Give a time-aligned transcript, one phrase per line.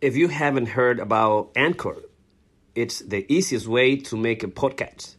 [0.00, 1.96] If you haven't heard about Anchor,
[2.74, 5.16] it's the easiest way to make a podcast.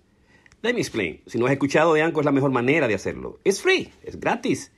[0.63, 1.19] Let me explain.
[1.27, 3.37] Si no has escuchado de Anchor, es la mejor manera de hacerlo.
[3.45, 3.91] It's free.
[4.01, 4.71] It's gratis.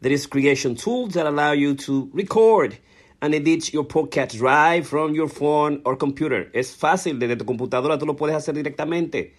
[0.00, 2.76] There is creation tools that allow you to record
[3.22, 6.50] and edit your podcast right from your phone or computer.
[6.52, 7.20] Es fácil.
[7.20, 9.30] Desde tu computadora tú lo puedes hacer directamente.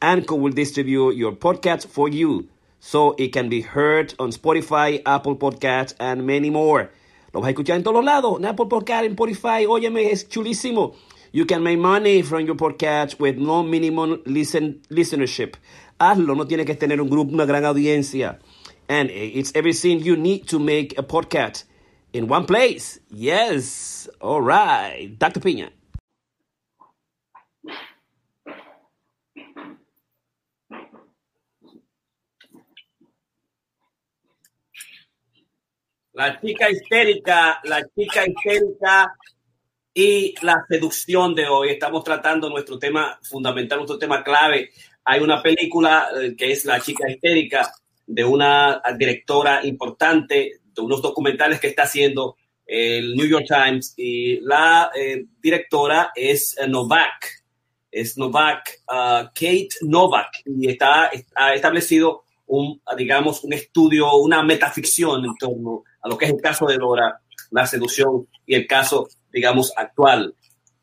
[0.00, 2.48] Anchor will distribute your podcast for you
[2.78, 6.90] so it can be heard on Spotify, Apple Podcasts, and many more.
[7.32, 9.64] Lo vas a escuchar en todos lados, en Apple Podcast, en Spotify.
[9.66, 10.94] Óyeme, es chulísimo.
[11.32, 15.56] You can make money from your podcast with no minimum listen, listenership.
[15.98, 18.38] Hazlo, no tienes que tener un grupo, una gran audiencia.
[18.86, 21.64] And it's everything you need to make a podcast
[22.12, 23.00] in one place.
[23.10, 24.10] Yes.
[24.20, 25.16] All right.
[25.18, 25.40] Dr.
[25.40, 25.70] Piña.
[36.22, 39.12] La chica histérica, la chica histérica
[39.92, 41.70] y la seducción de hoy.
[41.70, 44.70] Estamos tratando nuestro tema fundamental, nuestro tema clave.
[45.04, 47.72] Hay una película eh, que es La chica histérica
[48.06, 54.38] de una directora importante, de unos documentales que está haciendo el New York Times y
[54.42, 57.42] la eh, directora es eh, Novak,
[57.90, 65.24] es Novak, uh, Kate Novak y está, ha establecido un, digamos, un estudio, una metaficción
[65.24, 67.18] en torno a lo que es el caso de Dora,
[67.50, 70.34] la seducción y el caso, digamos, actual.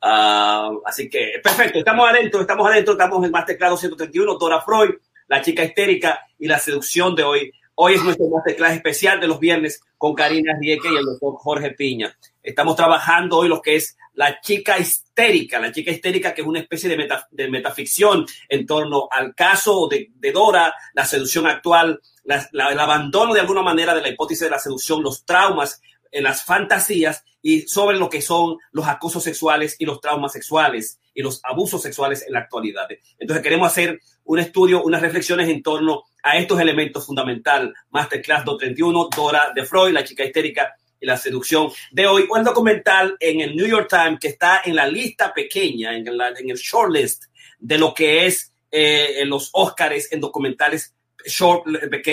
[0.02, 4.95] Uh, así que, perfecto, estamos adentro, estamos adentro, estamos en Masterclass 131, Dora Freud,
[5.27, 7.52] la chica histérica y la seducción de hoy.
[7.76, 11.71] Hoy es nuestro Masterclass especial de los viernes con Karina Rieke y el doctor Jorge
[11.71, 12.17] Piña.
[12.42, 16.60] Estamos trabajando hoy lo que es la chica histérica, la chica histérica que es una
[16.60, 22.80] especie de, meta, de metaficción en torno al caso de, Dora, la seducción actual, el
[22.80, 25.82] abandono de alguna manera de la hipótesis de la seducción, los traumas,
[26.12, 31.00] en las fantasías y sobre lo que son los acosos sexuales y los traumas sexuales
[31.14, 32.90] y los abusos sexuales en la actualidad.
[33.20, 37.72] Entonces queremos hacer un estudio, unas reflexiones en torno a estos elementos fundamentales.
[37.90, 42.27] Masterclass 231, Dora de Freud, la chica histérica y la seducción de hoy.
[42.30, 46.30] Un documental en el New York Times que está en la lista pequeña, en, la,
[46.30, 47.26] en el shortlist
[47.60, 50.93] de lo que es eh, los Oscars en documentales
[51.26, 51.65] short,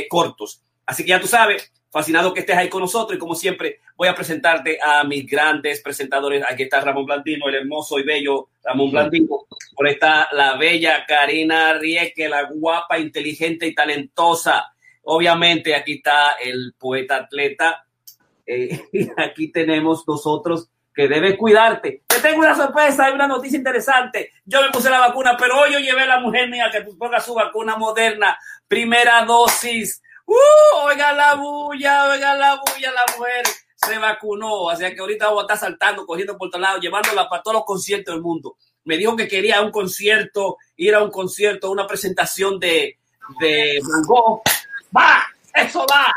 [0.09, 0.63] cortos.
[0.85, 4.09] Así que ya tú sabes, fascinado que estés ahí con nosotros y como siempre voy
[4.09, 6.45] a presentarte a mis grandes presentadores.
[6.49, 9.47] Aquí está Ramón Blandino, el hermoso y bello Ramón Blandino.
[9.75, 14.73] Por está la bella Karina Rieke, la guapa, inteligente y talentosa.
[15.05, 17.86] Obviamente aquí está el poeta atleta.
[18.47, 22.03] Eh, y aquí tenemos nosotros que debes cuidarte.
[22.07, 24.33] Te tengo una sorpresa, hay una noticia interesante.
[24.45, 27.21] Yo me puse la vacuna, pero hoy yo llevé a la mujer mía que ponga
[27.21, 30.35] su vacuna moderna, primera dosis ¡Uh!
[30.87, 33.47] Oiga la bulla, oiga la bulla, la mujer
[33.77, 34.69] se vacunó.
[34.69, 37.65] Así que ahorita voy a estar saltando, cogiendo por todos lados, llevándola para todos los
[37.65, 38.57] conciertos del mundo.
[38.85, 42.99] Me dijo que quería un concierto, ir a un concierto, una presentación de,
[43.41, 43.81] de.
[44.97, 45.23] ¡Va!
[45.55, 46.13] ¡Eso va!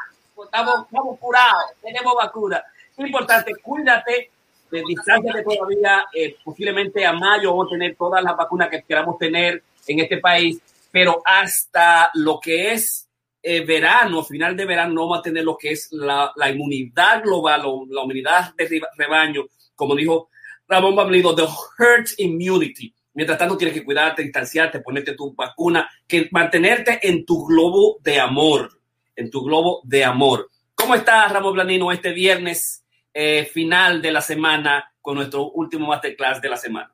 [0.46, 2.64] Estamos, estamos curados, tenemos vacuna.
[2.98, 4.32] Importante, cuídate,
[4.72, 8.84] de distancia de todavía, eh, posiblemente a mayo vamos a tener todas las vacunas que
[8.84, 10.62] queramos tener en este país,
[10.92, 13.08] pero hasta lo que es
[13.42, 17.24] eh, verano, final de verano, no vamos a tener lo que es la, la inmunidad
[17.24, 19.46] global o la inmunidad de rebaño,
[19.76, 20.30] como dijo
[20.68, 22.94] Ramón Bablido, the herd immunity.
[23.14, 28.20] Mientras tanto, tienes que cuidarte, distanciarte, ponerte tu vacuna, que mantenerte en tu globo de
[28.20, 28.79] amor,
[29.20, 30.50] en tu globo de amor.
[30.74, 36.42] ¿Cómo estás, Ramón Blandino, este viernes eh, final de la semana con nuestro último masterclass
[36.42, 36.94] de la semana?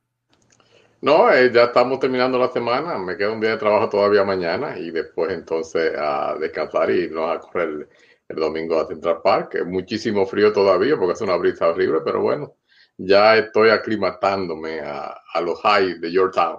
[1.02, 4.76] No, eh, ya estamos terminando la semana, me queda un día de trabajo todavía mañana
[4.76, 7.88] y después entonces a descansar y no a correr el,
[8.30, 9.64] el domingo a Central Park.
[9.68, 12.56] Muchísimo frío todavía porque es una brisa horrible, pero bueno,
[12.98, 16.58] ya estoy aclimatándome a, a los highs de Yorktown.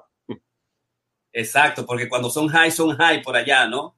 [1.33, 3.97] Exacto, porque cuando son high, son high por allá, ¿no?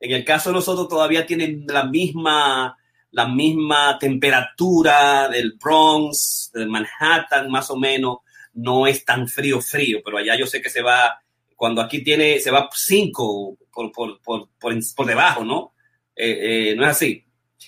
[0.00, 2.76] En el caso de nosotros todavía tienen la misma,
[3.10, 8.18] la misma temperatura del Bronx, de Manhattan, más o menos
[8.54, 11.20] no es tan frío, frío, pero allá yo sé que se va,
[11.54, 15.74] cuando aquí tiene, se va 5 por, por, por, por, debajo, ¿no?
[16.14, 17.24] Eh, eh, no es así.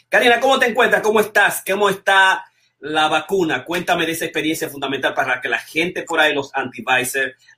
[0.08, 1.02] Karina, ¿cómo te encuentras?
[1.02, 1.62] ¿Cómo estás?
[1.66, 2.44] ¿Cómo está
[2.80, 6.84] la vacuna, cuéntame de esa experiencia fundamental para que la gente por ahí, los anti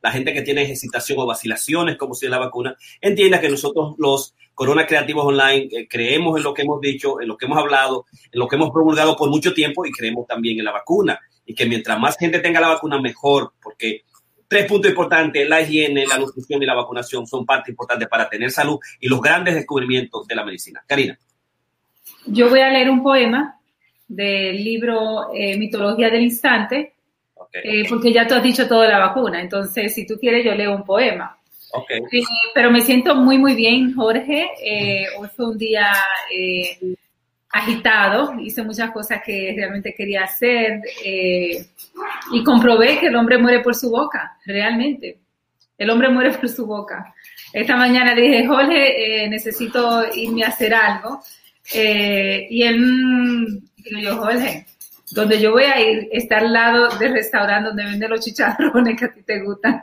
[0.01, 3.95] la gente que tiene hesitación o vacilaciones como si es la vacuna, entienda que nosotros
[3.99, 7.57] los Corona Creativos Online eh, creemos en lo que hemos dicho, en lo que hemos
[7.57, 11.19] hablado, en lo que hemos promulgado por mucho tiempo y creemos también en la vacuna.
[11.47, 14.03] Y que mientras más gente tenga la vacuna, mejor, porque
[14.47, 18.51] tres puntos importantes, la higiene, la nutrición y la vacunación son parte importante para tener
[18.51, 20.85] salud y los grandes descubrimientos de la medicina.
[20.87, 21.19] Karina.
[22.27, 23.59] Yo voy a leer un poema
[24.07, 26.97] del libro eh, Mitología del Instante,
[27.51, 30.55] eh, porque ya tú has dicho todo de la vacuna, entonces si tú quieres yo
[30.55, 31.40] leo un poema.
[31.73, 32.01] Okay.
[32.55, 34.51] pero me siento muy, muy bien, Jorge.
[34.63, 35.93] Eh, hoy fue un día
[37.53, 40.81] agitado, hice muchas cosas que realmente quería hacer
[42.33, 45.19] y comprobé que el hombre muere por su boca, realmente.
[45.77, 47.15] El hombre muere por su boca.
[47.53, 51.21] Esta mañana dije, Jorge, necesito irme a hacer algo.
[51.73, 54.67] y él Digo yo, Jorge,
[55.13, 59.05] donde yo voy a ir está al lado del restaurante donde venden los chicharrones que
[59.07, 59.83] a ti te gustan.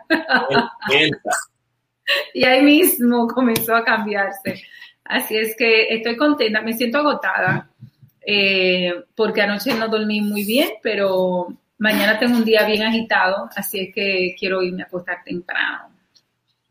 [2.33, 4.61] Y ahí mismo comenzó a cambiarse.
[5.03, 7.69] Así es que estoy contenta, me siento agotada
[8.25, 13.79] eh, porque anoche no dormí muy bien, pero mañana tengo un día bien agitado, así
[13.79, 15.91] es que quiero irme a acostar temprano.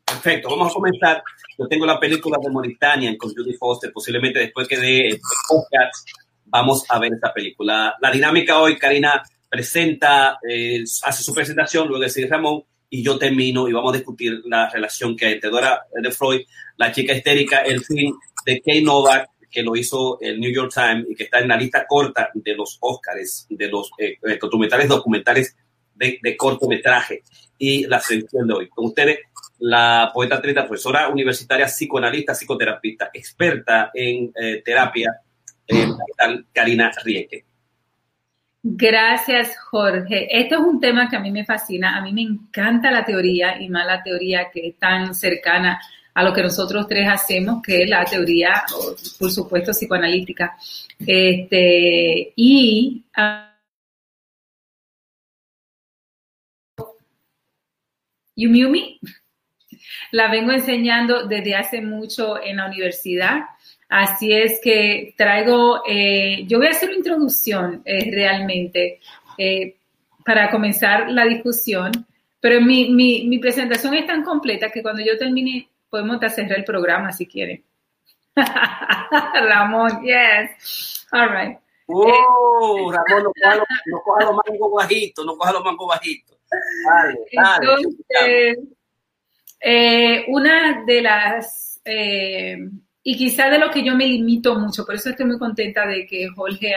[0.04, 1.22] Perfecto, vamos a comenzar.
[1.58, 6.06] Yo tengo la película de Mauritania con Judy Foster, posiblemente después que dé el podcast
[6.46, 7.96] vamos a ver esta película.
[8.00, 13.68] La dinámica hoy, Karina presenta, eh, hace su presentación, luego sigue Ramón y yo termino
[13.68, 16.42] y vamos a discutir la relación que hay entre Dora de Freud,
[16.76, 21.06] la chica histérica, el film de Kay Novak, que lo hizo el New York Times
[21.08, 24.88] y que está en la lista corta de los Oscars, de los eh, eh, documentales,
[24.88, 25.56] documentales
[25.94, 27.22] de, cortometraje
[27.58, 28.68] y la selección de hoy.
[28.68, 29.20] Con ustedes,
[29.60, 34.30] la poeta trita, profesora universitaria, psicoanalista, psicoterapeuta, experta en
[34.62, 35.22] terapia
[35.66, 35.88] eh,
[36.52, 37.44] Karina Rieke.
[38.68, 40.26] Gracias, Jorge.
[40.28, 41.96] Esto es un tema que a mí me fascina.
[41.96, 45.80] A mí me encanta la teoría y más la teoría que es tan cercana
[46.12, 48.64] a lo que nosotros tres hacemos, que es la teoría,
[49.20, 50.56] por supuesto, psicoanalítica.
[50.98, 53.54] Este, y uh,
[58.34, 58.98] Yumiumi
[60.10, 63.42] la vengo enseñando desde hace mucho en la universidad
[63.88, 69.00] Así es que traigo, eh, yo voy a hacer una introducción eh, realmente
[69.38, 69.76] eh,
[70.24, 71.92] para comenzar la discusión,
[72.40, 76.64] pero mi, mi, mi, presentación es tan completa que cuando yo termine podemos cerrar el
[76.64, 77.64] programa si quieren.
[78.34, 81.06] Ramón, yes.
[81.12, 81.56] All right.
[81.86, 86.38] Oh, Ramón, no coja, los, no coja los mangos bajitos, no coja los mangos bajitos.
[86.84, 87.66] Dale, dale.
[88.02, 88.58] Entonces,
[90.28, 91.80] una de las
[93.08, 96.04] y quizá de lo que yo me limito mucho, por eso estoy muy contenta de
[96.04, 96.74] que Jorge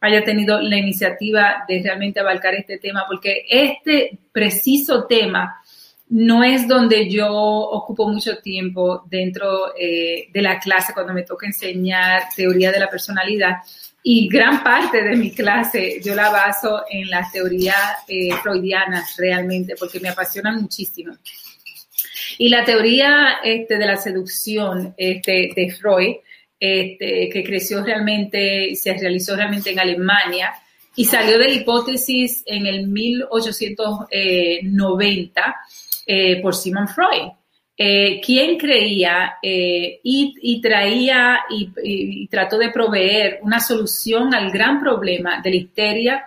[0.00, 5.62] haya tenido la iniciativa de realmente abarcar este tema, porque este preciso tema
[6.08, 11.46] no es donde yo ocupo mucho tiempo dentro eh, de la clase cuando me toca
[11.46, 13.58] enseñar teoría de la personalidad.
[14.02, 17.76] Y gran parte de mi clase yo la baso en las teorías
[18.08, 21.14] eh, freudianas realmente, porque me apasionan muchísimo.
[22.40, 26.14] Y la teoría este, de la seducción este, de Freud,
[26.58, 30.54] este, que creció realmente, se realizó realmente en Alemania
[30.96, 35.56] y salió de la hipótesis en el 1890
[36.06, 37.28] eh, por Simon Freud.
[37.76, 45.42] Eh, quien creía eh, y, traía y, trató de proveer una solución al gran problema
[45.42, 46.24] de la histeria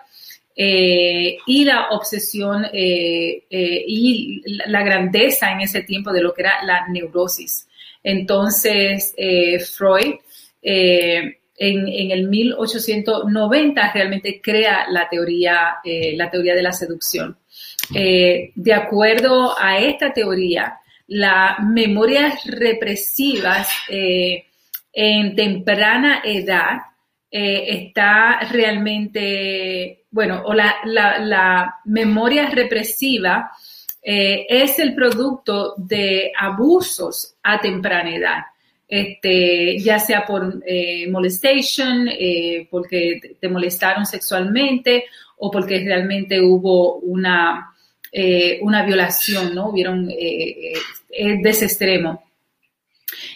[0.56, 6.44] eh, y la obsesión eh, eh, y la grandeza en ese tiempo de lo que
[6.44, 7.68] era la neurosis.
[8.04, 9.16] Entonces,
[9.76, 10.16] Freud
[10.62, 17.38] en, el 1890 realmente crea la teoría, la teoría de la seducción.
[17.90, 26.80] de acuerdo a esta teoría, las memorias represivas en temprana edad
[27.32, 33.52] está realmente bueno, o la, memoria represiva
[34.02, 38.44] eh, es el producto de abusos a temprana edad.
[38.88, 45.06] Este, ya sea por eh, molestation, eh, porque te molestaron sexualmente
[45.38, 47.72] o porque realmente hubo una,
[48.62, 49.70] una violación, ¿no?
[49.70, 50.76] Hubieron de
[51.44, 52.24] ese extremo.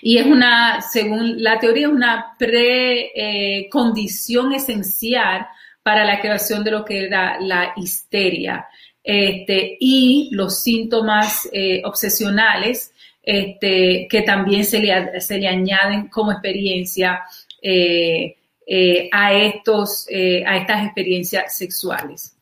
[0.04, 5.48] Y es una, según la teoría, es una precondición esencial
[5.88, 8.68] para la creación de lo que era la histeria
[9.02, 12.92] este, y los síntomas eh, obsesionales
[13.24, 17.22] este, que también se le, se le, añaden como experiencia
[17.62, 18.36] eh,
[18.68, 22.36] eh, a, estos, a estas experiencias sexuales.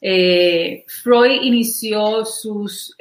[0.00, 2.94] Freud inició sus,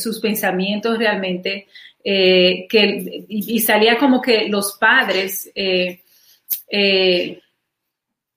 [0.00, 1.66] sus pensamientos realmente
[2.04, 5.50] que, y, salía como que los padres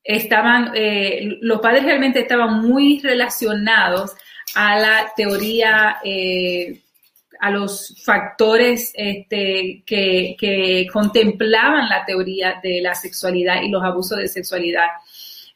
[0.05, 0.71] estaban,
[1.41, 4.15] los padres realmente estaban muy relacionados
[4.53, 5.97] a la teoría
[7.39, 14.27] a los factores este, que, contemplaban la teoría de la sexualidad y los abusos de
[14.27, 14.87] sexualidad.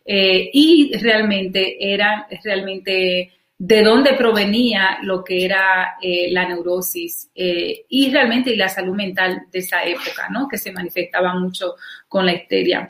[0.05, 7.85] Eh, y realmente eran realmente de dónde provenía lo que era eh, la neurosis eh,
[7.89, 10.47] y realmente la salud mental de esa época, ¿no?
[10.47, 11.75] que se manifestaba mucho
[12.07, 12.87] con la histeria.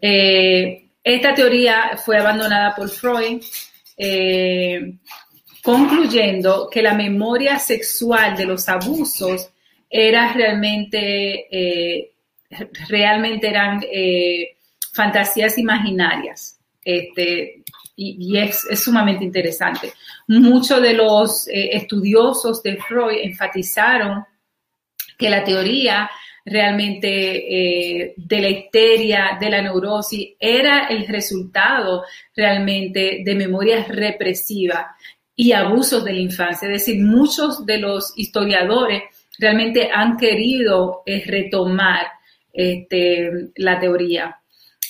[0.00, 3.42] Esta teoría fue abandonada por Freud
[5.62, 9.50] concluyendo que la memoria sexual de los abusos
[9.90, 12.12] era realmente, eh,
[12.88, 14.56] realmente eran eh,
[14.94, 16.58] fantasías imaginarias.
[16.82, 17.62] Este,
[17.96, 19.92] y, es, sumamente interesante.
[20.28, 24.24] Muchos de los eh, estudiosos de Freud enfatizaron
[25.18, 26.08] que la teoría
[26.50, 34.86] realmente de la histeria, de la neurosis, era el resultado realmente de memorias represivas
[35.40, 36.66] y abusos de la infancia.
[36.66, 39.04] Es decir, muchos de los historiadores
[39.38, 42.08] realmente han querido eh, retomar
[42.52, 44.36] este, la teoría.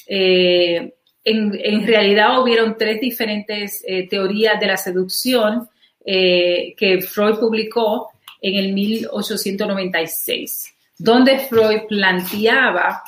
[0.07, 5.69] Eh, en, realidad hubieron tres diferentes eh, teorías de la seducción
[6.03, 8.09] que Freud publicó
[8.41, 13.03] en el 1896, donde Freud planteaba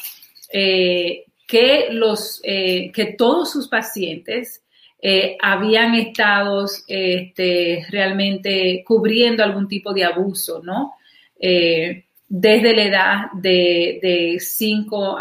[0.50, 4.62] que, los, que todos sus pacientes
[5.02, 10.97] eh, habían estado este, realmente cubriendo algún tipo de abuso, ¿no?
[11.38, 15.18] Eh, desde la edad de 5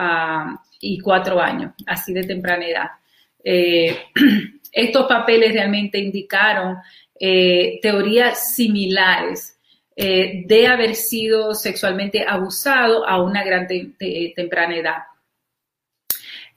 [0.82, 2.90] y 4 años, así de temprana edad.
[3.42, 3.98] Eh,
[4.72, 6.78] estos papeles realmente indicaron
[7.82, 9.59] teorías similares
[10.01, 14.98] de haber sido sexualmente abusado a una gran temprana edad.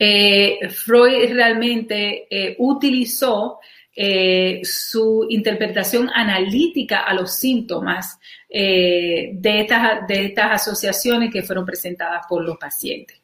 [0.04, 3.60] Eh, Freud realmente eh, utilizó
[3.94, 8.18] eh, su interpretación analítica a los síntomas
[8.48, 13.16] de, estas, de estas asociaciones que fueron presentadas por los pacientes.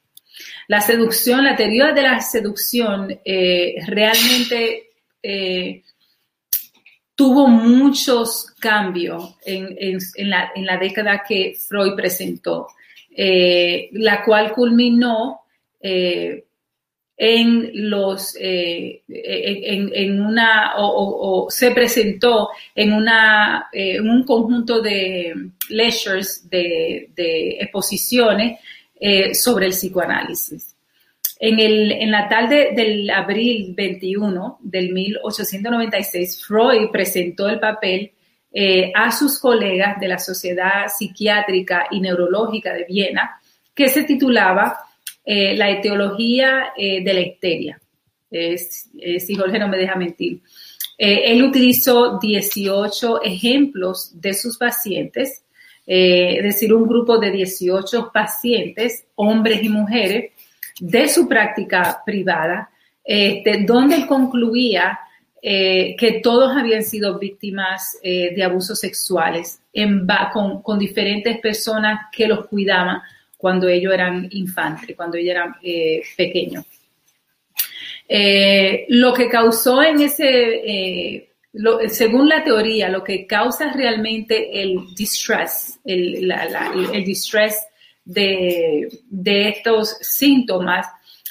[0.69, 4.91] La seducción, la teoría de la seducción realmente
[7.19, 9.99] tuvo muchos cambios en,
[10.31, 12.69] la, en, la, década que Freud presentó,
[13.17, 15.41] la cual culminó
[17.19, 25.35] en los eh, en, una o, se presentó en una eh, un conjunto de
[25.69, 27.11] lectures de,
[27.61, 28.61] exposiciones
[29.01, 30.77] eh, sobre el psicoanálisis.
[31.41, 38.13] En, el, en la tarde del abril 21 del 1896, Freud presentó el papel
[38.95, 43.41] a sus colegas de la Sociedad Psiquiátrica y Neurológica de Viena,
[43.73, 44.89] que se titulaba
[45.31, 47.79] eh, la etiología eh, de la histeria.
[48.31, 50.41] si Jorge no me deja mentir.
[50.97, 55.45] Eh, él utilizó 18 ejemplos de sus pacientes,
[55.87, 60.33] es decir, un grupo de 18 pacientes, hombres y mujeres,
[60.81, 62.71] de su práctica privada,
[63.05, 64.99] este, donde él concluía
[65.41, 69.61] que todos habían sido víctimas de abusos sexuales
[70.63, 73.01] con, diferentes personas que los cuidaban
[73.37, 76.65] cuando ellos eran infantes, cuando ellos eran eh, pequeños.
[78.09, 81.29] Eh, lo que causó en ese, eh,
[81.89, 86.33] según la teoría, lo que causa realmente el distress, el,
[87.05, 87.68] distress
[88.09, 88.89] de,
[89.49, 90.87] estos síntomas,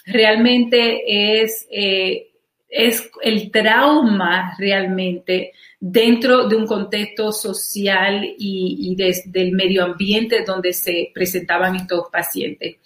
[0.05, 1.67] realmente es,
[2.69, 11.11] es el trauma realmente dentro de un contexto social y, del medio ambiente donde se
[11.13, 12.77] presentaban estos pacientes.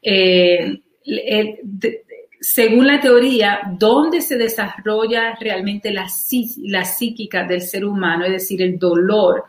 [0.00, 0.80] Eh,
[2.40, 6.08] según la teoría, donde se desarrolla realmente la,
[6.64, 9.44] la psíquica del ser humano, es decir, el dolor,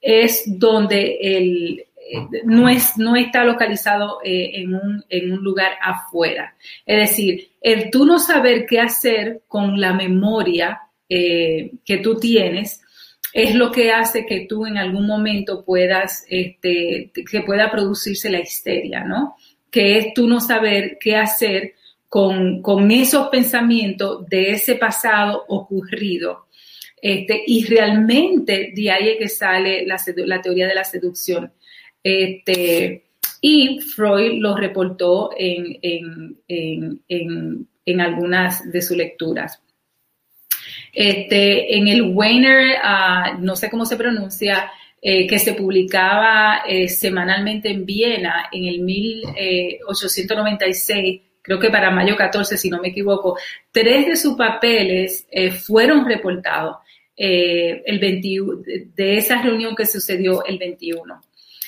[0.00, 1.84] es donde el,
[2.44, 6.56] no, es, no está localizado eh, en, un, en, un, lugar afuera.
[6.84, 12.80] Es decir, el tú no saber qué hacer con la memoria eh, que tú tienes
[13.32, 18.40] es lo que hace que tú en algún momento puedas, este, que pueda producirse la
[18.40, 19.36] histeria, ¿no?
[19.70, 21.74] Que es tú no saber qué hacer
[22.08, 26.46] con, esos pensamientos de ese pasado ocurrido.
[27.00, 31.52] Este, y realmente de ahí que sale la, teoría de la seducción.
[32.08, 33.02] Este,
[33.40, 35.76] y Freud lo reportó en,
[36.46, 37.66] en,
[38.00, 39.60] algunas de sus lecturas.
[40.92, 44.70] Este, en el Weiner, ah, no sé cómo se pronuncia,
[45.02, 52.16] eh, que se publicaba eh, semanalmente en Viena en el 1896, creo que para mayo
[52.16, 53.36] 14, si no me equivoco,
[53.72, 56.76] tres de sus papeles eh, fueron reportados
[57.18, 58.62] el 21,
[58.94, 61.20] de esa reunión que sucedió el 21.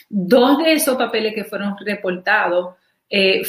[0.09, 2.75] Dos de esos papeles que fueron reportados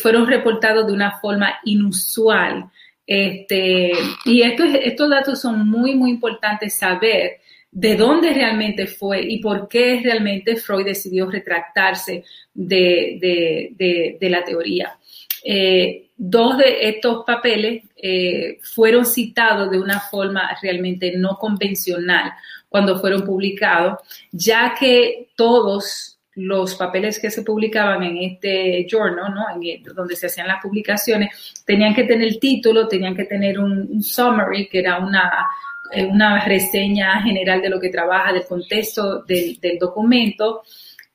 [0.01, 2.69] fueron reportados de una forma inusual.
[3.05, 3.91] Este,
[4.23, 7.39] y estos datos son muy, muy importantes saber
[7.71, 12.23] de dónde realmente fue y por qué realmente Freud decidió retractarse
[12.53, 14.97] de, la teoría.
[15.43, 22.33] Eh, dos de estos papeles eh, fueron citados de una forma realmente no convencional
[22.67, 23.99] cuando fueron publicados,
[24.31, 29.45] ya que todos los papeles que se publicaban en este journal, ¿no?
[29.93, 34.79] donde se hacían las publicaciones, tenían que tener título, tenían que tener un summary, que
[34.79, 35.47] era una,
[35.91, 40.63] eh, una reseña general de lo que trabaja, del contexto del, documento,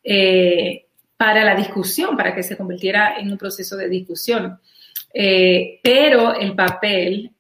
[0.03, 0.85] eh,
[1.17, 4.61] para la discusión, para que se convirtiera en un proceso de discusión.
[5.13, 7.31] Eh, pero el papel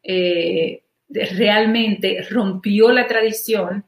[1.11, 3.85] realmente rompió la tradición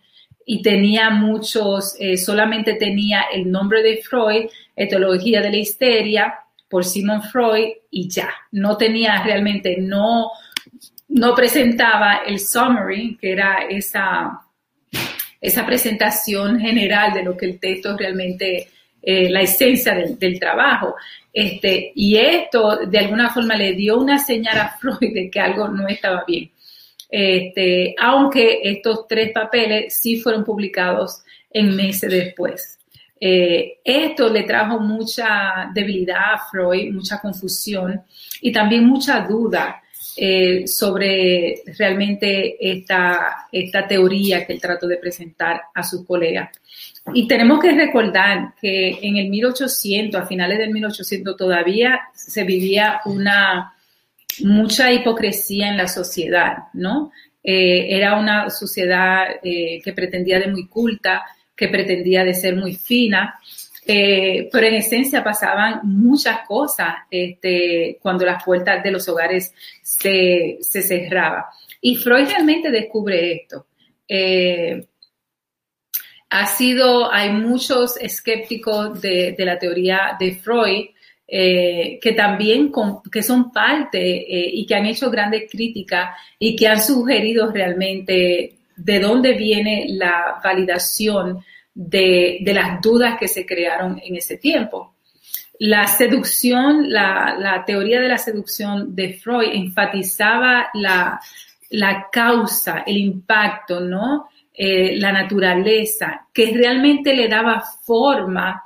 [0.47, 6.35] y tenía muchos, solamente tenía el nombre de Freud, etología de la histeria,
[6.69, 8.31] por Simon Freud y ya.
[8.53, 10.31] No tenía realmente, no,
[11.09, 14.41] no presentaba el summary, que era esa,
[15.41, 18.69] esa presentación general de lo que el texto realmente,
[19.03, 20.95] eh, la esencia del, trabajo.
[21.33, 25.69] Este, y esto de alguna forma le dio una señal a Freud de que algo
[25.69, 26.51] no estaba bien.
[27.09, 32.79] Este, aunque estos tres papeles sí fueron publicados en meses después.
[33.19, 38.03] Eh, esto le trajo mucha debilidad a Freud, mucha confusión
[38.43, 39.83] y también mucha duda
[40.19, 46.51] eh, sobre realmente esta, esta teoría que él trató de presentar a sus colegas.
[47.13, 53.01] Y tenemos que recordar que en el 1800, a finales del 1800, todavía se vivía
[53.05, 53.76] una
[54.45, 57.13] mucha hipocresía en la sociedad, ¿no?
[57.43, 62.75] Eh, era una sociedad eh, que pretendía de muy culta, que pretendía de ser muy
[62.75, 63.39] fina,
[63.87, 70.59] eh, pero en esencia pasaban muchas cosas este, cuando las puertas de los hogares se,
[70.61, 71.45] se cerraban.
[71.81, 73.67] Y Freud realmente descubre esto.
[76.29, 80.87] Ha sido, hay muchos escépticos de, la teoría de Freud
[81.29, 82.71] eh, que también
[83.11, 89.01] que son parte y que han hecho grandes críticas y que han sugerido realmente de
[89.01, 91.43] dónde viene la validación
[91.77, 94.95] de, las dudas que se crearon en ese tiempo.
[95.59, 101.21] La seducción, la, teoría de la seducción de Freud enfatizaba la,
[102.13, 104.29] causa, el impacto, ¿no?
[104.53, 108.63] Eh, la naturaleza, que realmente le daba forma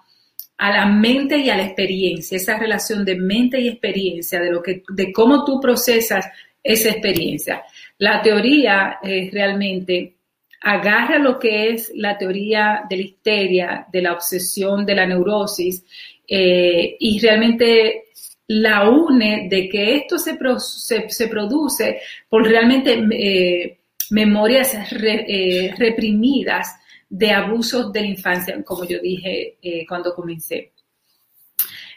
[0.60, 4.62] a la mente y a la experiencia, esa relación de mente y experiencia, de, lo
[4.62, 6.26] que, de cómo tú procesas
[6.62, 7.62] esa experiencia.
[7.96, 10.16] La teoría es realmente
[10.60, 15.82] agarra lo que es la teoría de la histeria, de la obsesión, de la neurosis,
[16.28, 18.04] eh, y realmente
[18.48, 20.36] la une de que esto se,
[21.08, 23.78] se, produce por realmente eh,
[24.10, 26.79] memorias eh, reprimidas
[27.10, 30.72] de abusos de la infancia, como yo dije cuando comencé.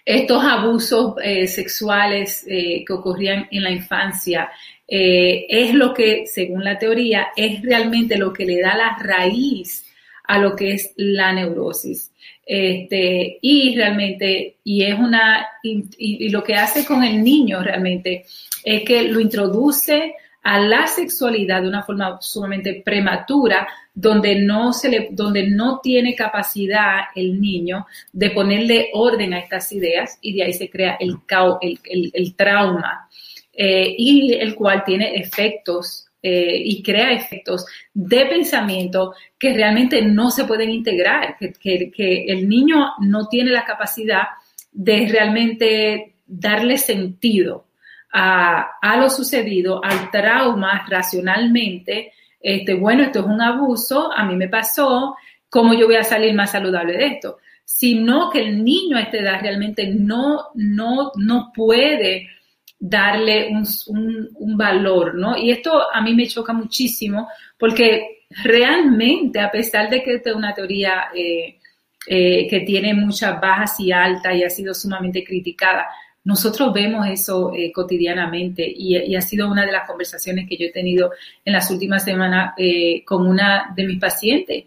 [0.04, 1.16] Estos abusos
[1.48, 4.50] sexuales que ocurrían en la infancia
[4.88, 9.86] eh, es lo que, según la teoría, es realmente lo que le da la raíz
[10.26, 12.12] a lo que es la neurosis.
[12.46, 18.26] Este, y realmente, y es una, y, lo que hace con el niño realmente
[18.64, 24.90] es que lo introduce a la sexualidad de una forma sumamente prematura, donde no se
[24.90, 30.44] le, donde no tiene capacidad el niño de ponerle orden a estas ideas y de
[30.44, 31.18] ahí se crea el,
[31.62, 33.08] el, el trauma
[33.54, 40.32] eh, y el cual tiene efectos eh, y crea efectos de pensamiento que realmente no
[40.32, 44.24] se pueden integrar, que, el niño no tiene la capacidad
[44.72, 47.68] de realmente darle sentido
[48.14, 52.14] a, lo sucedido, al trauma racionalmente.
[52.44, 55.16] Este, bueno, esto es un abuso, a mí me pasó,
[55.50, 57.38] ¿cómo yo voy a salir más saludable de esto?
[57.64, 62.28] Sino que el niño a esta edad realmente no, no, no puede
[62.78, 65.38] darle un, valor, ¿no?
[65.38, 70.36] Y esto a mí me choca muchísimo porque realmente, a pesar de que esta es
[70.36, 71.60] una teoría eh,
[72.08, 75.88] eh, que tiene muchas bajas y altas y ha sido sumamente criticada.
[76.26, 80.72] Nosotros vemos eso eh, cotidianamente y, ha sido una de las conversaciones que yo he
[80.72, 81.12] tenido
[81.44, 84.64] en las últimas semanas eh, con una de mis pacientes,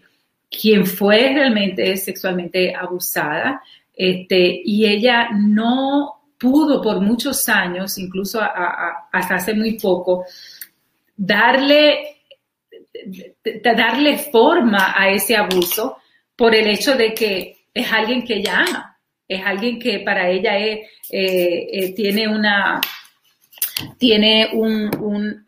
[0.51, 3.63] quien fue realmente sexualmente abusada
[3.95, 10.27] este, y ella no pudo por muchos años, incluso hasta hace muy poco,
[11.17, 12.19] darle,
[13.63, 15.97] darle forma a ese abuso
[16.37, 18.96] por el hecho de que es alguien que ella ama,
[19.29, 22.81] es alguien que para ella es, eh, eh, tiene una
[23.99, 25.43] tiene un,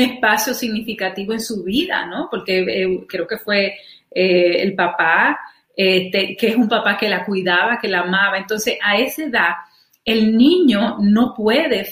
[0.00, 2.28] espacio significativo en su vida, ¿no?
[2.30, 3.76] Porque eh, creo que fue
[4.10, 5.40] el papá,
[5.76, 8.38] que es un papá que la cuidaba, que la amaba.
[8.38, 9.50] Entonces, a esa edad,
[10.04, 11.88] el niño no puede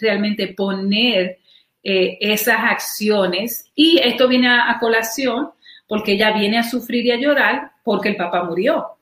[0.00, 1.38] realmente poner
[1.82, 5.50] esas acciones y esto viene a colación
[5.86, 8.94] porque ella viene a sufrir y a llorar porque el papá murió.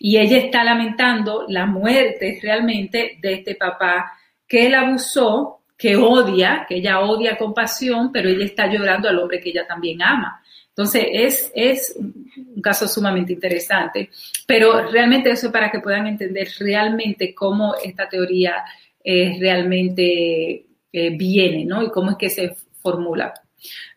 [0.00, 4.12] Y ella está lamentando la muerte realmente de este papá
[4.46, 9.18] que él abusó, que odia, que ella odia con pasión, pero ella está llorando al
[9.18, 10.42] hombre que ella también ama.
[10.68, 14.10] Entonces, es, es un caso sumamente interesante,
[14.46, 18.64] pero realmente eso es para que puedan entender realmente cómo esta teoría
[19.02, 21.82] eh, realmente eh, viene, ¿no?
[21.82, 23.34] Y cómo es que se formula.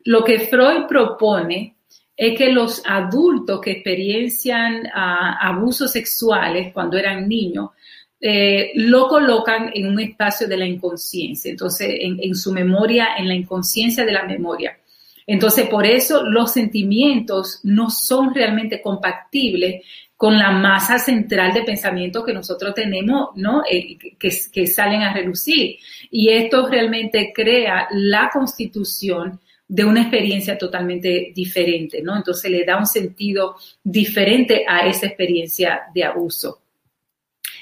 [0.06, 1.76] Lo que Freud propone
[2.22, 7.72] es que los adultos que experiencian ah, abusos sexuales cuando eran niños,
[8.20, 13.34] eh, lo colocan en un espacio de la inconsciencia, entonces en, su memoria, en la
[13.34, 14.78] inconsciencia de la memoria.
[15.26, 19.84] Entonces, por eso los sentimientos no son realmente compatibles
[20.16, 23.64] con la masa central de pensamiento que nosotros tenemos, ¿no?
[23.68, 25.78] Eh, que, salen a relucir.
[26.12, 29.40] Y esto realmente crea la constitución
[29.72, 32.18] de una experiencia totalmente diferente, ¿no?
[32.18, 36.60] Entonces le da un sentido diferente a esa experiencia de abuso.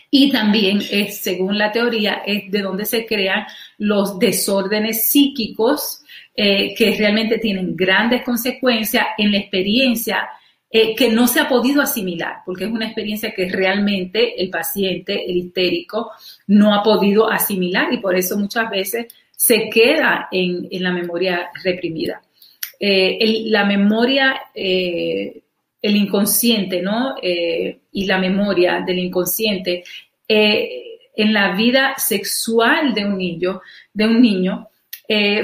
[0.10, 3.45] Y también es, según la teoría, es de donde se crean
[3.78, 6.02] los desórdenes psíquicos
[6.36, 10.28] eh, que realmente tienen grandes consecuencias en la experiencia
[10.72, 15.30] eh, que no se ha podido asimilar, porque es una experiencia que realmente el paciente,
[15.30, 16.10] el histérico,
[16.48, 19.06] no ha podido asimilar y por eso muchas veces
[19.39, 22.21] se queda en, la memoria reprimida.
[22.78, 25.41] Eh, la memoria, eh,
[25.82, 27.15] el inconsciente, ¿no?
[27.21, 29.86] Eh, y la memoria del inconsciente
[30.28, 33.62] en la vida sexual de un niño,
[33.93, 34.67] de un niño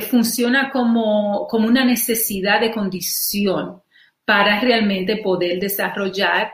[0.01, 3.81] funciona como, como una necesidad de condición
[4.25, 6.51] para realmente poder desarrollar,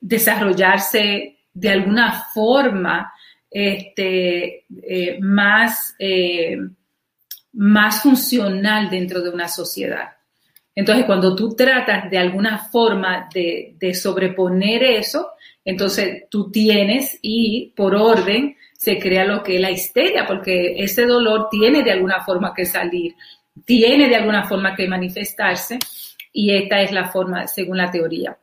[0.00, 3.12] desarrollarse de alguna forma
[3.50, 6.56] este, eh, más, eh,
[7.52, 10.10] más funcional dentro de una sociedad.
[10.74, 15.32] Entonces, cuando tú tratas de alguna forma de, sobreponer eso,
[15.64, 21.04] entonces tú tienes y por orden se crea lo que es la histeria, porque ese
[21.04, 23.14] dolor tiene de alguna forma que salir,
[23.66, 25.78] tiene de alguna forma que manifestarse
[26.32, 28.38] y esta es la forma según la teoría.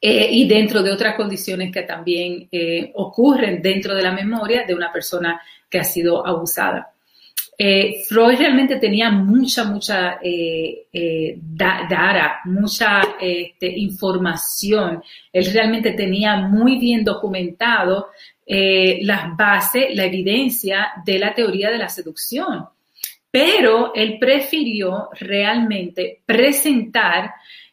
[0.00, 4.72] Eh, y dentro de otras condiciones que también eh, ocurren dentro de la memoria de
[4.72, 6.92] una persona que ha sido abusada.
[7.60, 10.20] Eh, Freud realmente tenía mucha, mucha
[11.34, 15.02] data, mucha este, información.
[15.32, 18.10] Él realmente tenía muy bien documentado
[18.46, 22.66] las bases, la evidencia de la teoría de la seducción.
[23.30, 27.32] Pero él prefirió realmente presentar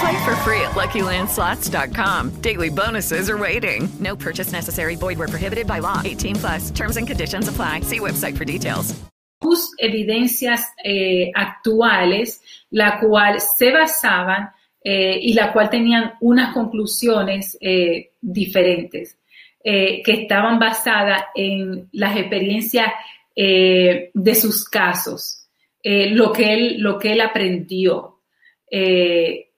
[0.00, 2.40] Play for free at LuckyLandSlots.com.
[2.40, 3.86] Daily bonuses are waiting.
[4.00, 4.96] No purchase necessary.
[4.96, 6.00] Void prohibited by law.
[6.02, 6.70] 18 plus.
[6.70, 7.80] Terms and conditions apply.
[7.82, 8.94] See website for details.
[9.42, 14.50] Sus evidencias eh, actuales, la cual se basaban
[14.82, 19.18] eh, y la cual tenían unas conclusiones eh, diferentes,
[19.62, 22.90] que estaban basadas en las experiencias
[23.36, 25.46] de sus casos,
[25.84, 28.20] lo, que él, lo que él aprendió,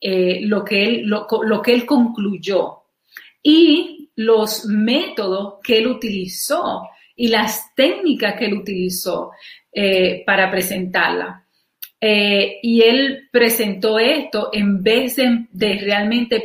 [0.02, 2.82] lo, que él, lo, lo que él concluyó
[3.42, 9.30] y los métodos que él utilizó y las técnicas que él utilizó
[10.26, 11.42] para presentarla.
[12.04, 16.42] Eh, y él presentó esto en vez de, realmente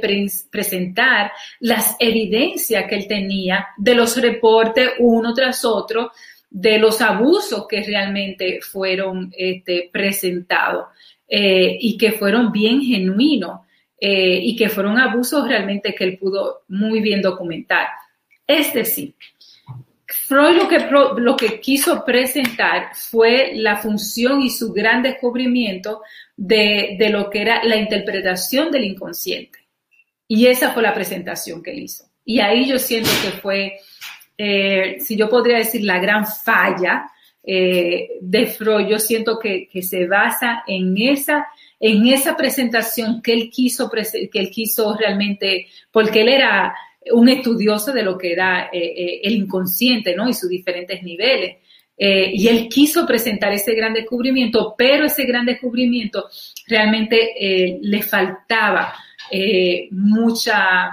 [0.52, 6.12] presentar las evidencias que él tenía de los reportes uno tras otro
[6.48, 10.90] de los abusos que realmente fueron este, presentados
[11.28, 13.62] eh, y que fueron bien genuinos
[14.00, 17.88] eh, y que fueron abusos realmente que él pudo muy bien documentar.
[18.46, 19.16] Es decir,
[20.06, 20.80] Freud lo que,
[21.18, 26.02] lo que quiso presentar fue la función y su gran descubrimiento
[26.36, 29.60] de, lo que era la interpretación del inconsciente.
[30.28, 32.06] Y esa fue la presentación que él hizo.
[32.24, 33.80] Y ahí yo siento que fue,
[34.38, 37.10] eh, si yo podría decir, la gran falla
[37.50, 38.88] eh, de Freud.
[38.90, 41.48] Yo siento que, se basa en esa,
[41.80, 46.76] en esa presentación que él quiso, que él quiso realmente, porque él era
[47.10, 50.28] un estudioso de lo que era eh, eh, el inconsciente, ¿no?
[50.28, 51.56] Y sus diferentes niveles.
[52.00, 56.26] Y él quiso presentar ese gran descubrimiento, pero ese gran descubrimiento
[56.68, 58.94] realmente le faltaba
[59.90, 60.92] mucha,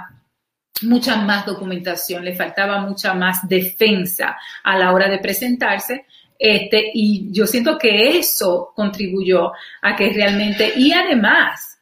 [0.81, 6.05] mucha más documentación, le faltaba mucha más defensa a la hora de presentarse.
[6.37, 11.79] Este, y yo siento que eso contribuyó a que realmente, y además,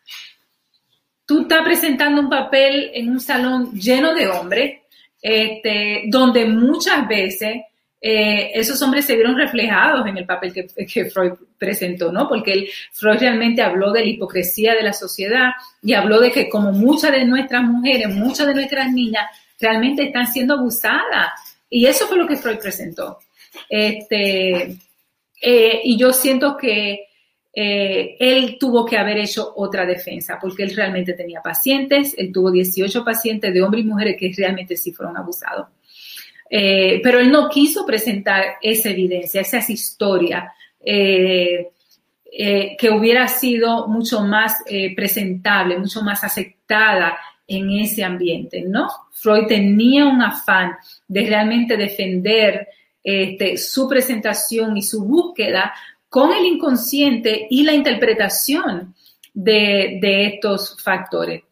[1.26, 4.82] tú estás presentando un papel en un salón lleno de hombres,
[5.22, 7.62] este, donde muchas veces
[8.06, 12.28] eh, esos hombres se vieron reflejados en el papel que, Freud presentó, ¿no?
[12.28, 16.74] Porque Freud realmente habló de la hipocresía de la sociedad y habló de que como
[16.74, 19.26] muchas de nuestras mujeres, muchas de nuestras niñas
[19.58, 21.30] realmente están siendo abusadas.
[21.70, 23.20] Y eso fue lo que Freud presentó.
[23.70, 24.78] Este,
[25.42, 27.08] eh, y yo siento que
[27.56, 32.50] eh, él tuvo que haber hecho otra defensa porque él realmente tenía pacientes, él tuvo
[32.50, 35.68] 18 pacientes de hombres y mujeres que realmente sí fueron abusados.
[36.50, 41.70] Eh, pero él no quiso presentar esa evidencia, esas historias eh,
[42.32, 44.64] que hubiera sido mucho más
[44.96, 47.16] presentable, mucho más aceptada
[47.48, 48.88] en ese ambiente, ¿no?
[49.12, 50.76] Freud tenía un afán
[51.08, 52.68] de realmente defender
[53.04, 55.74] este, su presentación y su búsqueda
[56.10, 58.94] con el inconsciente y la interpretación
[59.34, 60.00] de,
[60.34, 61.44] estos factores.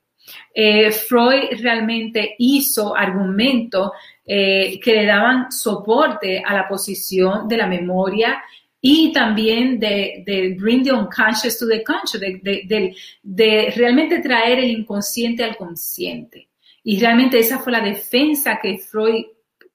[0.53, 3.91] Eh, Freud realmente hizo argumentos
[4.25, 8.41] eh, que le daban soporte a la posición de la memoria
[8.79, 15.43] y también de, bring the unconscious to the conscious, de, de, realmente traer el inconsciente
[15.43, 16.49] al consciente.
[16.83, 19.25] Y realmente esa fue la defensa que Freud,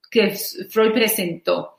[0.09, 0.31] que
[0.69, 1.77] Freud presentó.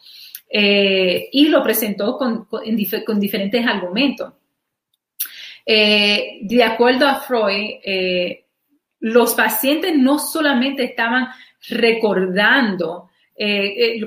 [0.51, 4.33] Eh, y lo presentó con, diferentes argumentos.
[5.64, 8.47] Eh, de acuerdo a Freud, eh,
[9.01, 11.29] los pacientes no solamente estaban
[11.69, 13.11] recordando,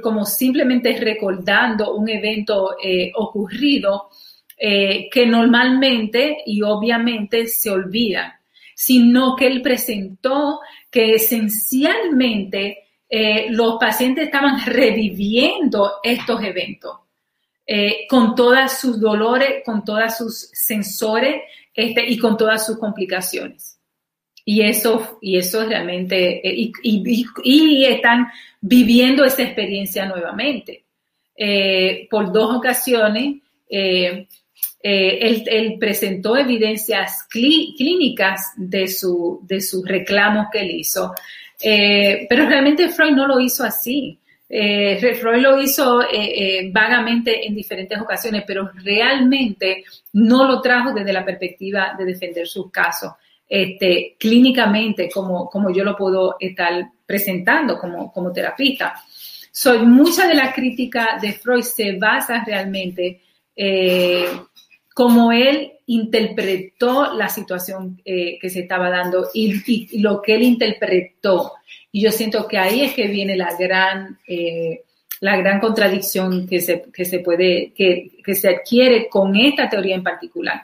[0.01, 2.75] como simplemente recordando un evento
[3.15, 4.09] ocurrido,
[4.57, 8.41] que normalmente y obviamente se olvida,
[8.75, 12.80] sino que él presentó que esencialmente
[13.13, 16.97] eh, los pacientes estaban reviviendo estos eventos
[17.67, 21.41] eh, con todas sus dolores, con todos sus sensores
[21.73, 23.77] este, y con todas sus complicaciones.
[24.45, 28.27] Y eso, y eso realmente, eh, y, están
[28.61, 30.85] viviendo esa experiencia nuevamente.
[32.09, 34.27] por dos ocasiones, él,
[35.79, 41.13] presentó evidencias clínicas de, su, de sus reclamos que él hizo.
[41.63, 44.17] Eh, pero realmente Freud no lo hizo así.
[44.49, 51.13] Eh, Freud lo hizo eh, vagamente en diferentes ocasiones, pero realmente no lo trajo desde
[51.13, 53.13] la perspectiva de defender sus casos
[53.47, 58.93] este, clínicamente, como, como yo lo puedo estar presentando como, como terapista.
[59.51, 63.21] Soy mucha de la crítica de Freud se basa realmente
[65.01, 71.53] como él interpretó la situación eh, que se estaba dando y, lo que él interpretó.
[71.91, 74.83] Y yo siento que ahí es que viene la gran, eh,
[75.21, 80.03] la gran contradicción que se, que se puede, que se adquiere con esta teoría en
[80.03, 80.61] particular.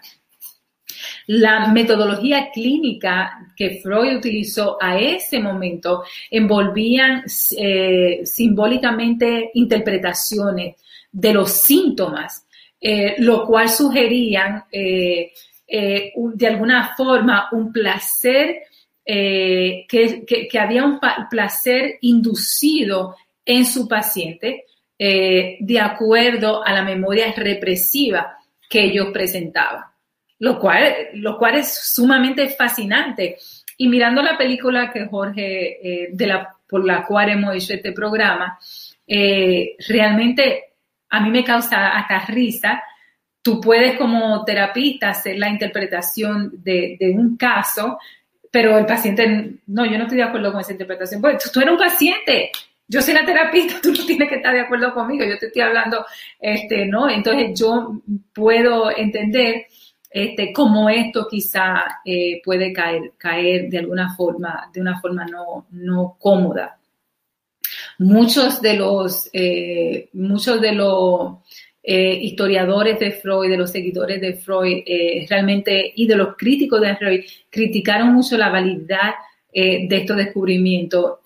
[1.25, 7.23] La metodología clínica que Freud utilizó a ese momento envolvían
[7.57, 10.75] eh, simbólicamente interpretaciones
[11.11, 12.46] de los síntomas
[12.79, 15.31] eh, lo cual sugerían eh,
[15.67, 18.61] eh, de alguna forma un placer,
[19.03, 24.65] que, había un placer inducido en su paciente
[24.99, 28.37] de acuerdo a la memoria represiva
[28.69, 29.85] que ellos presentaban,
[30.39, 33.37] lo cual, lo cual es sumamente fascinante.
[33.77, 38.59] Y mirando la película que Jorge, de la, por la cual hemos hecho este programa,
[39.07, 40.67] realmente
[41.09, 42.83] a mí me causa hasta risa.
[43.41, 47.97] Tú puedes como terapista hacer la interpretación de, un caso,
[48.51, 51.21] pero el paciente, no, yo no estoy de acuerdo con esa interpretación.
[51.21, 52.51] Pues tú, tú eres un paciente,
[52.87, 55.61] yo soy la terapista, tú no tienes que estar de acuerdo conmigo, yo te estoy
[55.61, 56.05] hablando,
[56.39, 57.09] este, ¿no?
[57.09, 58.01] Entonces yo
[58.33, 59.67] puedo entender
[60.09, 65.67] este, cómo esto quizá eh, puede caer, caer de alguna forma, de una forma no,
[65.71, 66.76] no cómoda.
[67.99, 71.37] Muchos de los, eh, muchos de los
[71.83, 74.83] eh, historiadores de Freud, de los seguidores de Freud,
[75.29, 79.13] realmente, y de los críticos de Freud, criticaron mucho la validad
[79.53, 81.19] de estos descubrimientos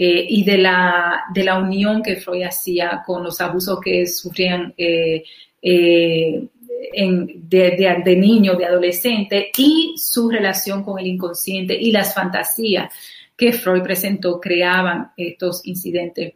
[0.00, 4.72] eh, y de la, de la unión que Freud hacía con los abusos que sufrían
[4.78, 5.24] eh,
[5.60, 6.48] eh,
[6.94, 12.94] de, de, de niño, de adolescente, y su relación con el inconsciente y las fantasías
[13.38, 16.34] que Freud presentó creaban estos incidentes.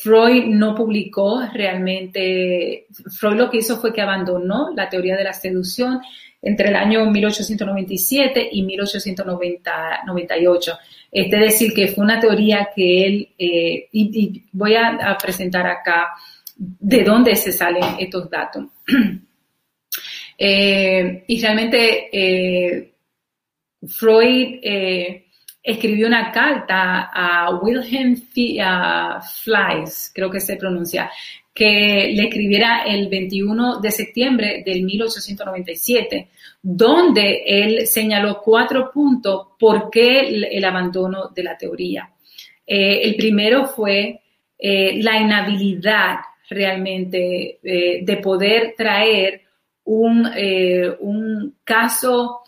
[0.00, 5.34] Freud no publicó realmente, Freud lo que hizo fue que abandonó la teoría de la
[5.34, 6.00] seducción
[6.42, 10.78] entre el año 1897 y 1898.
[11.12, 16.08] Es decir, que fue una teoría que él, eh, y, voy a, presentar acá
[16.56, 18.64] de dónde se salen estos datos.
[20.42, 22.89] Eh, y realmente
[23.82, 24.60] eh, Freud
[25.62, 31.10] escribió una carta a Wilhelm Flies, creo que se pronuncia,
[31.52, 36.28] que le escribiera el 21 de septiembre del 1897,
[36.62, 42.10] donde él señaló cuatro puntos por qué el, abandono de la teoría.
[42.66, 44.20] Eh, el primero fue
[44.58, 49.42] eh, la inhabilidad realmente eh, de poder traer
[49.84, 50.30] un,
[51.00, 52.40] un caso,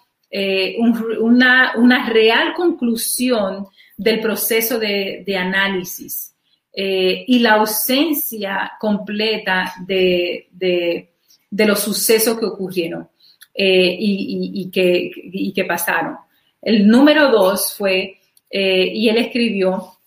[1.18, 3.66] una, una, real conclusión
[3.96, 6.34] del proceso de, análisis
[6.72, 13.08] eh, y la ausencia completa de, de, los sucesos que ocurrieron
[13.54, 16.16] eh, y, que, y, que, pasaron.
[16.62, 18.18] El número dos fue,
[18.48, 19.98] eh, y él escribió,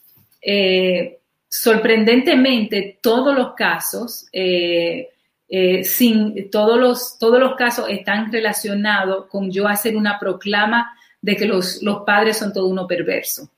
[1.48, 4.26] sorprendentemente todos los casos,
[5.84, 11.46] sin, todos, los, todos los casos están relacionados con yo hacer una proclama de que
[11.46, 13.50] los, los padres son todo uno perverso.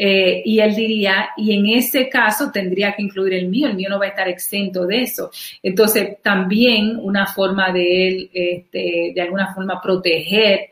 [0.00, 3.88] Eh, y él diría, y en ese caso tendría que incluir el mío, el mío
[3.90, 5.28] no va a estar exento de eso.
[5.60, 10.68] Entonces, también una forma de él, este, de alguna forma, proteger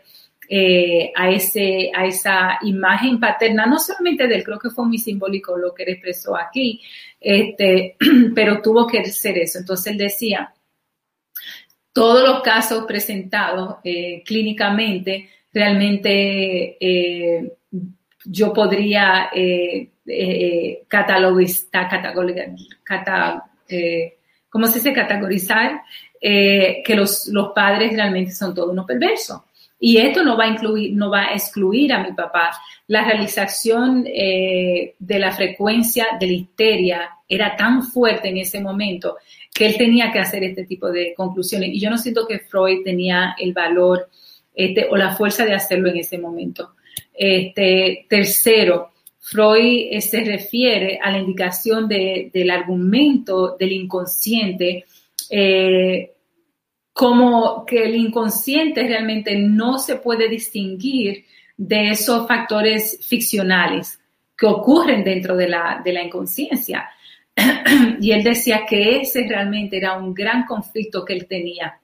[0.49, 4.99] eh, a, ese, a esa imagen paterna, no solamente de él, creo que fue muy
[4.99, 6.81] simbólico lo que él expresó aquí,
[7.21, 7.97] este,
[8.35, 9.59] pero tuvo que ser eso.
[9.59, 10.55] Entonces, él decía,
[11.97, 16.77] todos los casos presentados eh, clínicamente realmente
[18.27, 21.89] yo podría eh, eh, catalogizar,
[23.69, 24.17] eh,
[24.49, 24.67] ¿cómo?
[24.95, 25.83] Categorizar
[26.21, 29.43] eh, que los, los, padres realmente son todos unos perversos.
[29.79, 32.51] Y esto no va a incluir, no va a excluir a mi papá.
[32.89, 39.19] La realización de la frecuencia de la histeria era tan fuerte en ese momento
[39.57, 41.71] que él tenía que hacer este tipo de conclusiones.
[41.71, 44.11] Y yo no siento que Freud tenía el valor
[44.55, 46.75] este, o la fuerza de hacerlo en ese momento.
[47.15, 54.85] Este, tercero, Freud eh, se refiere a la indicación del argumento del inconsciente
[55.31, 56.13] eh,
[56.93, 61.25] como que el inconsciente realmente no se puede distinguir
[61.57, 63.99] de esos factores ficcionales
[64.37, 66.89] que ocurren dentro de la, de la inconsciencia.
[68.01, 71.81] y él decía que ese realmente era un gran conflicto que él tenía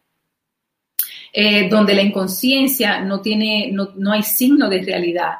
[1.35, 5.33] eh, donde la inconsciencia no tiene, no, no hay signo de realidad.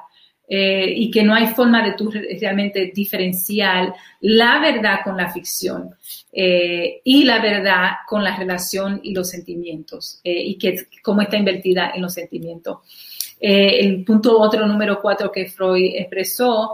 [0.55, 5.95] Eh, y que no hay forma de tú realmente diferenciar la verdad con la ficción
[6.31, 11.93] eh, y la verdad con la relación y los sentimientos y que cómo está invertida
[11.95, 12.81] en los sentimientos.
[13.41, 16.73] el punto otro número cuatro que Freud expresó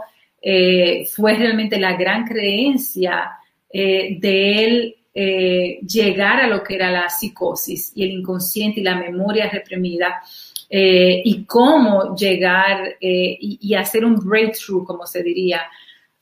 [1.15, 3.31] fue realmente la gran creencia
[3.71, 8.95] de él eh, llegar a lo que era la psicosis y el inconsciente y la
[8.95, 10.21] memoria reprimida
[10.69, 15.63] eh, y cómo llegar eh, y, hacer un breakthrough, como se diría,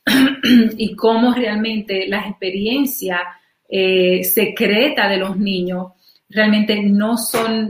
[0.78, 3.22] y cómo realmente las experiencias
[3.70, 5.92] secretas de los niños
[6.30, 7.70] realmente no son,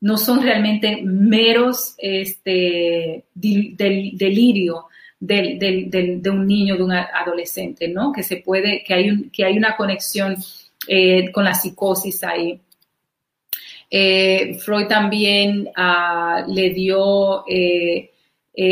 [0.00, 4.86] no son realmente meros este, del, delirio
[5.20, 8.12] de un niño, de un adolescente, ¿no?
[8.12, 10.36] Que se puede, que hay, un, que hay una conexión
[10.86, 12.60] eh, con la psicosis ahí.
[13.90, 18.10] Eh, Freud también uh, le dio, eh,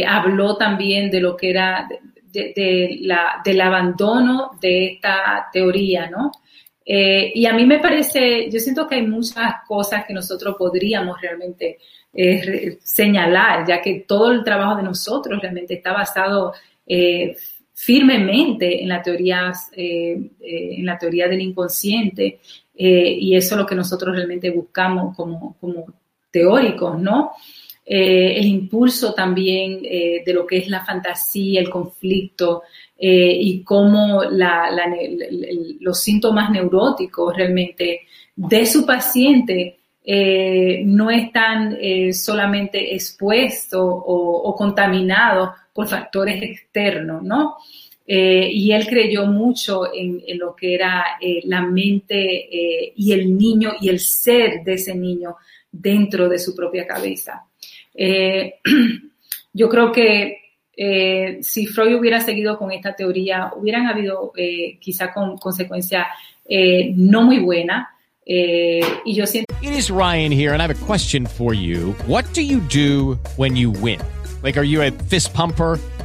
[0.06, 1.88] habló también de lo que era
[2.32, 6.32] de, la, del abandono de esta teoría, ¿no?
[6.88, 11.78] Y a mí me parece, yo siento que hay muchas cosas que nosotros podríamos realmente
[12.82, 16.54] señalar, ya que todo el trabajo de nosotros realmente está basado
[16.86, 17.36] eh,
[17.74, 22.40] firmemente en la teoría, eh, eh, en la teoría del inconsciente,
[22.78, 25.86] y eso es lo que nosotros realmente buscamos como, como
[26.30, 27.32] teóricos, ¿no?
[27.86, 32.64] el impulso también de lo que es la fantasía, el conflicto,
[32.98, 34.24] y cómo
[35.80, 38.00] los síntomas neuróticos realmente
[38.34, 39.78] de su paciente
[40.08, 47.56] eh, no están eh, solamente expuestos o, contaminados por factores externos, ¿no?
[48.06, 53.88] Eh, y él creyó mucho en, lo que era la mente y el niño y
[53.88, 55.34] el ser de ese niño
[55.72, 57.44] dentro de su propia cabeza.
[59.52, 60.38] yo creo que
[61.40, 64.32] si Freud hubiera seguido con esta teoría, hubieran habido
[64.78, 66.06] quizá con consecuencias
[66.94, 67.88] no muy buenas.
[68.28, 69.54] Eh, y yo siento.
[69.62, 71.92] It is Ryan here, and I have a question for you.
[72.06, 74.00] What do you do when you win?
[74.42, 75.78] Like, are you a fist pumper?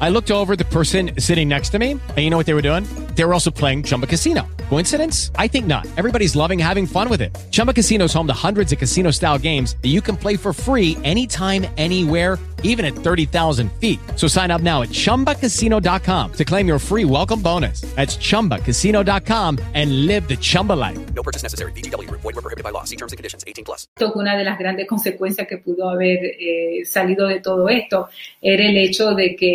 [0.00, 2.68] I looked over the person sitting next to me, and you know what they were
[2.70, 2.84] doing?
[3.14, 4.48] They were also playing Chumba Casino.
[4.68, 5.30] Coincidence?
[5.36, 5.86] I think not.
[5.98, 7.36] Everybody's loving having fun with it.
[7.50, 10.54] Chumba Casino is home to hundreds of casino style games that you can play for
[10.54, 14.00] free anytime, anywhere, even at 30,000 feet.
[14.16, 17.82] So sign up now at chumbacasino.com to claim your free welcome bonus.
[17.96, 20.98] That's chumbacasino.com and live the Chumba life.
[21.12, 21.72] No purchase necessary.
[21.72, 22.08] VGW.
[22.10, 22.84] Void were prohibited by law.
[22.84, 23.44] See terms and conditions.
[23.46, 23.88] 18 plus.
[24.14, 28.08] Una de las grandes consecuencias que pudo haber eh, salido de todo esto
[28.40, 29.51] era el hecho de que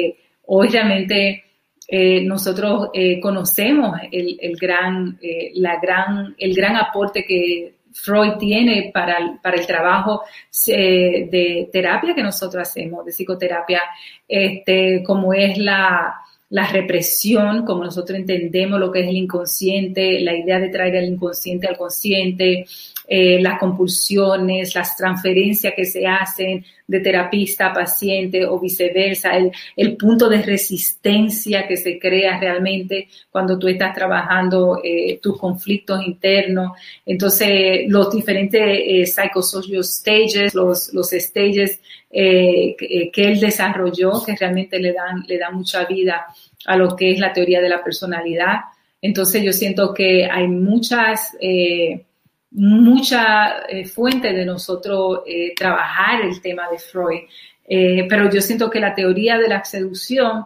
[0.47, 1.43] hoy realmente
[1.87, 8.91] eh, nosotros eh, conocemos el, gran, eh, la gran, el gran aporte que Freud tiene
[8.93, 10.21] para el, para el trabajo
[10.65, 13.81] de terapia que nosotros hacemos, de psicoterapia,
[14.27, 16.13] este, como es la,
[16.49, 21.13] la represión, como nosotros entendemos lo que es el inconsciente, la idea de traer el
[21.13, 22.65] inconsciente al consciente,
[23.07, 29.51] eh, las compulsiones, las transferencias que se hacen de terapista a paciente o viceversa, el,
[29.75, 36.05] el punto de resistencia que se crea realmente cuando tú estás trabajando eh, tus conflictos
[36.05, 36.71] internos.
[37.05, 41.79] Entonces, los diferentes eh, psychosocial stages, los, los stages
[42.09, 46.25] eh, que, que, él desarrolló, que realmente le dan, le dan mucha vida
[46.65, 48.59] a lo que es la teoría de la personalidad.
[49.01, 51.35] Entonces, yo siento que hay muchas...
[51.39, 52.03] Eh,
[52.51, 57.21] mucha eh, fuente de nosotros eh, trabajar el tema de Freud.
[57.67, 60.45] Eh, pero yo siento que la teoría de la seducción,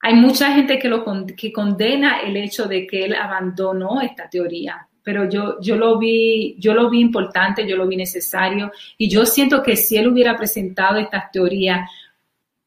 [0.00, 1.04] hay mucha gente que, lo,
[1.36, 4.88] que condena el hecho de que él abandonó esta teoría.
[5.04, 9.26] Pero yo, yo, lo vi, yo lo vi importante, yo lo vi necesario y yo
[9.26, 11.90] siento que si él hubiera presentado estas teorías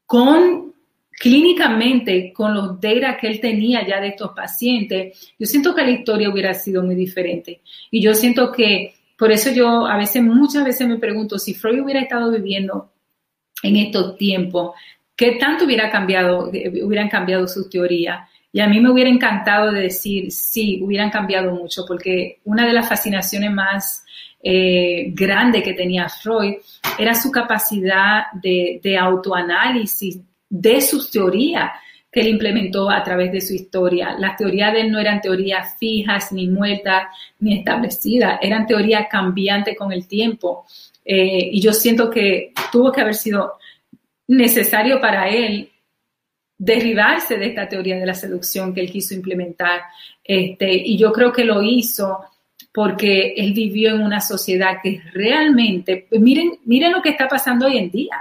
[0.04, 0.74] con
[1.18, 5.90] clínicamente con los data que él tenía ya de estos pacientes, yo siento que la
[5.90, 7.62] historia hubiera sido muy diferente.
[7.90, 11.82] Y yo siento que, por eso yo a veces, muchas veces me pregunto, si Freud
[11.82, 12.92] hubiera estado viviendo
[13.62, 14.72] en estos tiempos,
[15.16, 18.28] ¿qué tanto hubiera cambiado, hubieran cambiado sus teorías?
[18.52, 22.72] Y a mí me hubiera encantado de decir, sí, hubieran cambiado mucho, porque una de
[22.74, 24.04] las fascinaciones más
[24.42, 26.56] eh, grande que tenía Freud
[26.98, 30.20] era su capacidad de autoanálisis,
[30.60, 31.70] de sus teorías
[32.10, 34.16] que él implementó a través de su historia.
[34.18, 37.08] Las teorías de él no eran teorías fijas, ni muertas,
[37.40, 40.64] ni establecidas, eran teorías cambiantes con el tiempo.
[41.04, 43.58] Eh, y yo siento que tuvo que haber sido
[44.28, 45.70] necesario para él
[46.58, 49.82] derribarse de esta teoría de la seducción que él quiso implementar.
[50.24, 52.24] Este, y yo creo que lo hizo
[52.72, 57.76] porque él vivió en una sociedad que realmente, miren, miren lo que está pasando hoy
[57.76, 58.16] en día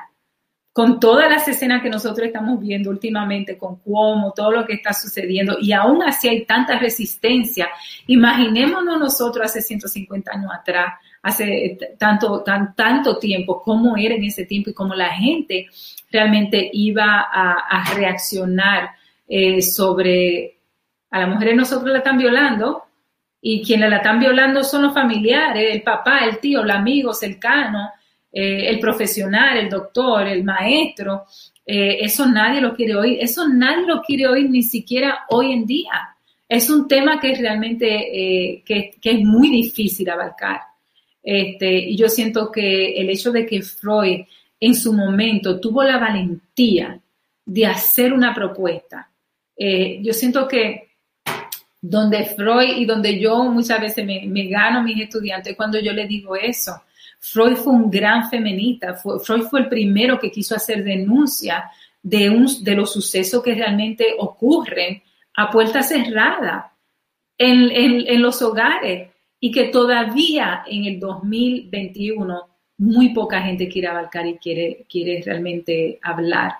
[0.76, 4.92] con todas las escenas que nosotros estamos viendo últimamente, con Cuomo, todo lo que está
[4.92, 7.70] sucediendo, y aún así hay tanta resistencia.
[8.08, 14.44] Imaginémonos nosotros hace 150 años atrás, hace tanto, tan, tanto tiempo, cómo era en ese
[14.44, 15.68] tiempo y cómo la gente
[16.12, 18.90] realmente iba a, reaccionar
[19.30, 20.58] eh, sobre
[21.10, 22.84] a las mujeres nosotros la están violando
[23.40, 27.92] y quienes la están violando son los familiares, el papá, el tío, el amigo cercano,
[28.36, 31.26] eh, el profesional, el doctor, el maestro.
[31.66, 35.66] Eh, eso nadie lo quiere oír, eso nadie lo quiere oír ni siquiera hoy en
[35.66, 36.16] día.
[36.48, 40.62] Es un tema que realmente que, que es muy difícil abarcar.
[41.26, 44.26] Este, y yo siento que el hecho de que Freud
[44.60, 47.00] en su momento tuvo la valentía
[47.44, 49.10] de hacer una propuesta,
[49.58, 50.90] eh, yo siento que
[51.82, 56.08] donde Freud y donde yo muchas veces me, gano a mis estudiantes cuando yo les
[56.08, 56.84] digo eso,
[57.32, 61.72] Freud fue un gran feminista, Freud fue el primero que quiso hacer denuncia
[62.04, 62.30] de,
[62.76, 65.02] los sucesos que realmente ocurren
[65.36, 66.72] a puerta cerrada
[67.38, 69.10] en, los hogares
[69.40, 72.48] y que todavía en el 2021
[72.78, 76.54] muy poca gente quiere abarcar y quiere, quiere realmente hablar.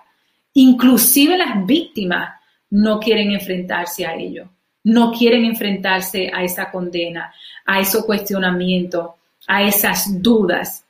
[0.54, 2.40] Inclusive las víctimas
[2.70, 4.50] no quieren enfrentarse a ello,
[4.82, 7.32] no quieren enfrentarse a esa condena,
[7.64, 9.10] a esos cuestionamientos,
[9.46, 10.84] a esas dudas.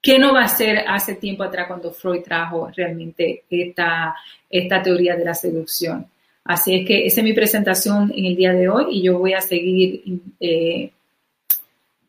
[0.00, 4.14] ¿Qué no va a hacer hace tiempo atrás cuando Freud trajo realmente esta,
[4.48, 6.06] esta teoría de la seducción?
[6.44, 9.32] Así es que esa es mi presentación en el día de hoy y yo voy
[9.32, 10.02] a seguir
[10.38, 10.90] eh,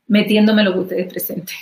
[0.07, 1.55] metiéndome lo que ustedes presenten.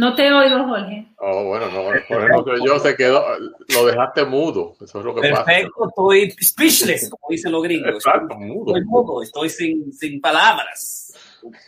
[0.00, 1.06] No te oigo, Jorge.
[1.18, 3.22] Oh, bueno, no, por ejemplo, yo se quedó,
[3.68, 5.44] lo dejaste mudo, eso es lo que Perfecto, pasa.
[5.44, 7.94] Perfecto, estoy speechless, como dicen los gringos.
[7.96, 8.74] Exacto, mudo.
[8.74, 11.12] Estoy mudo, estoy sin, sin palabras,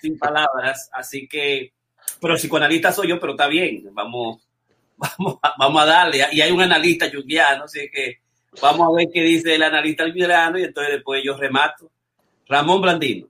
[0.01, 1.75] sin palabras, así que,
[2.21, 4.49] pero psicoanalista soy yo, pero está bien, vamos,
[4.97, 8.23] vamos, vamos a darle, y hay un analista yugiano, así que
[8.61, 11.91] Vamos a ver qué dice el analista verano y entonces después yo remato.
[12.47, 13.29] Ramón Blandino.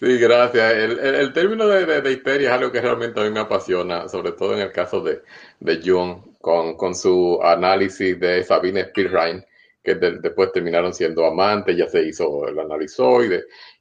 [0.00, 0.72] Sí, gracias.
[0.72, 4.60] El, término de, histeria es algo que realmente a mí me apasiona, sobre todo en
[4.60, 5.20] el caso de,
[5.58, 9.44] de Jung, con, su análisis de Sabine Spielrein,
[9.82, 13.18] que después terminaron siendo amantes, ya se hizo, el analizó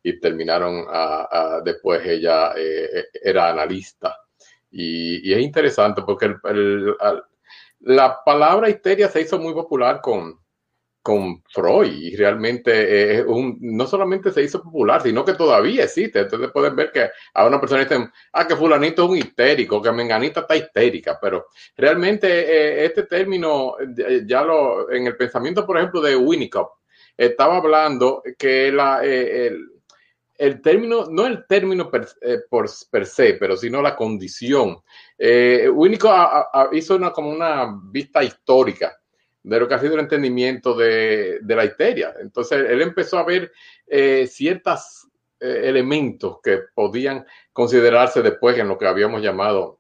[0.03, 4.17] y, terminaron, a, después ella eh, era analista.
[4.71, 6.95] Y, es interesante porque el,
[7.79, 10.37] la palabra histeria se hizo muy popular con,
[11.09, 16.19] con Freud y realmente un, no solamente se hizo popular, sino que todavía existe.
[16.19, 19.91] Entonces pueden ver que a una persona dice, ah, que fulanito es un histérico, que
[19.91, 23.77] menganita está histérica, pero realmente eh, este término,
[24.23, 26.73] ya lo, en el pensamiento, por ejemplo, de Winnicott,
[27.17, 29.67] estaba hablando que la, eh, el,
[30.37, 34.77] el término, no el término per, eh, por, per se, pero sino la condición.
[35.17, 36.29] Eh, Winnicott
[36.73, 38.98] hizo una, como una vista histórica
[39.43, 42.13] de lo que ha sido el entendimiento de, la histeria.
[42.21, 43.51] Entonces, él empezó a ver
[43.87, 45.07] eh, ciertos
[45.39, 49.79] eh, elementos que podían considerarse después en lo que habíamos llamado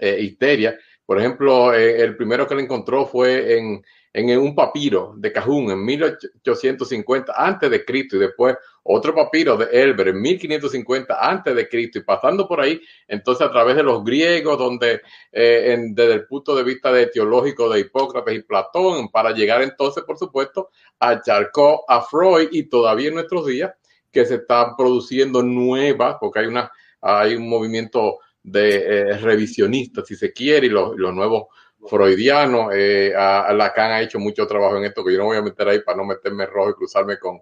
[0.00, 0.78] histeria.
[1.08, 3.82] Por ejemplo, el primero que él encontró fue en
[4.12, 9.66] en un papiro de Cajún en 1850 antes de Cristo y después otro papiro de
[9.70, 14.02] Elber en 1550 antes de Cristo y pasando por ahí entonces a través de los
[14.02, 19.32] griegos donde eh, desde el punto de vista de teológico de Hipócrates y Platón para
[19.32, 23.72] llegar entonces por supuesto a Charcot, a Freud y todavía en nuestros días
[24.10, 28.18] que se están produciendo nuevas porque hay una hay un movimiento
[28.50, 31.48] de eh, revisionistas si se quiere y los, los nuevos
[31.86, 32.72] freudiano.
[32.72, 35.68] Eh, a, Lacan ha hecho mucho trabajo en esto que yo no voy a meter
[35.68, 37.40] ahí para no meterme rojo y cruzarme con,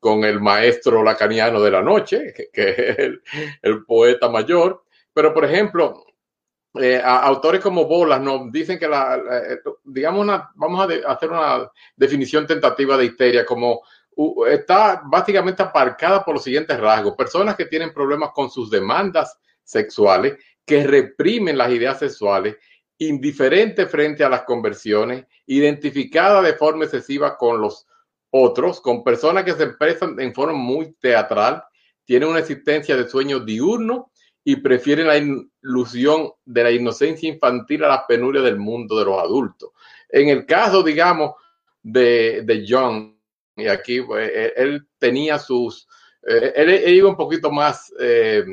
[0.00, 2.98] con el maestro lacaniano de la noche, que, es
[3.62, 4.84] el, poeta mayor.
[5.12, 6.04] Pero, por ejemplo,
[6.74, 11.70] eh, autores como Bolas nos dicen que la, eh, digamos, una, vamos a hacer una
[11.96, 13.82] definición tentativa de histeria como
[14.48, 17.14] está básicamente aparcada por los siguientes rasgos.
[17.14, 19.38] Personas que tienen problemas con sus demandas
[19.68, 22.56] sexuales, que reprimen las ideas sexuales
[22.98, 27.86] indiferente frente a las conversiones, identificada de forma excesiva con los
[28.30, 31.62] otros, con personas que se expresan en forma muy teatral,
[32.04, 34.10] tienen una existencia de sueño diurno
[34.42, 39.18] y prefieren la ilusión de la inocencia infantil a las penurias del mundo de los
[39.18, 39.70] adultos.
[40.08, 41.34] En el caso, digamos,
[41.82, 43.18] de, de John,
[43.56, 45.86] y aquí pues, él tenía sus,
[46.26, 48.44] eh, él, iba un poquito más eh,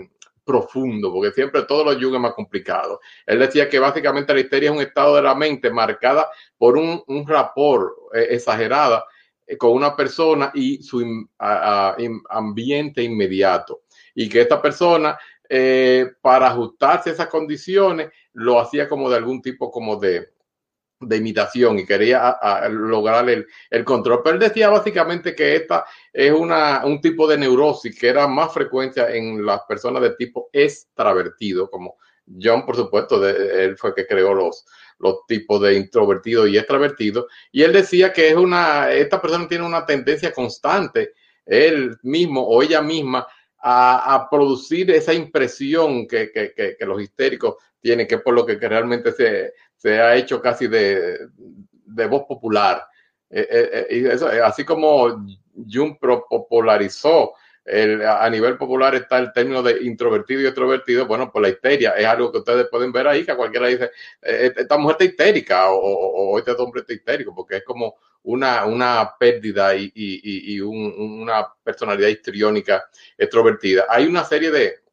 [0.45, 3.01] profundo, porque siempre todo lo yuga más complicado.
[3.25, 7.03] Él decía que básicamente la histeria es un estado de la mente marcada por un,
[7.07, 9.03] un rapor eh, exagerada
[9.45, 11.27] eh, con una persona y su
[12.29, 13.81] ambiente inmediato.
[14.13, 15.17] Y que esta persona,
[15.49, 20.34] eh, para ajustarse a esas condiciones, lo hacía como de algún tipo como de,
[20.99, 22.37] de imitación y quería
[22.69, 24.21] lograr el, control.
[24.23, 28.53] Pero él decía básicamente que esta es una, un tipo de neurosis que era más
[28.53, 31.97] frecuencia en las personas de tipo extravertido, como
[32.41, 34.65] John, por supuesto, él fue que creó los,
[34.99, 37.27] los tipos de introvertido y extravertido.
[37.51, 41.13] Y él decía que es una, esta persona tiene una tendencia constante,
[41.45, 43.27] él mismo o ella misma,
[43.67, 47.55] a, a producir esa impresión que, que, que, los histéricos
[47.85, 51.19] tienen, que es por lo que, realmente se, se, ha hecho casi de,
[51.85, 52.83] de voz popular.
[53.29, 55.23] Eh, eh, y eso, así como
[55.71, 57.33] Jung popularizó
[57.63, 61.05] el, a nivel popular está el término de introvertido y extrovertido.
[61.05, 63.91] Bueno, pues la histeria es algo que ustedes pueden ver ahí, que cualquiera dice,
[64.23, 69.13] eh, esta mujer está histérica o, este hombre está histérico, porque es como una, una
[69.19, 72.83] pérdida y, y, y un, una personalidad histriónica
[73.15, 73.85] extrovertida.
[73.89, 74.84] Hay una serie de,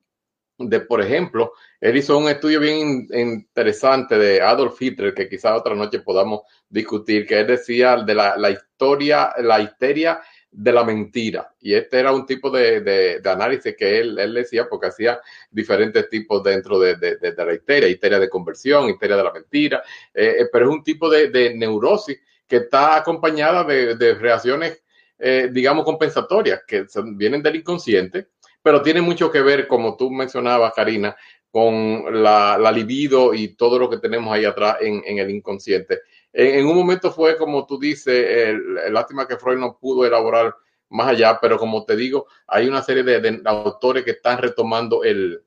[0.69, 5.75] de, por ejemplo, él hizo un estudio bien interesante de Adolf Hitler, que quizás otra
[5.75, 10.21] noche podamos discutir, que él decía de la, la historia, la histeria
[10.53, 11.55] de la mentira.
[11.61, 15.19] Y este era un tipo de, de, análisis que él, él, decía, porque hacía
[15.51, 19.83] diferentes tipos dentro de, de, la histeria, histeria de conversión, histeria de la mentira,
[20.13, 24.83] eh, pero es un tipo de, neurosis que está acompañada de, reacciones,
[25.19, 26.85] eh, digamos, compensatorias, que
[27.15, 28.29] vienen del inconsciente,
[28.63, 31.17] pero tiene mucho que ver, como tú mencionabas, Karina,
[31.51, 36.01] con la, la libido y todo lo que tenemos ahí atrás en, en el inconsciente.
[36.33, 40.55] En, un momento fue como tú dices, el, lástima que Freud no pudo elaborar
[40.89, 45.05] más allá, pero como te digo, hay una serie de, de autores que están retomando
[45.05, 45.43] el,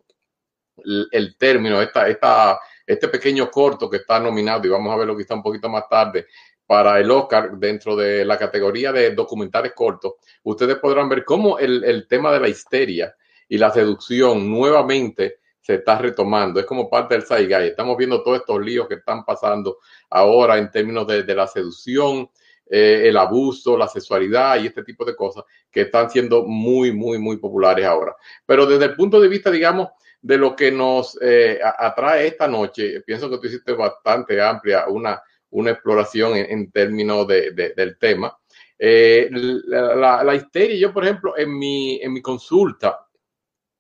[0.84, 5.18] el, el término, esta, esta, este pequeño corto que está nominado, y vamos a verlo
[5.18, 6.28] quizá un poquito más tarde,
[6.66, 10.14] para el Oscar dentro de la categoría de documentales cortos,
[10.44, 13.16] ustedes podrán ver cómo el, tema de la histeria
[13.48, 16.60] y la seducción nuevamente se está retomando.
[16.60, 17.68] Es como parte del Saigai.
[17.68, 22.30] Estamos viendo todos estos líos que están pasando ahora en términos de, de la seducción,
[22.68, 27.20] eh, el abuso, la sexualidad y este tipo de cosas que están siendo muy, muy,
[27.20, 28.16] muy populares ahora.
[28.44, 29.90] Pero desde el punto de vista, digamos,
[30.20, 35.22] de lo que nos eh, atrae esta noche, pienso que tú hiciste bastante amplia una,
[35.56, 38.38] una exploración en, términos de, de, del tema.
[38.78, 43.08] Eh, la, histeria, yo, por ejemplo, en mi, en mi consulta,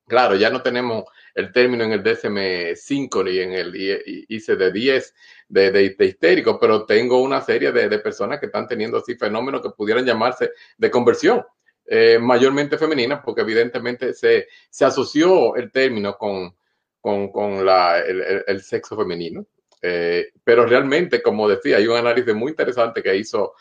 [0.07, 1.03] claro, ya no tenemos
[1.33, 5.13] el término en el DSM-5 y en el ICD-10
[5.49, 9.61] de, de, de, histérico, pero tengo una serie de, personas que están teniendo así fenómenos
[9.61, 11.43] que pudieran llamarse de conversión,
[11.87, 16.55] eh, mayormente femeninas, porque evidentemente se, se asoció el término con,
[17.01, 19.45] con, con la, el, sexo femenino.
[19.87, 23.53] Eh, pero realmente, como decía, hay un análisis muy interesante que hizo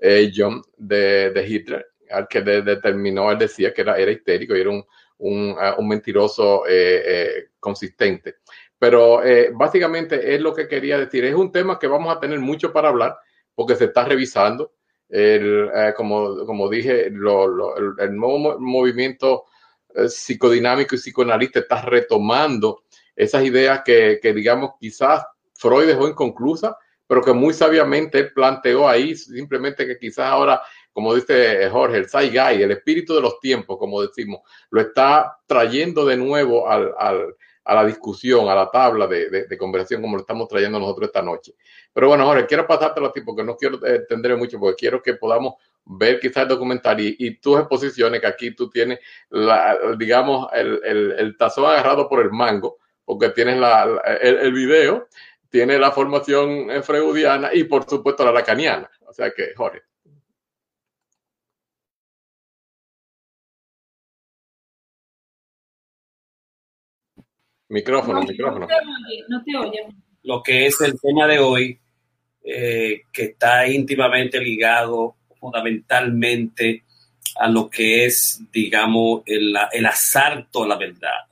[0.00, 4.60] eh, John de, de Hitler, al que determinó, él decía que era, era histérico y
[4.60, 4.84] era un,
[5.18, 8.36] un, uh, un mentiroso eh, eh, consistente.
[8.78, 11.24] Pero eh, básicamente es lo que quería decir.
[11.24, 13.16] Es un tema que vamos a tener mucho para hablar
[13.52, 14.74] porque se está revisando.
[15.08, 19.46] El, eh, como, como dije, lo, lo, el, el, nuevo movimiento
[20.06, 25.24] psicodinámico y psicoanalista está retomando esas ideas que, que, digamos, quizás
[25.62, 26.74] Freud dejó inconclusas,
[27.06, 30.60] pero que muy sabiamente planteó ahí, simplemente que quizás ahora
[30.92, 36.04] como dice Jorge, el Saigai, el espíritu de los tiempos, como decimos, lo está trayendo
[36.04, 36.92] de nuevo al,
[37.64, 41.54] a la discusión, a la tabla de, conversación, como lo estamos trayendo nosotros esta noche.
[41.92, 45.14] Pero bueno, Jorge, quiero pasártelo a ti porque no quiero extender mucho, porque quiero que
[45.14, 45.54] podamos
[45.84, 48.98] ver quizás el documental y, tus exposiciones, que aquí tú tienes,
[49.30, 55.08] la, digamos, el, tazón agarrado por el mango, porque tienes la, el, video,
[55.52, 58.90] tiene la formación freudiana y por supuesto la lacaniana.
[59.06, 59.82] O sea que, Jorge.
[67.68, 68.60] Micrófono, no, micrófono.
[68.60, 69.96] No te, oye, no te oye.
[70.22, 71.78] Lo que es el tema de hoy,
[72.42, 76.84] eh, que está íntimamente ligado fundamentalmente
[77.36, 81.31] a lo que es, digamos, el, el asalto a la verdad.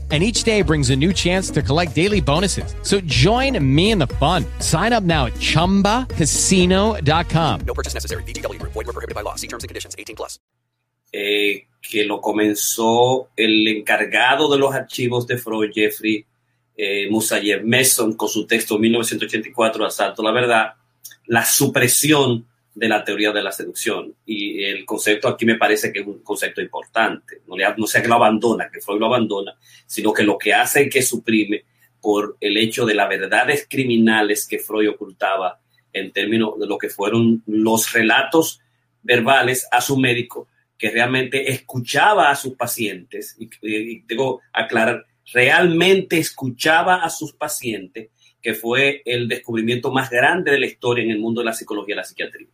[0.11, 2.75] and each day brings a new chance to collect daily bonuses.
[2.81, 4.45] So join me in the fun.
[4.59, 7.59] Sign up now at ChumbaCasino.com.
[7.61, 8.23] No purchase necessary.
[8.23, 8.61] BGW.
[8.61, 9.35] Void were prohibited by law.
[9.35, 9.95] See terms and conditions.
[9.97, 10.37] 18 plus.
[11.13, 16.25] Eh, que lo comenzó el encargado de los archivos de Freud, Jeffrey
[16.77, 20.73] eh, Musayev Mason, con su texto 1984, Asalto a la Verdad,
[21.25, 24.15] la supresión de la teoría de la seducción.
[24.25, 27.41] Y el concepto aquí me parece que es un concepto importante.
[27.47, 30.53] No, le, no sea que lo abandona, que Freud lo abandona, sino que lo que
[30.53, 31.65] hace es que suprime
[32.01, 35.59] por el hecho de las verdades criminales que Freud ocultaba
[35.93, 38.59] en términos de lo que fueron los relatos
[39.03, 40.47] verbales a su médico,
[40.77, 48.09] que realmente escuchaba a sus pacientes, y, y tengo aclarar, realmente escuchaba a sus pacientes,
[48.41, 51.93] que fue el descubrimiento más grande de la historia en el mundo de la psicología
[51.93, 52.47] y la psiquiatría.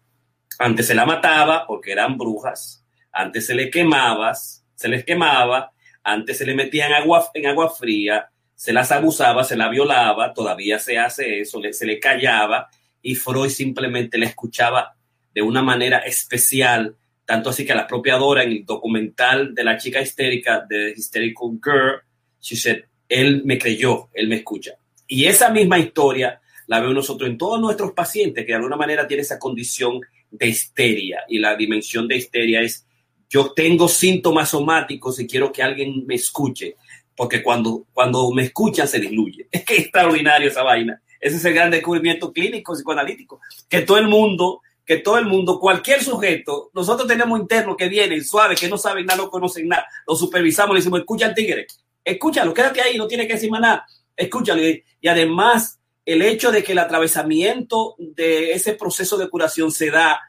[0.59, 5.71] Antes se la mataba porque eran brujas, antes se le quemabas, se les quemaba,
[6.03, 10.33] antes se le metía en agua, en agua fría, se las abusaba, se la violaba,
[10.33, 12.69] todavía se hace eso, se le callaba
[13.01, 14.95] y Freud simplemente le escuchaba
[15.33, 16.95] de una manera especial,
[17.25, 21.59] tanto así que la propia Dora en el documental de la chica histérica, de Hysterical
[21.63, 22.01] Girl,
[22.41, 24.71] she said, él me creyó, él me escucha.
[25.05, 29.07] Y esa misma historia la veo nosotros en todos nuestros pacientes que de alguna manera
[29.07, 30.01] tienen esa condición
[30.31, 31.21] de histeria.
[31.27, 32.85] Y la dimensión de histeria es,
[33.29, 36.75] yo tengo síntomas somáticos y quiero que alguien me escuche,
[37.15, 39.47] porque cuando, cuando me escuchan se diluye.
[39.51, 41.01] Es que extraordinario esa vaina.
[41.19, 45.59] Ese es el gran descubrimiento clínico, psicoanalítico, que todo el mundo, que todo el mundo,
[45.59, 49.85] cualquier sujeto, nosotros tenemos internos que vienen suaves, que no saben nada, no conocen nada,
[50.07, 51.65] los supervisamos, le decimos, escucha al tigre,
[52.03, 54.61] escúchalo, quédate ahí, no tiene que decir nada, escúchalo.
[54.61, 55.76] Y además,
[56.07, 60.21] el hecho de que el atravesamiento de ese proceso de curación se da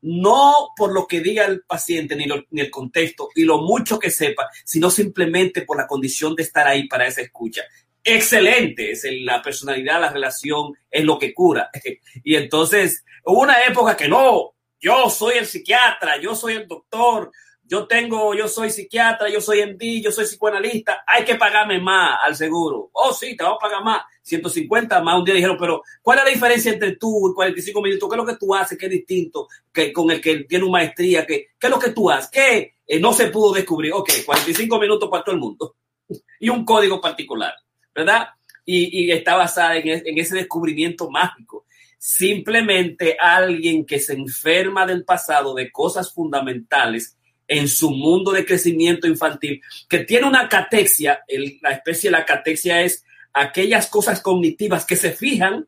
[0.00, 2.24] no por lo que diga el paciente ni,
[2.58, 6.88] el contexto y lo mucho que sepa, sino simplemente por la condición de estar ahí
[6.88, 7.62] para esa escucha.
[8.02, 11.70] Excelente, es la personalidad, la relación es lo que cura.
[12.24, 17.30] Y entonces hubo una época que no, yo soy el psiquiatra, yo soy el doctor,
[17.62, 22.20] yo tengo, yo soy psiquiatra, yo soy MD, yo soy psicoanalista, hay que pagarme más
[22.24, 22.88] al seguro.
[22.94, 25.18] Oh, sí, te vamos a pagar más, 150 más.
[25.18, 28.08] Un día dijeron, pero ¿cuál es la diferencia entre tú y 45 minutos?
[28.08, 30.72] ¿Qué es lo que tú haces que es distinto que con el que tiene una
[30.72, 31.24] maestría?
[31.24, 32.30] ¿Qué, qué es lo que tú haces?
[32.30, 33.92] ¿Qué eh, no se pudo descubrir?
[33.92, 35.76] Ok, 45 minutos para todo el mundo
[36.40, 37.54] y un código particular,
[37.94, 38.28] ¿verdad?
[38.64, 41.66] Y, está basada en, ese descubrimiento mágico.
[41.96, 47.16] Simplemente alguien que se enferma del pasado de cosas fundamentales
[47.46, 51.20] en su mundo de crecimiento infantil, que tiene una catexia,
[51.62, 53.04] la especie de la catexia es
[53.36, 55.66] aquellas cosas cognitivas que se fijan,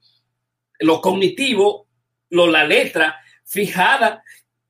[0.80, 1.86] lo cognitivo,
[2.30, 4.22] lo, la letra fijada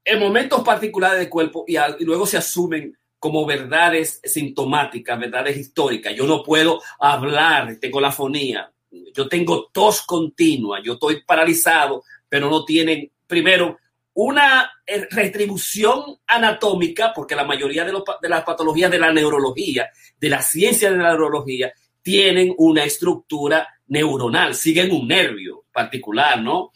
[0.05, 6.15] en momentos particulares del cuerpo y, luego se asumen como verdades sintomáticas, verdades históricas.
[6.15, 12.51] Yo no puedo hablar, tengo la fonía, yo tengo tos continua, yo estoy paralizado, pero
[12.51, 13.79] no tienen, primero,
[14.15, 14.73] una
[15.11, 19.89] retribución anatómica, porque la mayoría de, los, de, las patologías de la neurología,
[20.19, 21.73] de la ciencia de la neurología,
[22.09, 26.73] tienen una estructura neuronal, siguen un nervio particular, ¿no?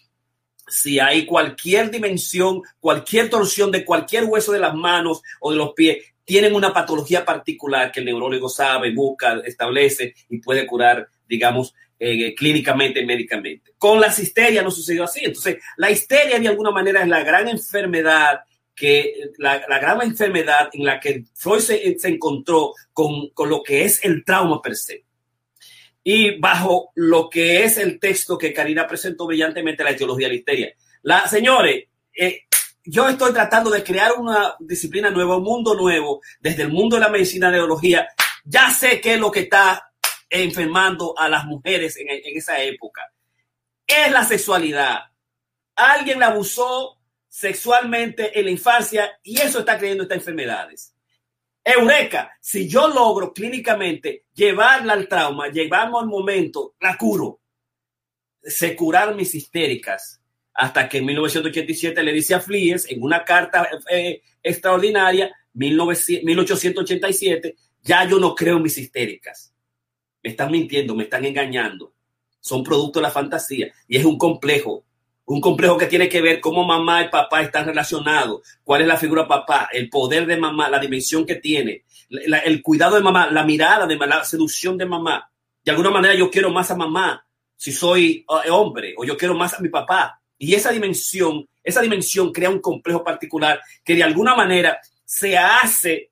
[0.69, 5.73] Si hay cualquier dimensión, cualquier torsión de cualquier hueso de las manos o de los
[5.73, 11.75] pies, tienen una patología particular que el neurólogo sabe, busca, establece y puede curar, digamos,
[11.99, 13.73] eh, clínicamente, médicamente.
[13.79, 15.21] Con la histeria no sucedió así.
[15.25, 18.41] Entonces, la histeria de alguna manera es la gran enfermedad
[18.75, 23.85] que la, gran enfermedad en la que Freud se, se encontró con, con, lo que
[23.85, 25.07] es el trauma per se.
[26.05, 30.39] Y bajo lo que es el texto que Karina presentó brillantemente, la etiología de la
[30.39, 30.75] histeria.
[31.29, 31.85] Señores,
[32.17, 32.43] eh,
[32.85, 37.01] yo estoy tratando de crear una disciplina nueva, un mundo nuevo, desde el mundo de
[37.01, 38.09] la medicina neurología.
[38.45, 39.93] Ya sé qué es lo que está
[40.29, 43.03] enfermando a las mujeres en, en esa época.
[43.87, 45.01] Es la sexualidad.
[45.77, 46.99] Alguien la abusó
[47.29, 50.95] sexualmente en la infancia y eso está creando estas enfermedades.
[51.65, 57.41] Eureka, si yo logro clínicamente llevarla al trauma, llevarnos al momento, la curo.
[58.43, 60.21] Se curaron mis histéricas
[60.55, 67.57] hasta que en 1987 le dice a Flies en una carta eh, extraordinaria, 19, 1887,
[67.83, 69.53] ya yo no creo en mis histéricas
[70.23, 71.95] me están mintiendo, me están engañando.
[72.41, 74.85] Son producto de la fantasía y es un complejo.
[75.25, 78.97] Un complejo que tiene que ver cómo mamá y papá están relacionados, cuál es la
[78.97, 83.45] figura papá, el poder de mamá, la dimensión que tiene, el cuidado de mamá, la
[83.45, 85.31] mirada de mamá, la seducción de mamá.
[85.65, 87.25] De alguna manera yo quiero más a mamá
[87.57, 90.21] si soy uh, hombre o yo quiero más a mi papá.
[90.37, 96.11] Y esa dimensión, esa dimensión crea un complejo particular que de alguna manera se hace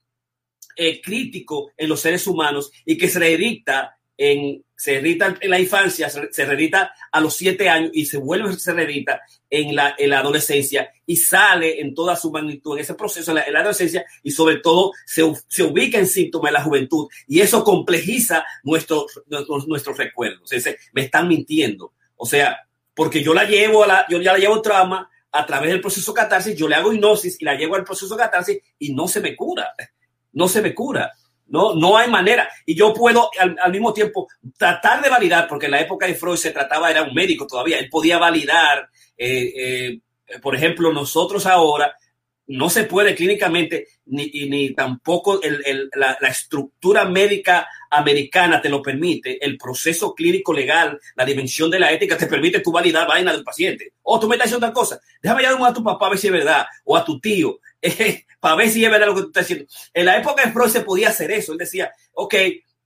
[0.77, 5.59] eh, crítico en los seres humanos y que se heredita en, se edita en la
[5.59, 9.95] infancia, se, se reedita a los siete años y se vuelve, se reedita en la,
[9.97, 13.55] en la adolescencia y sale en toda su magnitud en ese proceso en la, en
[13.55, 17.65] la adolescencia y sobre todo se, se, ubica en síntomas de la juventud y eso
[17.65, 20.53] complejiza nuestros nuestros, nuestros recuerdos.
[20.53, 21.95] Ese, me están mintiendo.
[22.17, 22.59] O sea,
[22.95, 26.13] porque yo la llevo a la, yo ya la llevo trauma a través del proceso
[26.13, 29.35] catarsis, yo le hago hipnosis y la llevo al proceso catarsis y no se me
[29.35, 29.75] cura,
[30.33, 31.11] no se me cura.
[31.51, 32.49] No, no hay manera.
[32.65, 36.37] Y yo puedo al, mismo tiempo tratar de validar, porque en la época de Freud
[36.37, 40.01] se trataba, era un médico todavía, él podía validar, eh, eh,
[40.41, 41.95] por ejemplo, nosotros ahora
[42.51, 48.83] no se puede clínicamente, ni, ni tampoco el, el, la, estructura médica americana te lo
[48.83, 53.33] permite, el proceso clínico legal, la dimensión de la ética te permite tú validar vaina
[53.33, 53.93] del paciente.
[54.03, 56.27] O tú me estás diciendo otra cosa, déjame llamar a tu papá a ver si
[56.27, 59.27] es verdad, o a tu tío, eh, para ver si es verdad lo que tú
[59.29, 59.73] estás diciendo.
[59.93, 62.35] En la época de Freud se podía hacer eso, él decía, ok,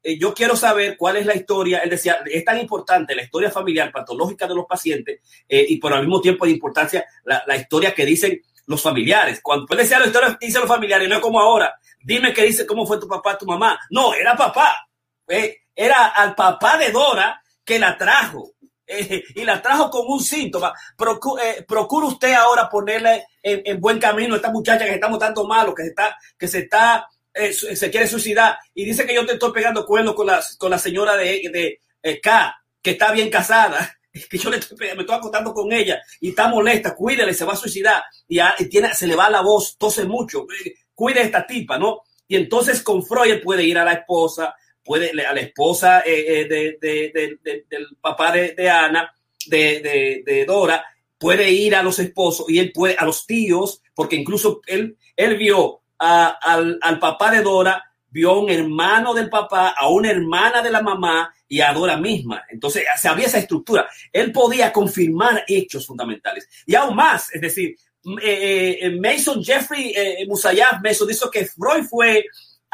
[0.05, 3.51] eh, yo quiero saber cuál es la historia, él decía, es tan importante la historia
[3.51, 7.95] familiar patológica de los pacientes eh, y por al mismo tiempo de importancia la, historia
[7.95, 9.41] que dicen los familiares.
[9.43, 11.75] Cuando él decía la historia dicen los familiares, no es como ahora.
[12.03, 13.79] Dime qué dice, cómo fue tu papá, tu mamá.
[13.89, 14.87] No, era papá.
[15.27, 18.54] Eh, era al papá de Dora que la trajo.
[18.87, 20.73] Eh, y la trajo con un síntoma.
[20.97, 21.65] Procu eh,
[22.07, 25.85] usted ahora ponerle en, en, buen camino a esta muchacha que estamos tanto malo, que
[25.85, 28.59] se está, que se está, se quiere suicidar.
[28.75, 32.21] Y dice que yo te estoy pegando cuernos con la, con la señora de, de
[32.21, 33.97] K, que está bien casada
[34.31, 37.55] que yo le estoy, me estoy acostando con ella y está molesta, cuídele, se va
[37.55, 40.47] a suicidar y, a, y, tiene, se le va la voz, tose mucho,
[40.95, 42.03] cuide a esta tipa, ¿no?
[42.27, 44.55] Y entonces con Freud puede ir a la esposa,
[44.85, 49.13] puede a la esposa eh, eh, de, de, de, del papá de, Ana,
[49.47, 50.85] de, Dora,
[51.19, 55.37] puede ir a los esposos y él puede, a los tíos, porque incluso él, él
[55.37, 57.83] vio a, al, al papá de Dora
[58.15, 61.97] vio a un hermano del papá, a una hermana de la mamá y a Dora
[61.97, 62.45] misma.
[62.49, 63.89] Entonces, se había esa estructura.
[64.13, 66.49] Él podía confirmar hechos fundamentales.
[66.65, 67.77] Y aún más, es decir,
[68.23, 72.25] eh, eh, Mason Jeffrey eh, Mason dijo que Freud fue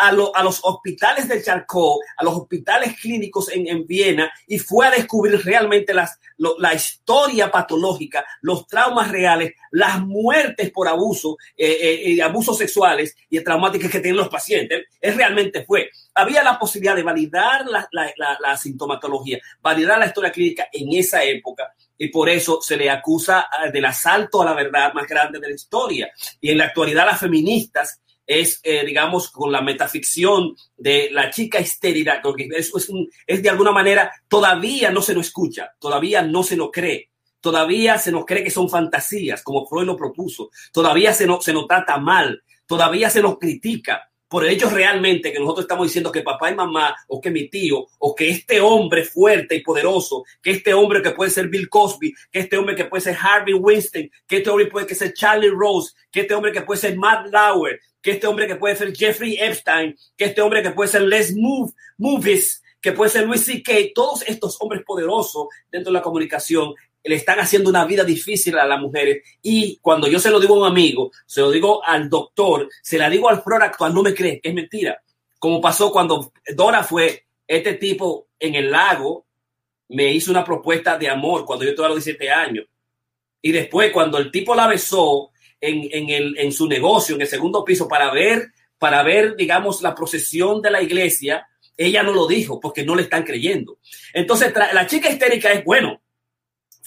[0.01, 4.59] a, lo, a, los hospitales de Charcot, a los hospitales clínicos en, en Viena y
[4.59, 6.19] fue a descubrir realmente las,
[6.59, 13.41] la historia patológica, los traumas reales, las muertes por abuso, eh, eh, abusos sexuales y
[13.41, 14.85] traumáticas que tienen los pacientes.
[15.01, 15.91] Él realmente fue.
[16.15, 20.93] Había la posibilidad de validar la, la, la, la sintomatología, validar la historia clínica en
[20.99, 25.39] esa época y por eso se le acusa del asalto a la verdad más grande
[25.39, 26.11] de la historia.
[26.41, 28.01] Y en la actualidad las feministas
[28.31, 33.43] es, eh, digamos, con la metaficción de la chica histérica, porque eso es, un, es
[33.43, 37.11] de alguna manera, todavía no se nos escucha, todavía no se nos cree,
[37.41, 41.53] todavía se nos cree que son fantasías, como Freud lo propuso, todavía se nos, se
[41.53, 46.23] nos trata mal, todavía se nos critica, por ellos realmente que nosotros estamos diciendo que
[46.23, 50.53] papá y mamá o que mi tío o que este hombre fuerte y poderoso, que
[50.53, 54.09] este hombre que puede ser Bill Cosby, que este hombre que puede ser Harvey Weinstein,
[54.29, 57.81] que este hombre puede ser Charlie Rose, que este hombre que puede ser Matt Lauer,
[58.01, 61.35] que este hombre que puede ser Jeffrey Epstein, que este hombre que puede ser Les
[61.35, 66.73] Move, Movies, que puede ser Louis C.K., todos estos hombres poderosos dentro de la comunicación
[67.03, 69.23] le están haciendo una vida difícil a las mujeres.
[69.43, 72.99] Y cuando yo se lo digo a un amigo, se lo digo al doctor, se
[72.99, 75.01] la digo al flor actual, no me cree, es mentira.
[75.39, 79.27] Como pasó cuando Dora fue este tipo en el lago,
[79.89, 82.67] me hizo una propuesta de amor cuando yo tenía los 17 años.
[83.43, 85.31] Y después, cuando el tipo la besó
[85.61, 89.81] en, en, el, en su negocio, en el segundo piso, para ver, para ver, digamos,
[89.83, 91.47] la procesión de la iglesia,
[91.77, 93.79] ella no lo dijo porque no le están creyendo.
[94.13, 96.03] Entonces, la chica histérica es, bueno,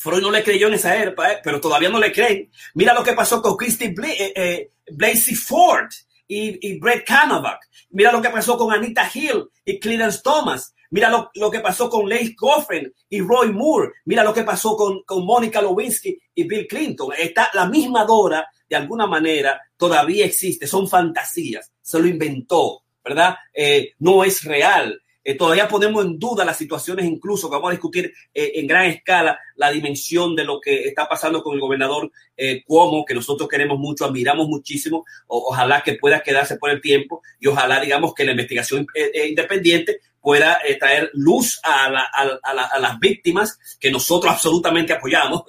[0.04, 2.52] Freud no le creyó en esa época, pero todavía no le creen.
[2.74, 5.90] Mira lo que pasó con Christy Bla eh, eh, Blasey Ford
[6.28, 7.58] y, Brett Kavanaugh.
[7.92, 10.76] Mira lo que pasó con Anita Hill y Clarence Thomas.
[10.90, 13.94] Mira lo, que pasó con Leigh Goffin y Roy Moore.
[14.04, 17.14] Mira lo que pasó con, con Monica Lewinsky y Bill Clinton.
[17.18, 20.68] Está la misma Dora, de alguna manera, todavía existe.
[20.68, 21.72] Son fantasías.
[21.82, 23.38] Se lo inventó, ¿verdad?
[23.54, 25.02] Eh, no es real.
[25.24, 28.86] Eh, todavía ponemos en duda las situaciones, incluso que vamos a discutir eh, en gran
[28.86, 33.48] escala la dimensión de lo que está pasando con el gobernador eh, Cuomo, que nosotros
[33.48, 35.06] queremos mucho, admiramos muchísimo.
[35.28, 38.86] Ojalá que pueda quedarse por el tiempo y ojalá, digamos, que la investigación
[39.28, 45.44] independiente pueda traer luz a, la, a, la, a, las víctimas que nosotros absolutamente apoyamos.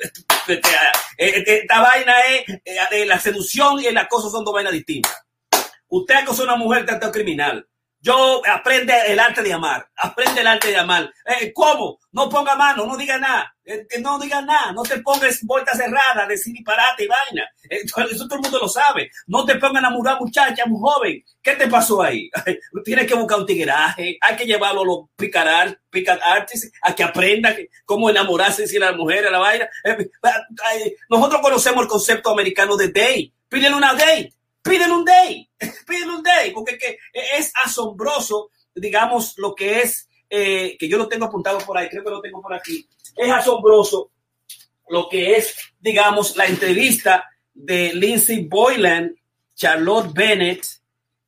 [1.16, 5.24] Esta vaina es, la seducción y el acoso son dos vainas distintas.
[5.88, 7.64] Usted acosó a una mujer tanto criminal
[8.04, 11.10] yo aprende el arte de amar, aprende el arte de amar.
[11.24, 11.98] Eh, ¿Cómo?
[12.12, 16.26] No ponga mano, no diga nada, eh, no diga nada, no te pongas vuelta cerrada,
[16.28, 17.48] decir disparate y vaina.
[17.70, 17.80] Eh,
[18.12, 19.10] eso todo el mundo lo sabe.
[19.26, 21.24] No te pongan a murar muchacha, muy joven.
[21.42, 22.30] ¿Qué te pasó ahí?
[22.84, 27.04] Tienes que buscar un tigueraje, hay que llevarlo a los picar, picar artists, a que
[27.04, 29.66] aprenda cómo enamorarse si la mujer, a la vaina.
[31.08, 33.32] Nosotros conocemos el concepto americano de day.
[33.48, 34.34] Pídele una date
[34.64, 35.48] piden un day,
[35.86, 41.06] piden un day, porque que es asombroso, digamos, lo que es, eh, que yo lo
[41.06, 44.10] tengo apuntado por ahí, creo que lo tengo por aquí, es asombroso
[44.88, 49.14] lo que es, digamos, la entrevista de Lindsay Boylan,
[49.54, 50.66] Charlotte Bennett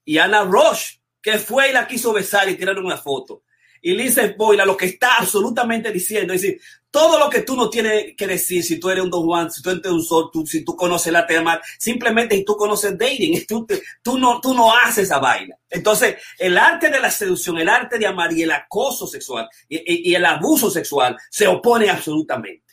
[0.05, 3.43] y Anna Roche, que fue y la quiso besar y tiraron una foto.
[3.83, 6.61] Y Lindsay Boylan lo que está absolutamente diciendo es decir,
[6.97, 9.61] todo lo que tú no tienes que decir si tú eres un Don Juan, si
[9.61, 13.45] tú eres un Sol, si tú conoces la tema, simplemente y tú conoces dating,
[14.03, 15.55] tú, no, tú no haces esa vaina.
[15.69, 20.15] Entonces, el arte de la seducción, el arte de amar y el acoso sexual y
[20.15, 22.66] el abuso sexual se opone absolutamente.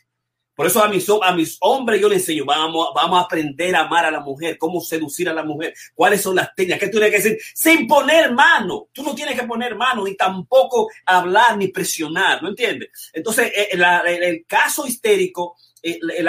[0.56, 3.82] Por eso a mis, a mis hombres yo les enseño, vamos, vamos a aprender a
[3.82, 7.00] amar a la mujer, cómo seducir a la mujer, cuáles son las técnicas, qué tú
[7.00, 8.88] tienes que decir, sin poner mano.
[8.92, 12.90] Tú no tienes que poner mano, ni tampoco hablar, ni presionar, ¿no entiendes?
[13.14, 16.28] Entonces, eh, el, caso histérico, el, el,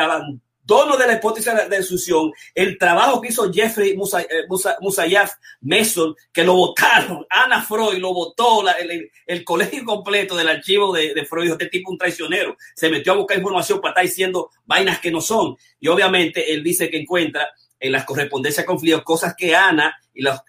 [0.65, 3.97] dono de la hipótesis de sucesión, el trabajo que hizo Jeffrey eh,
[4.81, 8.65] Musayaf Mason, que lo votaron, Ana Freud lo votó,
[9.27, 13.37] el, colegio completo del archivo de, Freud, este tipo un traicionero, se metió a buscar
[13.37, 15.57] información para estar diciendo vainas que no son.
[15.79, 17.49] Y obviamente él dice que encuentra
[17.79, 20.41] en las correspondencias con cosas que Ana y los,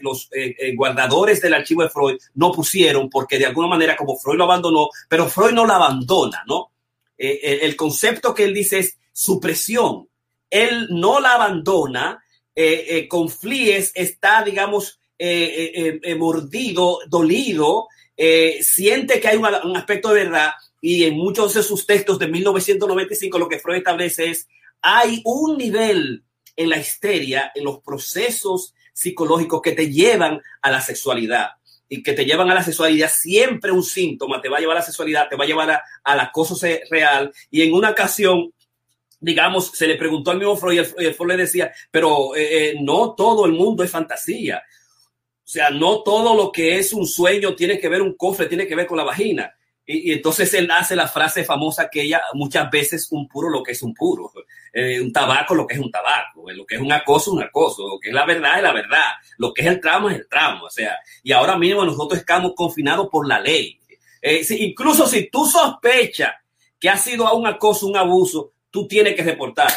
[0.00, 4.16] los, eh, eh, guardadores del archivo de Freud no pusieron, porque de alguna manera como
[4.16, 6.70] Freud lo abandonó, pero Freud no lo abandona, ¿no?
[7.16, 10.08] el concepto que él dice es supresión.
[10.50, 12.22] Él no la abandona,
[12.54, 17.88] eh, eh, está, digamos, eh, mordido, dolido,
[18.60, 23.38] siente que hay un, aspecto de verdad y en muchos de sus textos de 1995
[23.38, 24.46] lo que Freud establece es,
[24.82, 26.22] hay un nivel
[26.56, 31.50] en la histeria, en los procesos psicológicos que te llevan a la sexualidad
[31.88, 34.80] y que te llevan a la sexualidad, siempre un síntoma te va a llevar a
[34.80, 36.56] la sexualidad, te va a llevar a, al acoso
[36.90, 37.32] real.
[37.50, 38.52] Y en una ocasión,
[39.20, 43.14] digamos, se le preguntó al mismo Freud y Freud le decía, pero eh, eh, no
[43.14, 44.62] todo el mundo es fantasía.
[45.44, 48.66] O sea, no todo lo que es un sueño tiene que ver un cofre, tiene
[48.66, 49.54] que ver con la vagina.
[49.86, 53.72] Y, entonces él hace la frase famosa que ella muchas veces un puro lo que
[53.72, 54.32] es un puro,
[54.72, 57.86] eh, un tabaco lo que es un tabaco, lo que es un acoso, un acoso,
[57.86, 60.28] lo que es la verdad es la verdad, lo que es el tramo es el
[60.28, 60.64] tramo.
[60.64, 63.78] O sea, y ahora mismo nosotros estamos confinados por la ley.
[64.58, 66.32] incluso si tú sospechas
[66.80, 69.70] que ha sido un acoso, un abuso, tú tienes que reportar.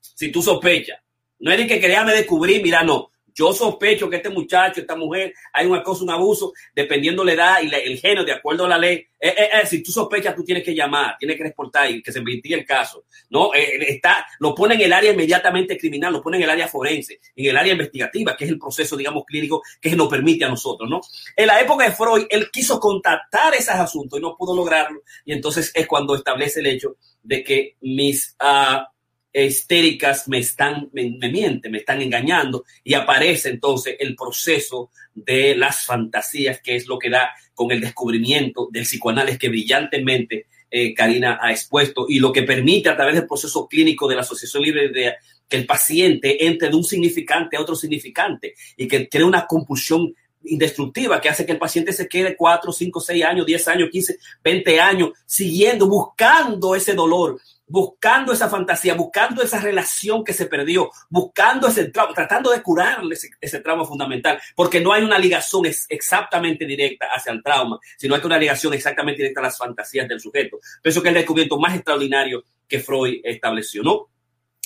[0.00, 0.98] Si tú sospechas.
[1.38, 3.11] No es de que créame descubrir, mira, no.
[3.34, 7.62] Yo sospecho que este muchacho, esta mujer, hay un acoso, un abuso, dependiendo la edad
[7.62, 9.06] y el género, de acuerdo a la ley.
[9.24, 12.10] Eh, eh, eh, si tú sospechas, tú tienes que llamar, tienes que reportar y que
[12.10, 13.04] se investigue el caso.
[13.30, 17.20] No, está, lo pone en el área inmediatamente criminal, lo pone en el área forense,
[17.36, 20.90] en el área investigativa, que es el proceso, digamos, clínico que nos permite a nosotros,
[20.90, 21.00] ¿no?
[21.36, 25.02] En la época de Freud, él quiso contactar esos asuntos y no pudo lograrlo.
[25.24, 28.91] Y entonces es cuando establece el hecho de que mis uh,
[29.32, 35.84] histéricas me están, me, mienten, me están engañando y aparece entonces el proceso de las
[35.84, 41.38] fantasías, que es lo que da con el descubrimiento del psicoanálisis que brillantemente eh, Karina
[41.40, 44.88] ha expuesto y lo que permite a través del proceso clínico de la Asociación Libre
[44.88, 45.14] de
[45.48, 50.14] que el paciente entre de un significante a otro significante y que tiene una compulsión
[50.44, 54.18] indestructiva que hace que el paciente se quede 4, 5, 6 años, 10 años, 15,
[54.42, 60.90] 20 años siguiendo, buscando ese dolor, buscando esa fantasía, buscando esa relación que se perdió,
[61.08, 66.66] buscando ese trauma, tratando de curarle ese, trauma fundamental, porque no hay una ligación exactamente
[66.66, 70.58] directa hacia el trauma, sino hay una ligación exactamente directa a las fantasías del sujeto.
[70.82, 74.08] Pienso que es el descubrimiento más extraordinario que Freud estableció, ¿no?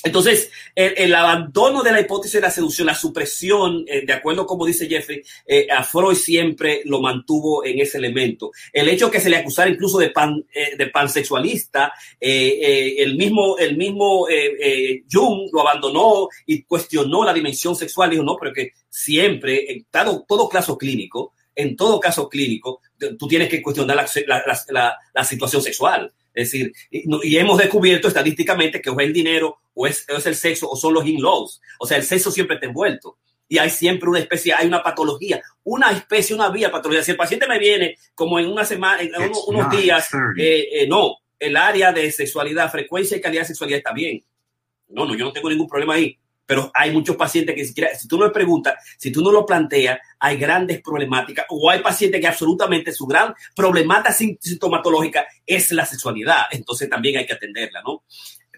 [0.04, 4.66] Entonces, el, abandono de la hipótesis de la seducción, la supresión, eh, de acuerdo como
[4.66, 8.52] dice Jeffrey, eh, a Freud siempre lo mantuvo en ese elemento.
[8.72, 13.76] El hecho que se le acusara incluso de, pan, eh, de pansexualista, el mismo, el
[13.76, 14.26] mismo
[15.10, 18.10] Jung lo abandonó y cuestionó la dimensión sexual.
[18.10, 22.80] Dijo, no, pero que siempre, en todo, todo caso clínico, en todo caso clínico,
[23.18, 26.12] tú tienes que cuestionar la situación sexual.
[26.36, 30.68] Es decir, y, hemos descubierto estadísticamente que o es el dinero, o es, el sexo,
[30.68, 31.62] o son los in-laws.
[31.80, 33.16] O sea, el sexo siempre está envuelto.
[33.48, 37.02] Y hay siempre una especie, hay una patología, una especie, una vía patología.
[37.02, 39.12] Si el paciente me viene como en una semana, en
[39.46, 43.92] unos, días, eh, eh, no, el área de sexualidad, frecuencia y calidad de sexualidad está
[43.92, 44.22] bien.
[44.88, 48.08] No, no, yo no tengo ningún problema ahí pero hay muchos pacientes que siquiera, si
[48.08, 52.20] tú no le preguntas, si tú no lo planteas, hay grandes problemáticas o hay pacientes
[52.20, 58.04] que absolutamente su gran problemática sintomatológica es la sexualidad, entonces también hay que atenderla, ¿no?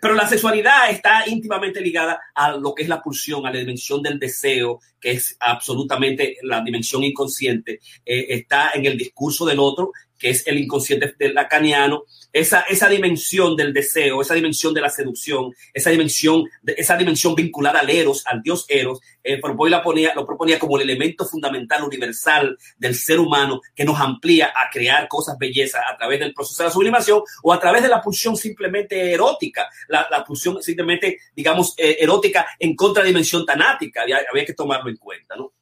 [0.00, 4.02] Pero la sexualidad está íntimamente ligada a lo que es la pulsión, a la dimensión
[4.02, 7.80] del deseo, que es absolutamente la dimensión inconsciente.
[8.04, 12.88] Eh, está en el discurso del otro que es el inconsciente del lacaniano, esa, esa
[12.88, 18.22] dimensión del deseo, esa dimensión de la seducción, esa dimensión, esa dimensión vinculada al Eros,
[18.26, 23.18] al dios Eros, eh, la ponía, lo proponía como el elemento fundamental, universal del ser
[23.20, 27.22] humano que nos amplía a crear cosas bellezas a través del proceso de la sublimación
[27.42, 32.46] o a través de la pulsión simplemente erótica, la, la pulsión simplemente, digamos, eh, erótica
[32.58, 35.52] en contradimensión tanática, había, había que tomarlo en cuenta, ¿no?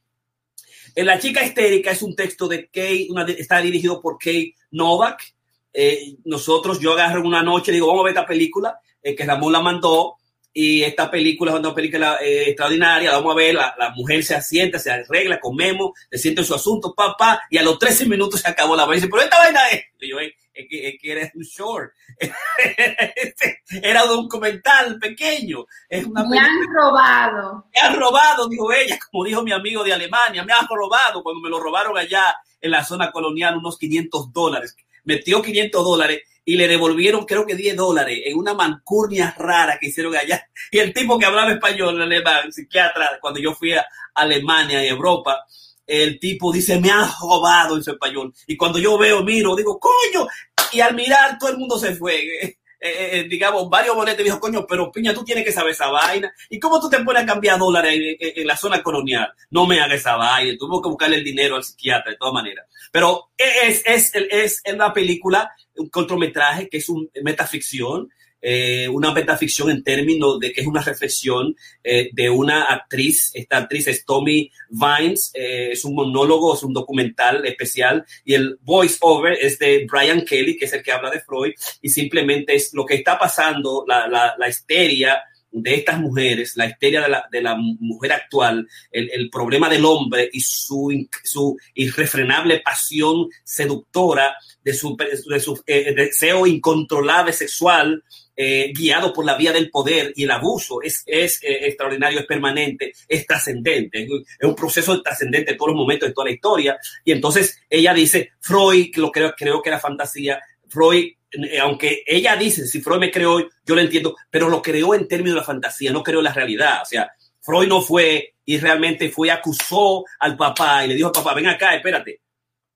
[0.96, 5.22] En La chica histérica es un texto de Kay, está dirigido por Kay Novak.
[5.70, 9.52] Eh, nosotros, yo agarro una noche, digo, vamos a ver esta película, eh, que Ramón
[9.52, 10.14] la mandó,
[10.54, 14.78] y esta película es una película eh, extraordinaria, vamos a ver, la, mujer se asienta,
[14.78, 18.48] se arregla, comemos, se siente en su asunto, papá, y a los 13 minutos se
[18.48, 19.06] acabó la vaina.
[19.10, 20.16] Pero esta vaina es, y yo,
[20.56, 21.92] es, que, es que era un short,
[23.82, 25.66] era un documental pequeño.
[25.88, 27.66] Es una me han robado.
[27.74, 31.40] Me han robado, dijo ella, como dijo mi amigo de Alemania, me han robado cuando
[31.40, 34.76] me lo robaron allá en la zona colonial unos 500 dólares.
[35.04, 39.88] Metió 500 dólares y le devolvieron creo que 10 dólares en una mancurnia rara que
[39.88, 40.48] hicieron allá.
[40.70, 43.84] Y el tipo que hablaba español, el alemán, psiquiatra, cuando yo fui a
[44.14, 45.44] Alemania y Europa,
[45.86, 48.32] el tipo dice, me han robado en su español.
[48.46, 50.26] Y cuando yo veo, miro, digo, coño.
[50.72, 52.58] Y al mirar, todo el mundo se fue.
[52.78, 56.32] Eh, eh, digamos, varios boletos dijo, coño, pero Piña, tú tienes que saber esa vaina.
[56.50, 59.32] ¿Y cómo tú te pones a cambiar dólares en, en la zona colonial?
[59.50, 60.56] No me hagas esa vaina.
[60.58, 62.66] Tuvo que buscarle el dinero al psiquiatra de todas maneras.
[62.92, 68.08] Pero es, es, es, es una película, un cortometraje que es un metaficción,
[68.40, 73.56] eh, una metaficción en términos de que es una reflexión eh, de una actriz, esta
[73.58, 78.98] actriz es Tommy Vines, eh, es un monólogo, es un documental especial y el voice
[79.00, 82.72] over es de Brian Kelly, que es el que habla de Freud y simplemente es
[82.74, 85.22] lo que está pasando, la, la, la histeria
[85.62, 89.84] de estas mujeres, la histeria de la, de la mujer actual, el, el, problema del
[89.84, 98.02] hombre y su, su irrefrenable pasión seductora, de su, de su eh, deseo incontrolable sexual,
[98.36, 102.26] eh, guiado por la vía del poder y el abuso, es, es eh, extraordinario, es
[102.26, 104.10] permanente, es trascendente, es,
[104.46, 106.76] un proceso trascendente en todos los momentos de toda la historia.
[107.02, 110.38] Y entonces ella dice, Freud, lo creo, creo que era fantasía,
[110.68, 111.15] Freud eh,
[111.60, 115.34] aunque ella dice, si Freud me creó, yo lo entiendo, pero lo creó en términos
[115.34, 116.82] de la fantasía, no creó la realidad.
[116.82, 117.10] O sea,
[117.40, 121.48] Freud no fue y realmente fue, acusó al papá y le dijo al papá, ven
[121.48, 122.20] acá, espérate,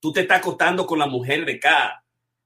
[0.00, 2.02] tú te estás acostando con la mujer de acá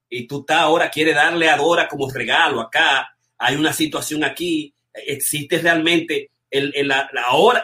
[0.09, 4.74] y tú estás ahora, quiere darle a Dora como regalo acá, hay una situación aquí,
[4.92, 7.11] existe realmente el, el, la,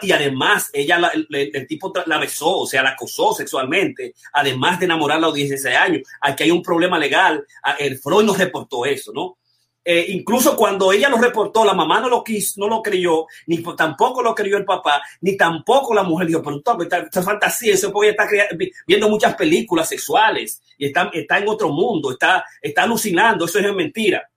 [0.01, 4.79] y además ella, la, el, el, tipo la besó, o sea, la acosó sexualmente, además
[4.79, 6.01] de enamorarla a los 16 años.
[6.19, 7.45] Aquí hay un problema legal.
[7.79, 9.37] El Freud nos reportó eso, ¿no?
[9.83, 13.63] Eh, incluso cuando ella lo reportó, la mamá no lo quiso, no lo creyó, ni
[13.63, 17.91] tampoco lo creyó el papá, ni tampoco la mujer dijo, pero esta, esta fantasía, eso
[17.91, 18.27] porque está
[18.85, 23.73] viendo muchas películas sexuales y está, está en otro mundo, está, está alucinando, eso es
[23.73, 24.29] mentira.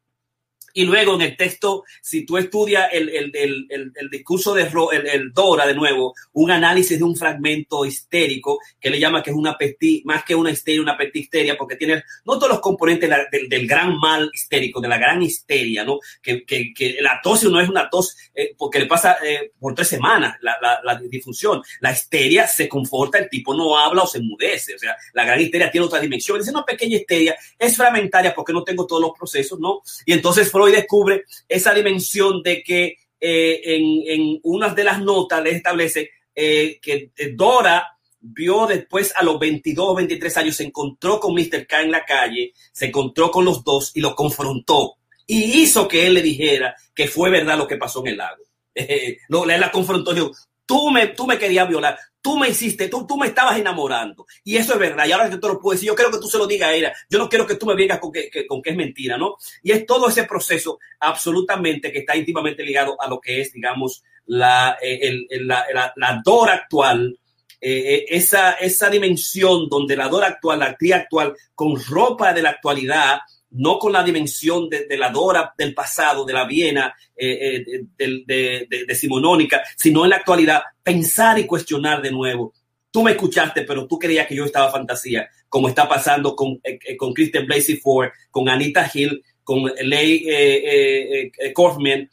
[0.77, 4.69] Y luego en el texto, si tú estudias el, el, el, el discurso de
[5.13, 9.37] el, Dora, de nuevo, un análisis de un fragmento histérico que le llama que es
[9.37, 13.49] una pesti, más que una histeria, una histeria, porque tiene no todos los componentes del,
[13.49, 16.01] del, gran mal histérico, de la gran histeria, ¿no?
[16.21, 19.77] Que, que, que la tos no es una tos eh, porque le pasa eh, por
[19.77, 21.63] tres semanas la, la, la, difusión.
[21.81, 24.75] La histeria se conforta, el tipo no habla o se enmudece.
[24.75, 26.41] O sea, la gran histeria tiene otra dimensión.
[26.41, 29.83] Es una pequeña histeria, es fragmentaria porque no tengo todos los procesos, ¿no?
[30.05, 35.43] Y entonces, Freud descubre esa dimensión de que eh, en, en unas de las notas
[35.43, 37.87] le establece eh, que Dora
[38.21, 41.67] vio después a los 22 23 años, se encontró con Mr.
[41.67, 44.97] K en la calle, se encontró con los dos y lo confrontó
[45.27, 48.43] y hizo que él le dijera que fue verdad lo que pasó en el lago.
[48.75, 50.33] Eh, no, la confrontó dijo,
[50.67, 54.27] tú me, tú me querías violar, tú me hiciste, tú, tú me estabas enamorando.
[54.45, 55.07] Y eso es verdad.
[55.07, 56.75] Y ahora que te lo puedo decir, yo quiero que tú se lo digas a
[56.75, 56.93] ella.
[57.11, 59.37] Yo no quiero que tú me vengas con que, que, con que es mentira, ¿no?
[59.63, 64.03] Y es todo ese proceso absolutamente que está íntimamente ligado a lo que es, digamos,
[64.27, 67.19] la, eh, el, el, la, la, la dor actual,
[67.61, 72.51] eh, esa, esa dimensión donde la dor actual, la actriz actual, con ropa de la
[72.51, 73.21] actualidad,
[73.55, 78.85] no con la dimensión de, la Dora del pasado, de la Viena, eh, eh, de,
[78.87, 82.53] decimonónica, sino en la actualidad, pensar y cuestionar de nuevo.
[82.91, 86.97] Tú me escuchaste, pero tú creías que yo estaba fantasía, como está pasando con, eh,
[86.97, 92.09] con Kristen Blasey Ford, con Anita Hill, con Leigh eh, eh, Kaufman,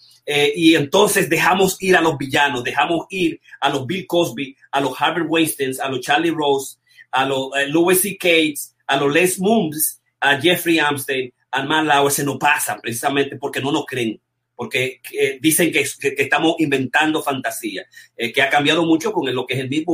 [0.56, 5.00] y entonces dejamos ir a los villanos, dejamos ir a los Bill Cosby, a los
[5.00, 6.78] Harvard Weinstein, a los Charlie Rose,
[7.12, 8.18] a los Louis C.
[8.18, 13.36] Cates, a los Les Mooms, a Jeffrey Amstein, a Matt Lauer, se nos pasa precisamente
[13.38, 14.22] porque no nos creen,
[14.56, 17.86] porque eh, dicen que, que, estamos inventando fantasía,
[18.16, 19.86] eh, que ha cambiado mucho con lo que es el Big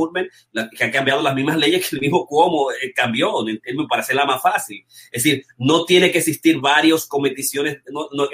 [0.52, 3.32] la, que ha cambiado las mismas leyes que el mismo Cuomo eh, cambió
[3.88, 4.84] para hacerla más fácil.
[5.10, 8.28] Es decir, no tiene que existir varios competiciones, no, no,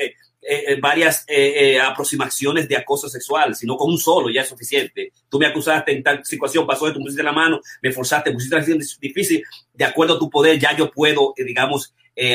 [0.47, 5.11] eh, eh, varias eh, aproximaciones de acoso sexual, sino con un solo ya es suficiente.
[5.29, 8.57] Tú me acusaste en tal situación, pasó de tú pusiste la mano, me forzaste, pusiste
[8.57, 9.43] la situación difícil,
[9.73, 11.95] de acuerdo a tu poder, ya yo puedo, digamos,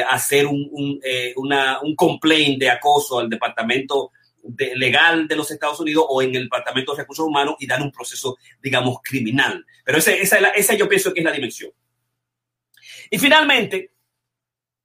[0.09, 0.99] hacer un, un,
[1.83, 4.11] un complaint de acoso al departamento
[4.41, 7.81] de, legal de los Estados Unidos o en el departamento de recursos humanos y dar
[7.81, 9.63] un proceso, digamos, criminal.
[9.85, 11.71] Pero ese, esa, esa yo pienso que es la dimensión.
[13.11, 13.91] Y finalmente,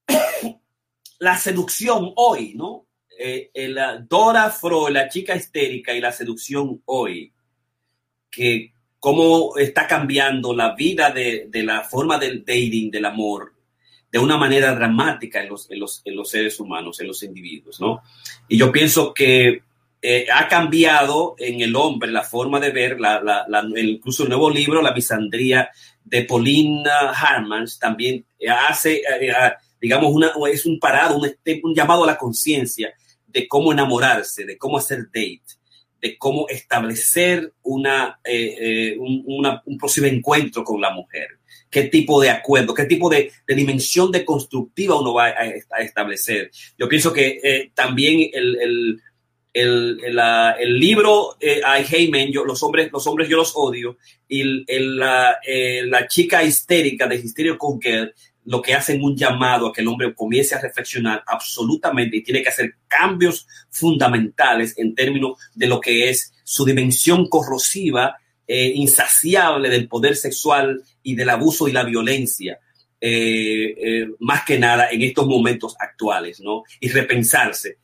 [1.19, 2.87] la seducción hoy, ¿no?
[3.19, 7.33] Eh, la Dora Freud, la chica histérica y la seducción hoy,
[8.31, 13.53] que cómo está cambiando la vida de, de la forma del dating, del amor,
[14.11, 17.81] de una manera dramática en los, en los, en los seres humanos, en los individuos,
[17.81, 18.03] ¿no?
[18.49, 19.63] Y yo pienso que
[20.01, 24.29] eh, ha cambiado en el hombre la forma de ver, la, la, la, incluso el
[24.29, 25.71] nuevo libro, La misandría
[26.05, 28.25] de Paulina Harmans, también
[28.69, 31.31] hace, eh, digamos, una, es un parado, un,
[31.63, 32.95] un llamado a la conciencia
[33.35, 35.43] de cómo enamorarse, de cómo hacer date,
[36.01, 41.29] de cómo establecer eh, eh, un, una, un posible encuentro con la mujer
[41.71, 46.53] qué tipo de acuerdo, qué tipo de, dimensión de constructiva uno va a, establecer.
[46.79, 49.01] Yo pienso que eh, también el,
[49.53, 53.99] el, el, libro I Hate yo, los, hombres, los hombres yo los odio,
[54.29, 55.37] y la,
[55.83, 60.15] la, chica histérica de Hysteria Conquer, lo que hacen un llamado a que el hombre
[60.15, 66.11] comience a reflexionar absolutamente y tiene que hacer cambios fundamentales en términos de lo que
[66.11, 68.17] es su dimensión corrosiva
[68.47, 72.61] eh, insaciable del poder sexual y del abuso y la violencia,
[73.01, 76.63] eh, eh, más que nada en estos momentos actuales, ¿no?
[76.79, 77.79] Y repensarse.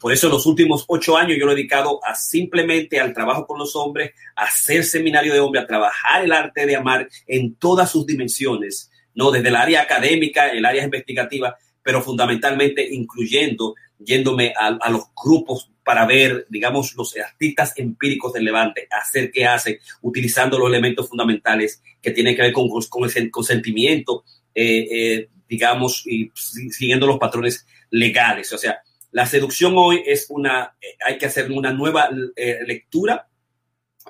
[0.00, 3.46] Por eso en los últimos ocho años yo lo he dedicado a simplemente al trabajo
[3.46, 7.54] con los hombres, a hacer seminario de hombre, a trabajar el arte de amar en
[7.54, 8.89] todas sus dimensiones,
[9.20, 9.30] ¿no?
[9.30, 16.06] Desde el área académica, el área investigativa, pero fundamentalmente incluyendo, yéndome a, los grupos para
[16.06, 22.12] ver, digamos, los artistas empíricos del Levante, hacer qué hace, utilizando los elementos fundamentales que
[22.12, 24.24] tienen que ver con, con el consentimiento,
[24.54, 28.50] eh, eh, digamos, y siguiendo los patrones legales.
[28.54, 28.80] O sea,
[29.12, 32.08] la seducción hoy es una, eh, hay que hacer una nueva
[32.66, 33.26] lectura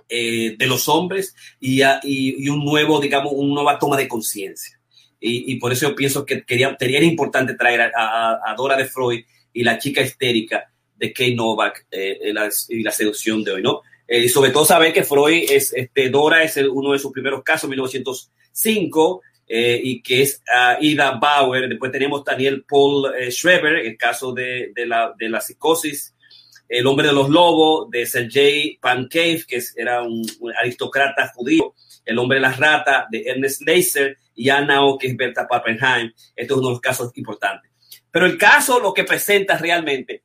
[0.09, 4.80] de los hombres y, y, un nuevo, digamos, una nueva toma de conciencia.
[5.21, 8.77] Y, y, por eso yo pienso que quería, sería importante traer a, a, a Dora
[8.77, 9.23] de Freud
[9.53, 13.83] y la chica histérica de Kate Novak eh, la, y la seducción de hoy, ¿no?
[14.13, 17.45] Eh, sobre todo saber que Freud es, este, Dora es el, uno de sus primeros
[17.45, 21.69] casos, 1905, eh, y que es uh, Ida Bauer.
[21.69, 26.15] Después tenemos Daniel Paul eh, Schreber, el caso de, de, la, de la psicosis,
[26.69, 30.53] El hombre de los lobos, de Sergei Pankiev, que es, era un, un,
[31.35, 31.75] judío,
[32.05, 36.13] El hombre de las ratas, de Ernest Leiser, y Anao, que es Berta Pappenheim.
[36.35, 37.71] Estos son uno de los casos importantes.
[38.11, 40.25] Pero el caso lo que presenta realmente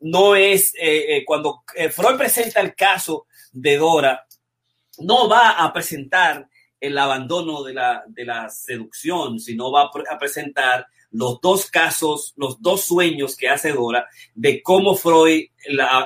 [0.00, 4.26] no es eh, eh, cuando eh, Freud presenta el caso de Dora,
[4.98, 10.86] no va a presentar el abandono de la, de la seducción, sino va a presentar
[11.10, 15.46] los dos casos, los dos sueños que hace Dora de cómo Freud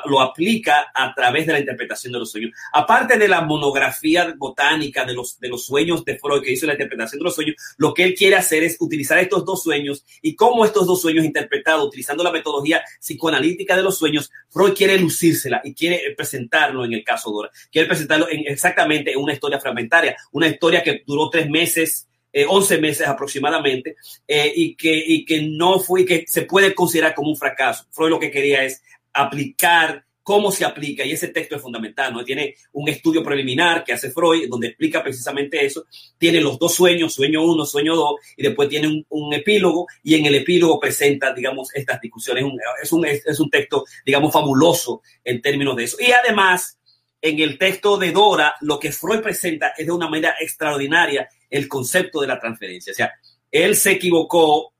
[0.06, 2.52] lo aplica a través de la interpretación de los sueños.
[2.72, 6.72] Aparte de la monografía botánica de los, de los sueños de Freud que hizo la
[6.72, 10.34] interpretación de los sueños, lo que él quiere hacer es utilizar estos dos sueños y
[10.34, 15.60] cómo estos dos sueños interpretados, utilizando la metodología psicoanalítica de los sueños, Freud quiere lucírsela
[15.64, 17.50] y quiere presentarlo en el caso Dora.
[17.70, 22.46] Quiere presentarlo en, exactamente en una historia fragmentaria, una historia que duró tres meses eh,
[22.48, 23.96] 11 meses aproximadamente,
[24.26, 27.86] eh, y, que, y que no fue, que se puede considerar como un fracaso.
[27.90, 28.82] Freud lo que quería es
[29.12, 32.22] aplicar cómo se aplica, y ese texto es fundamental, ¿no?
[32.24, 35.86] Tiene un estudio preliminar que hace Freud, donde explica precisamente eso,
[36.18, 40.26] tiene los dos sueños, sueño uno, sueño dos, y después tiene un, epílogo, y en
[40.26, 42.44] el epílogo presenta, digamos, estas discusiones.
[42.44, 45.96] Es un, es, un, es un texto, digamos, fabuloso en términos de eso.
[45.98, 46.78] Y además,
[47.20, 51.68] en el texto de Dora, lo que Freud presenta es de una manera extraordinaria el
[51.68, 52.92] concepto de la transferencia.
[52.92, 53.12] O sea,
[53.50, 54.72] él se equivocó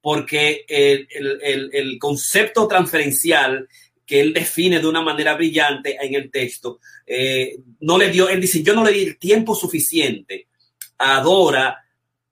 [0.00, 3.68] porque el, el, el, concepto transferencial
[4.06, 8.40] que él define de una manera brillante en el texto, eh, no le dio, él
[8.40, 10.46] dice, yo no le di el tiempo suficiente
[10.96, 11.84] a Dora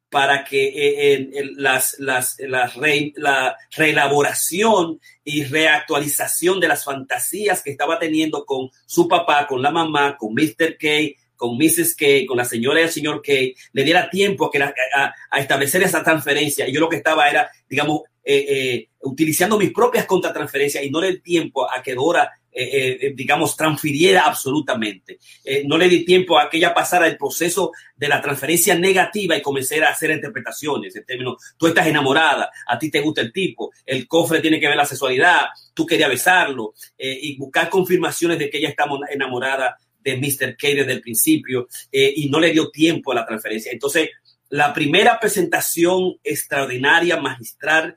[0.08, 7.72] para que eh, las, las, las re, la reelaboración y reactualización de las fantasías que
[7.72, 10.78] estaba teniendo con su papá, con la mamá, con Mr.
[10.78, 10.88] K,
[11.36, 11.94] con Mrs.
[11.94, 13.32] K, con la señora y el señor K,
[13.72, 16.68] le diera tiempo a, que a- establecer esa transferencia.
[16.68, 21.00] Y yo lo que estaba era, digamos, eh, eh, utilizando mis propias contratransferencias y no
[21.00, 25.18] le di tiempo a que Dora, eh, digamos, transfiriera absolutamente.
[25.66, 29.42] No le di tiempo a que ella pasara el proceso de la transferencia negativa y
[29.42, 33.70] comenzara a hacer interpretaciones en términos, tú estás enamorada, a ti te gusta el tipo,
[33.84, 35.42] el cofre tiene que ver la sexualidad,
[35.74, 39.76] tú querías besarlo y buscar confirmaciones de que ella está enamorada
[40.06, 40.56] de Mr.
[40.56, 43.72] K desde el principio eh, y no le dio tiempo a la transferencia.
[43.72, 44.10] Entonces,
[44.50, 47.96] la primera presentación extraordinaria, magistral,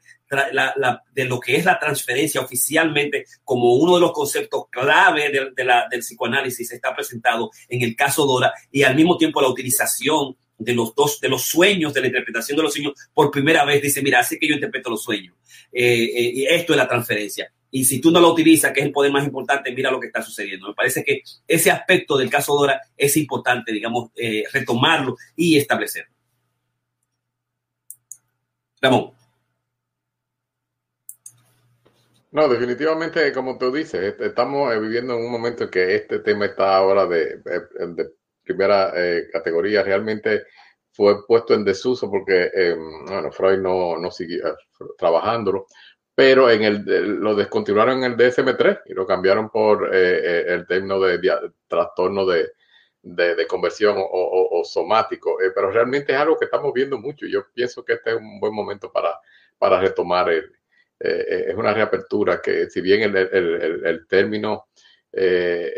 [1.13, 5.51] de lo que es la transferencia oficialmente como uno de los conceptos clave de-
[5.89, 10.73] del psicoanálisis está presentado en el caso Dora y al mismo tiempo la utilización de
[10.73, 14.01] los dos, de los sueños, de la interpretación de los sueños, por primera vez dice,
[14.03, 15.35] mira, así que yo interpreto los sueños.
[15.71, 17.51] Eh, eh, esto es la transferencia.
[17.71, 20.07] Y si tú no lo utilizas, que es el poder más importante, mira lo que
[20.07, 20.67] está sucediendo.
[20.69, 26.13] Me parece que ese aspecto del caso Dora es importante, digamos, eh, retomarlo y establecerlo.
[28.81, 29.11] Ramón.
[32.31, 36.19] No, definitivamente, como tú dices, est- estamos eh, viviendo en un momento en que este
[36.19, 37.41] tema está ahora de,
[38.43, 39.83] primera eh, categoría.
[39.83, 40.43] Realmente
[40.91, 42.75] fue puesto en desuso porque, eh,
[43.07, 44.43] bueno, Freud no, no siguió
[44.97, 45.67] trabajándolo,
[46.19, 46.83] pero en el,
[47.21, 51.17] lo descontinuaron en el DSM-3 y lo cambiaron por eh, eh, el término de
[51.65, 52.51] trastorno de,
[53.01, 55.41] de, conversión o, somático.
[55.41, 57.25] Eh, pero realmente es algo que estamos viendo mucho.
[57.25, 59.17] Yo pienso que este es un buen momento para,
[59.57, 60.43] para retomar eh,
[60.99, 64.67] es una reapertura que si bien el, el- el- término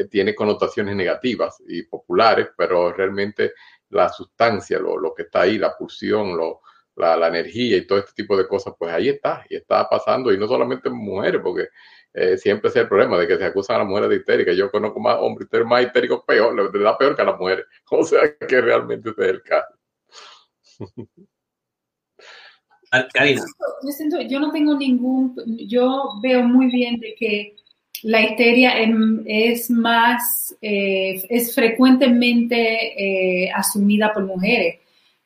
[0.10, 3.54] tiene connotaciones negativas y populares, pero realmente
[3.90, 6.62] la sustancia, lo, lo que está ahí, la pulsión, lo-
[6.96, 10.32] la, la energía y todo este tipo de cosas, pues ahí está, y está pasando,
[10.32, 11.70] y no solamente en mujeres, porque
[12.14, 14.56] eh, siempre es el problema de que se acusan a las mujeres de histéricas.
[14.58, 17.66] Yo conozco más hombres más histéricos peor, le da peor que a las mujeres.
[17.92, 19.76] O sea que realmente ese es el caso.
[23.14, 23.42] Karina.
[23.84, 25.34] Yo siento, yo no tengo ningún,
[25.66, 27.56] yo veo muy bien de que
[28.04, 28.74] la histeria
[29.26, 34.81] es más, eh, es frecuentemente eh, asumida por mujeres.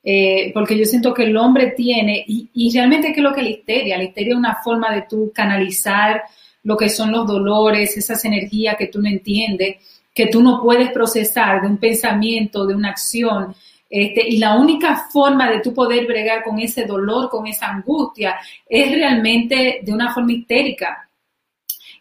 [0.07, 3.41] Eh, porque yo siento que el hombre tiene, y, y realmente qué es lo que
[3.41, 6.22] es la histeria, la histeria es una forma de tú canalizar
[6.64, 9.77] lo que son los dolores, esas energías que tú no entiendes,
[10.14, 13.56] que tú no puedes procesar de un pensamiento, de una acción,
[13.90, 18.36] este, y la única forma de tú poder bregar con ese dolor, con esa angustia,
[18.69, 21.02] es realmente de una forma histérica.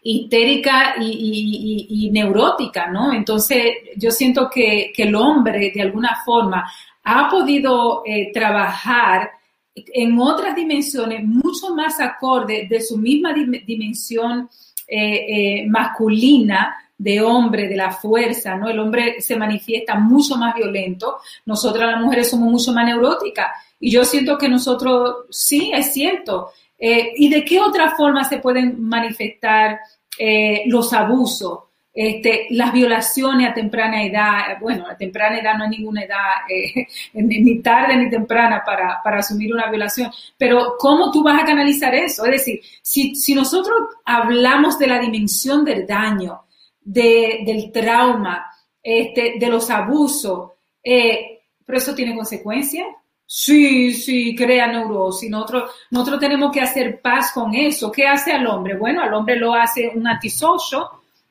[0.07, 3.11] Histérica y, y- y- y neurótica, ¿no?
[3.11, 3.65] Entonces,
[3.97, 6.71] yo siento que, que el hombre, de alguna forma,
[7.05, 9.31] ha podido eh, trabajar
[9.75, 14.49] en otras dimensiones mucho más acorde de su misma dim- dimensión
[14.87, 18.69] eh, eh, masculina de hombre, de la fuerza, ¿no?
[18.69, 23.47] El hombre se manifiesta mucho más violento, nosotras las mujeres somos mucho más neuróticas
[23.79, 26.49] y yo siento que nosotros, sí, es cierto.
[26.79, 29.79] ¿Y de qué otra forma se pueden manifestar
[30.67, 31.59] los abusos?
[31.97, 36.17] Este, las violaciones a temprana edad, bueno, a temprana edad no hay ninguna edad,
[36.49, 41.45] eh, ni tarde ni temprana para, para asumir una violación, pero ¿cómo tú vas a
[41.45, 42.25] canalizar eso?
[42.25, 46.41] Es decir, si, si nosotros hablamos de la dimensión del daño,
[46.81, 48.45] de, del trauma,
[48.83, 50.51] este, de los abusos,
[50.83, 52.87] eh, pero eso tiene consecuencias.
[53.25, 55.29] Sí, sí, crea neurosis.
[55.29, 57.91] Nosotros, nosotros tenemos que hacer paz con eso.
[57.91, 58.77] ¿Qué hace al hombre?
[58.77, 60.83] Bueno, al hombre lo hace un antisocial,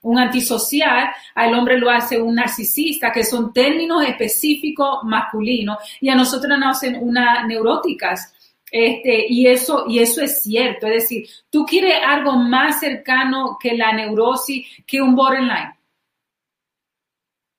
[0.05, 6.15] un antisocial, al hombre lo hace un narcisista, que son términos específicos masculinos, y a
[6.15, 8.33] nosotros nos hacen unas neuróticas.
[8.71, 10.87] Este, y eso, y eso es cierto.
[10.87, 15.75] Es decir, tú quieres algo más cercano que la neurosis, que un borderline.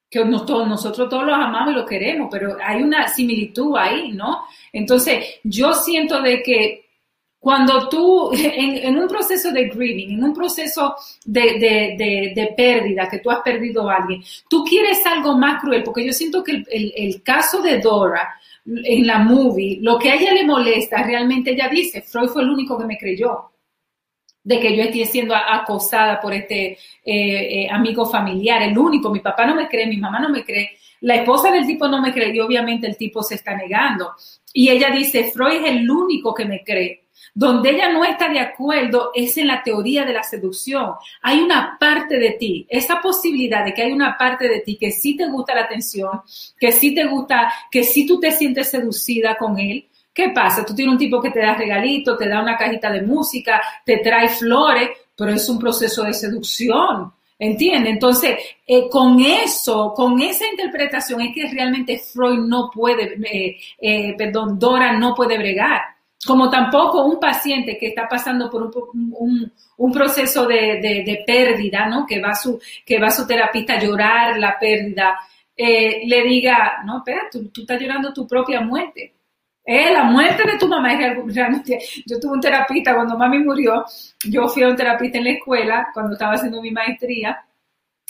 [0.10, 4.46] Que nosotros todos los amamos y los queremos, pero hay una similitud ahí, ¿no?
[4.72, 6.85] Entonces, yo siento de que
[7.46, 10.96] cuando tú, en, un proceso de grieving, en un proceso
[11.26, 16.12] de, pérdida, que tú has perdido a alguien, tú quieres algo más cruel, porque yo
[16.12, 18.34] siento que el, caso de Dora
[18.66, 22.50] en la movie, lo que a ella le molesta, realmente ella dice, Freud fue el
[22.50, 23.52] único que me creyó
[24.44, 29.20] de que yo esté siendo acosada por este eh, eh, amigo familiar, el único, mi
[29.20, 32.12] papá no me cree, mi mamá no me cree, la esposa del tipo no me
[32.12, 34.14] cree y obviamente el tipo se está negando.
[34.52, 37.05] Y ella dice, Freud es el único que me cree.
[37.38, 40.94] Donde ella no está de acuerdo es en la teoría de la seducción.
[41.22, 44.90] Hay una parte de ti, esa posibilidad de que hay una parte de ti que
[44.90, 46.22] sí te gusta la atención,
[46.58, 49.86] que sí te gusta, que sí tú te sientes seducida con él.
[50.14, 50.66] ¿Qué pasa?
[50.66, 53.98] Tú tienes un tipo que te da regalitos, te da una cajita de música, te
[53.98, 57.12] trae flores, pero es un proceso de seducción.
[57.38, 57.90] ¿Entiende?
[57.90, 64.16] Entonces, eh, con eso, con esa interpretación es que realmente Freud no puede, eh, eh,
[64.18, 65.82] perdón, Dora no puede bregar.
[66.26, 72.06] Como tampoco un paciente que está pasando por un, un, proceso de, de, pérdida, ¿no?
[72.06, 75.20] Que va su, que va su terapista a llorar la pérdida,
[75.56, 79.16] le diga, no, espera, tú, tú estás llorando tu propia muerte.
[79.68, 81.00] Eh, la muerte de tu mamá es
[81.36, 81.80] realmente.
[82.06, 83.84] Yo tuve un terapista cuando mami murió.
[84.30, 87.44] Yo fui a un terapista en la escuela cuando estaba haciendo mi maestría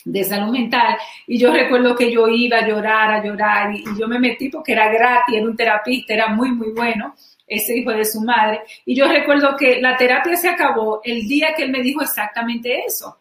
[0.03, 3.99] de salud mental y yo recuerdo que yo iba a llorar, a llorar y, y
[3.99, 7.15] yo me metí porque era gratis, era un terapista, era muy, muy bueno,
[7.47, 8.61] ese hijo de su madre.
[8.85, 12.83] Y yo recuerdo que la terapia se acabó el día que él me dijo exactamente
[12.85, 13.17] eso.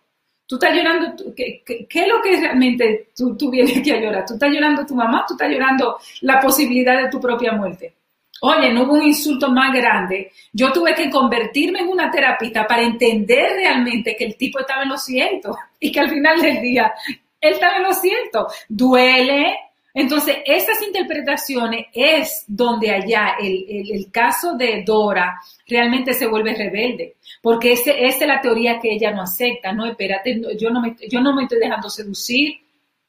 [0.47, 4.01] Tú estás llorando, ¿qué, qué, qué es lo que realmente tú, tú vienes aquí a
[4.01, 4.27] llorar?
[4.27, 5.25] ¿Tú estás llorando tu mamá?
[5.27, 7.95] ¿Tú estás llorando la posibilidad de tu propia muerte?
[8.43, 10.31] Oye, no hubo un insulto más grande.
[10.53, 14.91] Yo tuve que convertirme en una terapista para entender realmente que el tipo estaba en
[14.91, 16.93] lo cierto y que al final del día
[17.41, 18.47] él estaba en lo cierto.
[18.69, 19.57] Duele.
[19.95, 27.15] Entonces, esas interpretaciones es donde allá el, el, caso de Dora realmente se vuelve rebelde,
[27.41, 29.73] porque ese, es la teoría que ella no acepta.
[29.73, 32.65] No, espérate, yo no me, yo no me estoy dejando seducir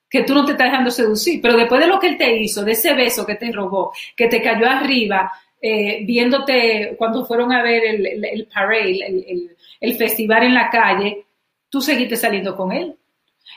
[0.09, 2.63] que tú no te estás dejando seducir, pero después de lo que él te hizo,
[2.63, 5.31] de ese beso que te robó, que te cayó arriba,
[5.61, 9.51] eh, viéndote cuando fueron a ver el, el, parade, el,
[9.81, 11.25] el, festival en la calle,
[11.69, 12.95] tú seguiste saliendo con él.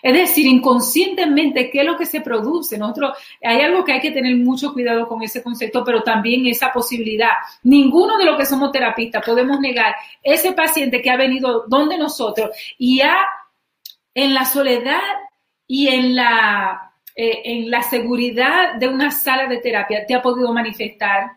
[0.02, 2.78] Es decir, inconscientemente, ¿qué es lo que se produce?
[2.78, 6.72] Nosotros, hay algo que hay que tener mucho cuidado con ese concepto, pero también esa
[6.72, 7.30] posibilidad.
[7.62, 12.50] Ninguno de los que somos terapistas podemos negar ese paciente que ha venido donde nosotros
[12.78, 13.16] y ha,
[14.14, 15.00] en la soledad
[15.66, 20.52] y en la, eh, en la seguridad de una sala de terapia te ha podido
[20.52, 21.32] manifestar,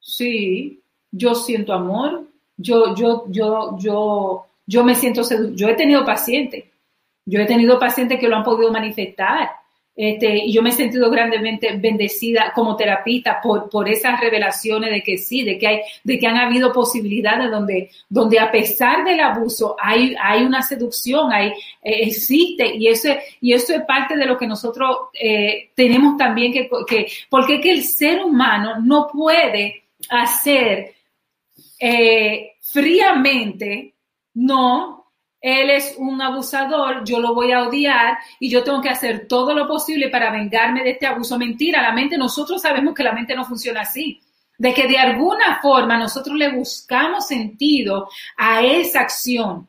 [0.00, 2.24] sí, yo siento amor,
[2.56, 5.22] yo, yo, yo, yo, yo me siento,
[5.54, 6.64] yo he tenido pacientes,
[7.28, 9.50] yo he tenido pacientes que lo han podido manifestar.
[10.00, 15.02] Este, y yo me he sentido grandemente bendecida como terapista por, por esas revelaciones de
[15.02, 19.18] que sí, de que hay, de que han habido posibilidades donde, donde a pesar del
[19.18, 21.48] abuso hay, hay una seducción, hay,
[21.82, 23.08] eh, existe, y eso,
[23.40, 27.60] y eso es parte de lo que nosotros eh, tenemos también que, que, porque es
[27.60, 30.94] que el ser humano no puede hacer
[31.80, 33.94] eh, fríamente,
[34.34, 34.97] no,
[35.40, 39.54] él es un abusador, yo lo voy a odiar y yo tengo que hacer todo
[39.54, 41.38] lo posible para vengarme de este abuso.
[41.38, 44.20] Mentira, la mente, nosotros sabemos que la mente no funciona así.
[44.58, 49.68] De que de alguna forma nosotros le buscamos sentido a esa acción.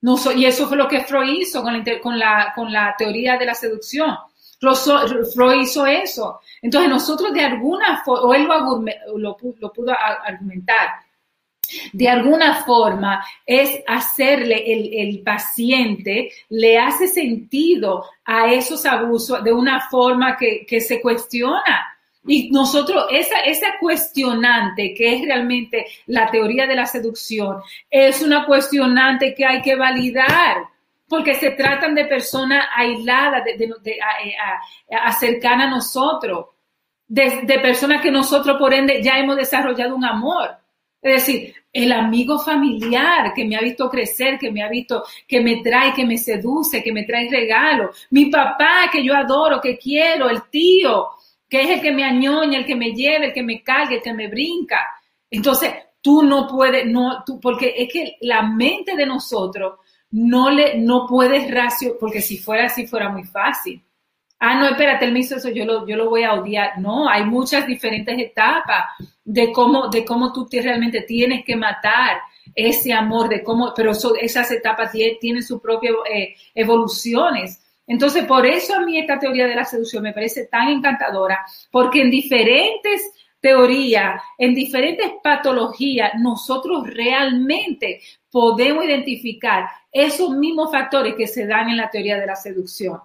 [0.00, 1.62] No, y eso fue lo que Freud hizo
[2.02, 4.16] con la, teoría de la seducción.
[4.58, 6.40] Freud hizo eso.
[6.60, 8.82] Entonces nosotros de alguna forma, o él lo,
[9.16, 9.92] lo, lo pudo
[10.24, 11.05] argumentar,
[11.92, 19.52] de alguna forma es hacerle el, el, paciente, le hace sentido a esos abusos de
[19.52, 21.96] una forma que, que se cuestiona.
[22.26, 28.44] Y nosotros, esa, esa cuestionante que es realmente la teoría de la seducción, es una
[28.46, 30.64] cuestionante que hay que validar
[31.08, 36.46] porque se tratan de personas aisladas, de, de, de a, a, a, nosotros,
[37.06, 40.56] de personas que nosotros por ende ya hemos desarrollado un amor.
[41.06, 45.40] Es decir, el amigo familiar que me ha visto crecer, que me ha visto, que
[45.40, 48.08] me trae, que me seduce, que me trae regalos.
[48.10, 51.10] Mi papá que yo adoro, que quiero, el tío,
[51.48, 54.02] que es el que me añoña, el que me lleva, el que me carga, el
[54.02, 54.84] que me brinca.
[55.30, 59.78] Entonces, tú no puedes, no, tú, porque es que la mente de nosotros
[60.10, 63.80] no le, no puedes racio, porque si fuera así fuera muy fácil
[64.46, 66.78] ah, no, espérate, él me hizo eso, yo lo, yo lo voy a odiar.
[66.78, 68.84] No, hay muchas diferentes etapas
[69.24, 72.18] de cómo, de cómo tú te, realmente tienes que matar
[72.54, 77.60] ese amor, de cómo, pero esas etapas tienen sus propias eh, evoluciones.
[77.88, 82.02] Entonces, por eso a mí esta teoría de la seducción me parece tan encantadora, porque
[82.02, 83.10] en diferentes
[83.40, 88.00] teorías, en diferentes patologías, nosotros realmente
[88.30, 93.00] podemos identificar esos mismos factores que se dan en la teoría de la seducción.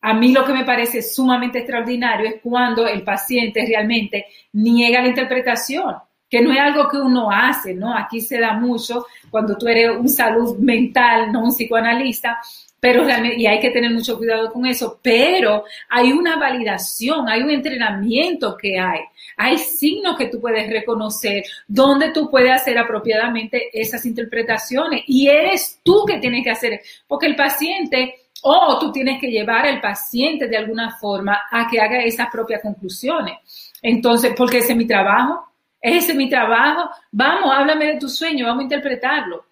[0.00, 5.08] A mí lo que me parece sumamente extraordinario es cuando el paciente realmente niega la
[5.08, 5.96] interpretación,
[6.30, 7.96] que no es algo que uno hace, ¿no?
[7.96, 12.38] Aquí se da mucho cuando tú eres un salud mental, no un psicoanalista,
[12.80, 17.42] pero realmente, y hay que tener mucho cuidado con eso, pero hay una validación, hay
[17.42, 19.00] un entrenamiento que hay,
[19.36, 25.80] hay signos que tú puedes reconocer, donde tú puedes hacer apropiadamente esas interpretaciones, y eres
[25.82, 30.48] tú que tienes que hacer, porque el paciente o tú tienes que llevar al paciente
[30.48, 33.36] de alguna forma a que haga esas propias conclusiones.
[33.82, 35.48] Entonces, porque ese es mi trabajo,
[35.80, 36.90] ese es mi trabajo.
[37.10, 39.44] Vamos, háblame de tu sueño, vamos a interpretarlo.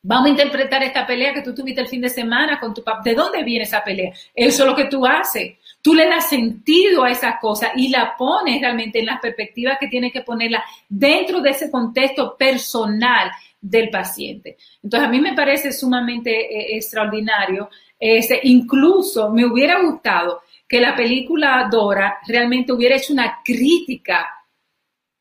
[0.00, 3.02] Vamos a interpretar esta pelea que tú tuviste el fin de semana con tu papá.
[3.04, 4.12] ¿De dónde viene esa pelea?
[4.32, 5.56] Eso es lo que tú haces.
[5.82, 9.88] Tú le das sentido a esa cosa y la pones realmente en las perspectivas que
[9.88, 13.30] tienes que ponerla dentro de ese contexto personal
[13.60, 14.56] del paciente.
[14.82, 17.68] Entonces, a mí me parece sumamente eh, extraordinario.
[17.98, 24.26] Este, incluso me hubiera gustado que la película Dora realmente hubiera hecho una crítica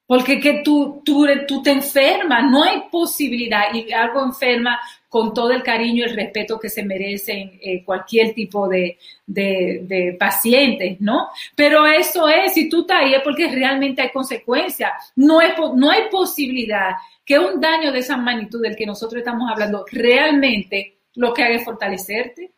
[0.07, 4.79] porque que tú, tú, te enfermas, no hay posibilidad y algo enferma
[5.09, 9.81] con todo el cariño y el respeto que se merecen eh, cualquier tipo de, de,
[9.83, 11.27] de, pacientes, ¿no?
[11.55, 14.91] Pero eso es, si tú estás ahí es porque realmente hay consecuencias.
[15.17, 16.91] No, es, no hay posibilidad
[17.25, 21.55] que un daño de esa magnitud del que nosotros estamos hablando realmente lo que haga
[21.55, 22.51] es fortalecerte,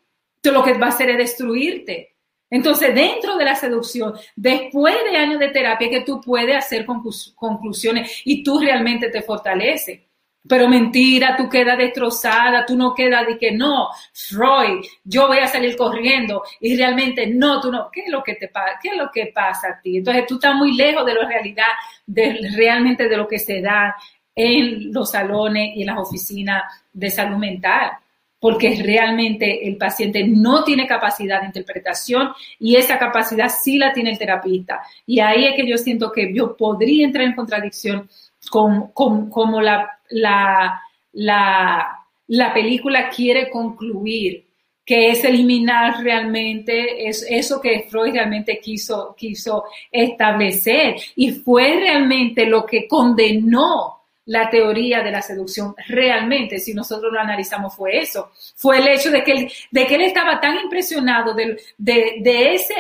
[0.44, 2.16] lo que va a hacer es destruirte.
[2.50, 8.22] Entonces, dentro de la seducción, después de años de terapia, que tú puedes hacer conclusiones
[8.26, 10.02] y tú realmente te fortaleces.
[10.48, 15.48] Pero mentira, tú quedas destrozada, tú no quedas de que no, Freud, yo voy a
[15.48, 18.80] salir corriendo y realmente no, tú no, ¿qué es lo que te pasa?
[18.82, 19.98] ¿Qué es lo que pasa a ti?
[19.98, 21.68] Entonces tú estás muy lejos de la realidad,
[22.06, 23.96] de realmente de lo que se da
[24.34, 26.64] en los salones y en las oficinas
[26.94, 27.92] de salud mental
[28.40, 32.30] porque realmente el paciente no tiene capacidad de interpretación
[32.60, 34.82] y esa capacidad sí la tiene el terapista.
[35.06, 38.10] Y ahí es que yo siento que yo podría entrar en contradicción
[38.50, 40.82] con, como la, la,
[41.14, 44.46] la, película quiere concluir,
[44.86, 50.96] que es eliminar realmente eso que Freud realmente quiso, quiso establecer.
[51.16, 53.99] Y fue realmente lo que condenó
[54.30, 58.32] la teoría de la seducción realmente, si nosotros lo analizamos, fue eso.
[58.56, 62.76] Fue el hecho de que él, de que él estaba tan impresionado de, de, ese,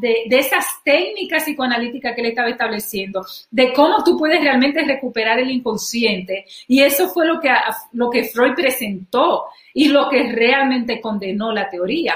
[0.00, 5.40] de, de, esas técnicas psicoanalíticas que él estaba estableciendo, de cómo tú puedes realmente recuperar
[5.40, 6.46] el inconsciente.
[6.68, 7.50] Y eso fue lo que,
[7.94, 12.14] lo que Freud presentó y lo que realmente condenó la teoría.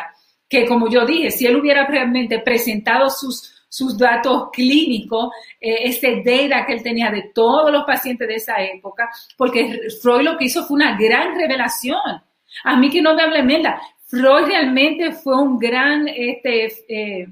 [0.48, 6.23] Que como yo dije, si él hubiera realmente presentado sus, sus datos clínicos, eh, ese
[6.24, 10.47] data que él tenía de todos los pacientes de esa época, porque Freud lo que
[10.47, 12.23] hizo fue una gran revelación.
[12.65, 17.28] A mí que no me hable Menda, Freud realmente fue un gran este, eh,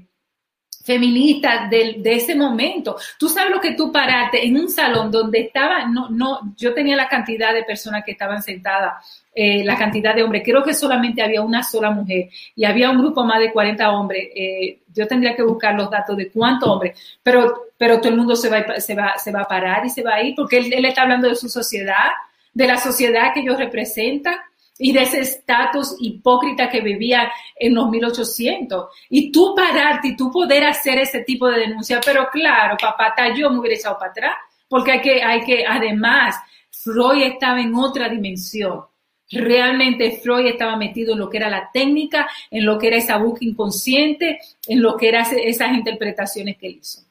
[0.83, 2.95] feminista de, de, ese momento.
[3.17, 6.95] Tú sabes lo que tú paraste en un salón donde estaba, no, no, yo tenía
[6.95, 10.43] la cantidad de personas que estaban sentadas eh, la cantidad de hombres.
[10.45, 14.29] Creo que solamente había una sola mujer y había un grupo más de 40 hombres.
[14.33, 18.37] Eh, yo tendría que buscar los datos de cuántos hombres, pero, pero todo el mundo
[18.37, 20.85] se va, se, va, se va a parar y se va a ir porque él,
[20.85, 22.11] está hablando de su sociedad,
[22.53, 24.35] de la sociedad que ellos representan
[24.77, 28.85] y de ese estatus hipócrita que vivía en los 1800.
[29.09, 33.49] Y tú pararte y tú poder hacer ese tipo de denuncia, pero claro, papá, yo
[33.49, 34.35] me hubiera echado para atrás,
[34.69, 36.37] porque hay que, hay que, además,
[36.71, 38.85] Freud estaba en otra dimensión.
[39.31, 43.17] Realmente Freud estaba metido en lo que era la técnica, en lo que era esa
[43.17, 47.01] búsqueda inconsciente, en lo que eran esas interpretaciones que hizo.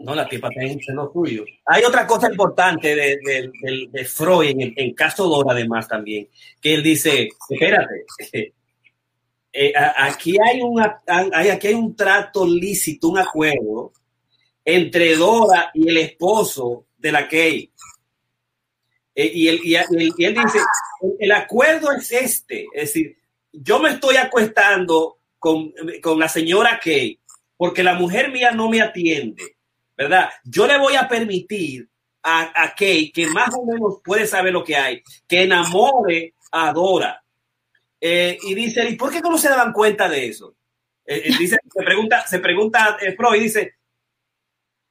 [0.00, 1.44] No, la tipa está en lo suyo.
[1.66, 6.28] Hay otra cosa importante de, Freud, en el caso Dora además también,
[6.60, 8.06] que él dice, espérate,
[9.52, 13.92] eh, aquí, hay un, aquí hay un trato lícito, un acuerdo
[14.64, 17.72] entre Dora y el esposo de la Kay.
[19.14, 20.60] Eh, y, él, y, él, dice,
[21.18, 23.18] el acuerdo es este, es decir,
[23.52, 27.18] yo me estoy acuestando con, con la señora Kay
[27.56, 29.56] porque la mujer mía no me atiende,
[29.96, 30.30] ¿verdad?
[30.44, 31.86] Yo le voy a permitir
[32.22, 36.72] a, a Kay, que más o menos puede saber lo que hay, que enamore a
[36.72, 37.22] Dora.
[38.00, 40.54] Eh, y dice, ¿y por qué no se daban cuenta de eso?
[41.04, 43.74] Eh, dice, se pregunta, se pregunta Freud, dice,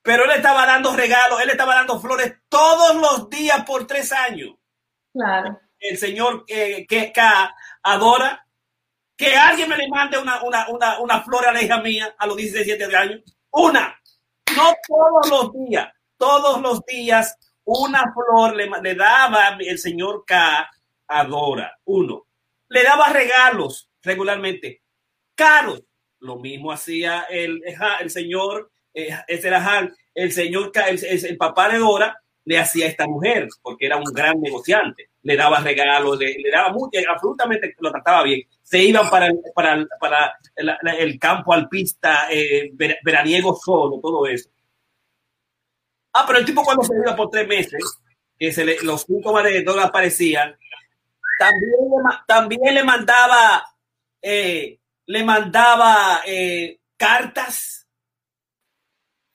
[0.10, 4.56] pero él estaba dando regalos, él estaba dando flores todos los días por tres años.
[5.14, 5.60] Claro.
[5.78, 7.14] El señor eh, que
[7.84, 8.44] adora
[9.16, 12.26] que alguien me le mande una, una, una, una flor a la hija mía a
[12.26, 13.22] los 17 años.
[13.52, 14.02] Una.
[14.58, 15.94] No todos los días.
[16.18, 20.72] Todos los días una flor le, le daba el señor K
[21.08, 21.78] adora.
[21.86, 22.26] Uno.
[22.68, 24.82] Le daba regalos regularmente.
[25.36, 25.84] Caros.
[26.18, 27.62] Lo mismo hacía el,
[28.00, 29.62] el señor eh, ese era
[30.20, 34.04] el señor, el, el, papá de Dora le hacía a esta mujer, porque era un
[34.04, 38.42] gran negociante, le daba regalos, le, daba mucho, absolutamente lo trataba bien.
[38.62, 42.72] Se iban para para, para el, campo alpista, eh,
[43.04, 44.50] veraniego solo, todo eso.
[46.14, 47.82] Ah, pero el tipo cuando se iba por tres meses,
[48.38, 50.56] que se le, los síntomas de Dora aparecían,
[51.38, 51.80] también,
[52.28, 53.64] también le mandaba,
[54.22, 57.79] eh, le mandaba eh, cartas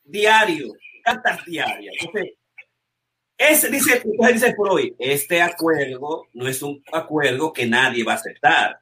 [0.05, 1.95] diario, cartas diarias.
[3.37, 4.03] Ese, dice,
[4.33, 8.79] dice Freud, este acuerdo no es un acuerdo que nadie va a aceptar.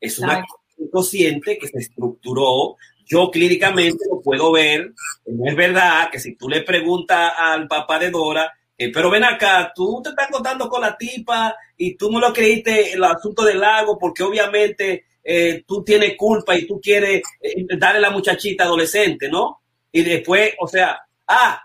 [0.00, 2.76] Es un acuerdo consciente que se estructuró.
[3.04, 4.92] Yo clínicamente lo puedo ver.
[5.26, 9.24] No es verdad que si tú le preguntas al papá de Dora, eh, pero ven
[9.24, 13.42] acá, tú te estás contando con la tipa y tú no lo creíste el asunto
[13.44, 18.10] del lago porque obviamente eh, tú tienes culpa y tú quieres eh, darle a la
[18.10, 19.62] muchachita adolescente, ¿no?
[19.96, 21.58] Y después, o sea, ah,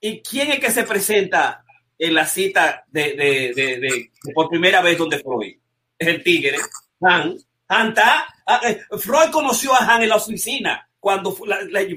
[0.00, 1.62] ¿y quién es que se presenta
[1.98, 5.54] en la cita de, de, de, por primera vez donde Freud?
[5.98, 6.56] Es el tigre,
[7.02, 7.36] Han.
[7.68, 8.62] Han está, ah,
[8.98, 11.46] Freud conoció a Han en la oficina cuando fue,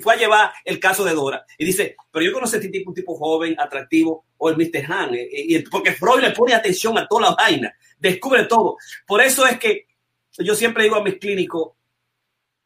[0.02, 1.46] fue a llevar el caso de Dora.
[1.58, 4.92] Y dice, pero yo conocí a este tipo, un tipo joven, atractivo, o el Mr.
[4.92, 8.76] Han, eh, porque Freud le pone atención a toda la vaina, descubre todo.
[9.06, 9.88] Por eso es que
[10.38, 11.78] yo siempre digo a mis clínicos,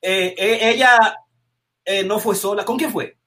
[0.02, 0.34] eh,
[1.86, 2.66] eh, no fue sola.
[2.66, 3.18] ¿Con quién fue?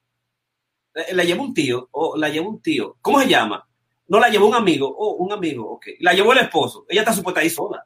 [1.11, 2.97] La, llevó un tío, o la llevó un tío.
[3.01, 3.67] ¿Cómo se llama?
[4.07, 5.87] No la llevó un amigo, oh, un amigo, ok.
[5.99, 6.85] La llevó el esposo.
[6.87, 7.85] Ella está supuesta ahí sola.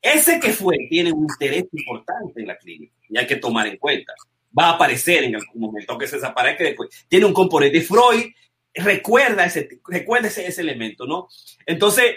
[0.00, 3.76] Ese que fue tiene un interés importante en la clínica y hay que tomar en
[3.76, 4.14] cuenta.
[4.56, 7.06] Va a aparecer en algún momento que se desaparezca después.
[7.08, 7.80] Tiene un componente.
[7.82, 8.32] Freud
[8.74, 11.28] recuerda ese, recuerda ese, ese elemento, ¿no?
[11.66, 12.16] Entonces,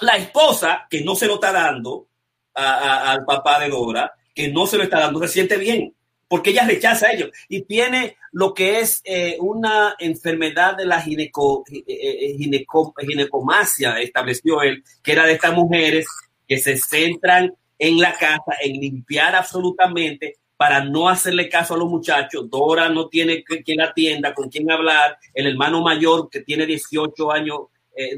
[0.00, 2.08] la esposa que no se lo está dando
[2.54, 5.94] al papá de Dora, que no se lo está dando, se siente bien,
[6.28, 11.00] porque ella rechaza a ellos y tiene lo que es eh, una enfermedad de la
[11.00, 16.06] gineco, eh, eh, gineco, ginecomasia, estableció él, que era de estas mujeres
[16.46, 21.88] que se centran en la casa, en limpiar absolutamente para no hacerle caso a los
[21.88, 22.48] muchachos.
[22.50, 25.18] Dora no tiene quien atienda, con quien hablar.
[25.34, 27.58] El hermano mayor que tiene 18 años,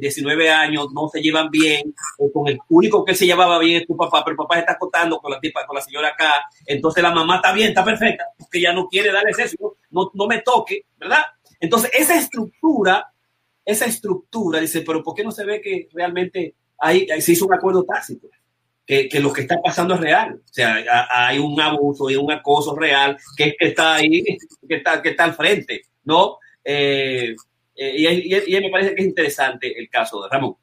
[0.00, 1.94] 19 eh, años, no se llevan bien.
[2.18, 4.72] Eh, con el único que se llevaba bien es tu papá, pero el papá está
[4.72, 6.44] acostando con la tipa, con la señora acá.
[6.66, 10.26] Entonces la mamá está bien, está perfecta, porque ya no quiere darle eso, no, no
[10.26, 11.22] me toque, ¿verdad?
[11.60, 13.12] Entonces esa estructura,
[13.64, 17.54] esa estructura, dice, pero ¿por qué no se ve que realmente hay, se hizo un
[17.54, 18.28] acuerdo tácito,
[18.86, 20.40] que, que, lo que está pasando es real.
[20.42, 24.24] O sea, hay un abuso y un acoso real que, que está ahí,
[24.66, 26.38] que está, que está al frente, ¿no?
[26.64, 27.34] Eh,
[27.78, 30.56] eh, y, y, y me parece que es interesante el caso de Ramón.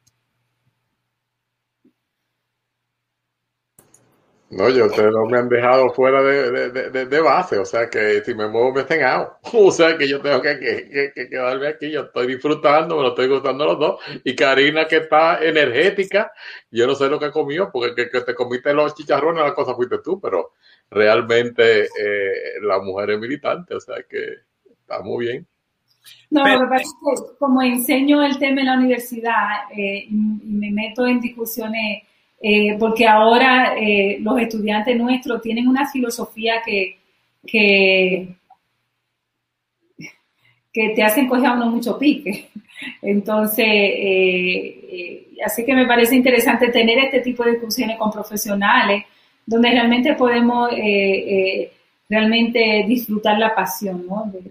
[4.51, 8.23] No, yo ustedes no me han dejado fuera de, de, de, base, o sea que
[8.23, 9.29] si me muevo me estén out.
[9.53, 13.09] O sea que yo tengo que, que, que, quedarme aquí, yo estoy disfrutando, me lo
[13.09, 13.99] estoy gustando los dos.
[14.23, 16.31] Y Karina que está energética,
[16.71, 19.97] yo no sé lo que comió, porque que, te comiste los chicharrones, la cosa fuiste
[20.03, 20.53] tú, pero
[20.89, 24.35] realmente eh, la mujer es militante, o sea que
[24.79, 25.47] está muy bien.
[26.29, 30.13] No, lo que pasa es que como enseño el tema en la universidad eh, y
[30.13, 32.03] me meto en discusiones
[32.41, 36.99] eh, porque ahora eh, los estudiantes nuestros tienen una filosofía que,
[37.45, 38.35] que,
[40.71, 42.49] que te hacen coger a uno mucho pique.
[43.01, 49.05] Entonces, eh, así que me parece interesante tener este tipo de discusiones con profesionales
[49.45, 50.69] donde realmente podemos
[52.07, 54.05] realmente disfrutar la pasión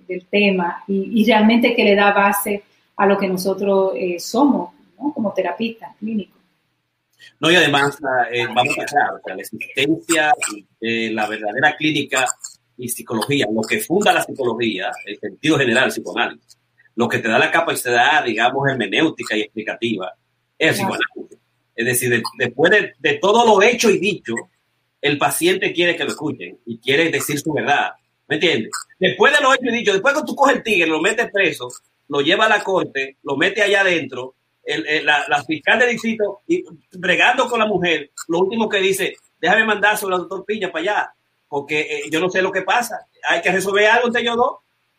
[0.07, 2.63] del tema y, realmente que le da base
[2.97, 6.35] a lo que nosotros somos como terapistas clínicos.
[7.41, 7.99] No, y además,
[8.33, 10.33] eh, vamos a aclarar, la existencia
[10.81, 12.27] de la verdadera clínica
[12.77, 16.59] y psicología, lo que funda la psicología, el sentido general, psicoanálisis,
[16.97, 20.13] lo que te da la capacidad, digamos, hermenéutica y explicativa,
[20.59, 21.39] es el psicoanálisis.
[21.75, 24.35] Es decir, después de, todo lo hecho y dicho,
[25.05, 27.91] el paciente quiere que lo escuchen y quiere decir su verdad.
[28.27, 28.71] ¿Me entiendes?
[28.99, 31.69] Después de lo hecho y dicho, después que tú coges el tigre, lo metes preso,
[32.09, 36.41] lo lleva a la corte, lo mete allá adentro, el, la, la, fiscal de distrito
[36.49, 40.73] y bregando con la mujer, lo último que dice, déjame mandar sobre al doctor Piña
[40.73, 41.15] para allá,
[41.49, 44.57] porque eh, yo no sé lo que pasa, hay que resolver algo entre ellos dos,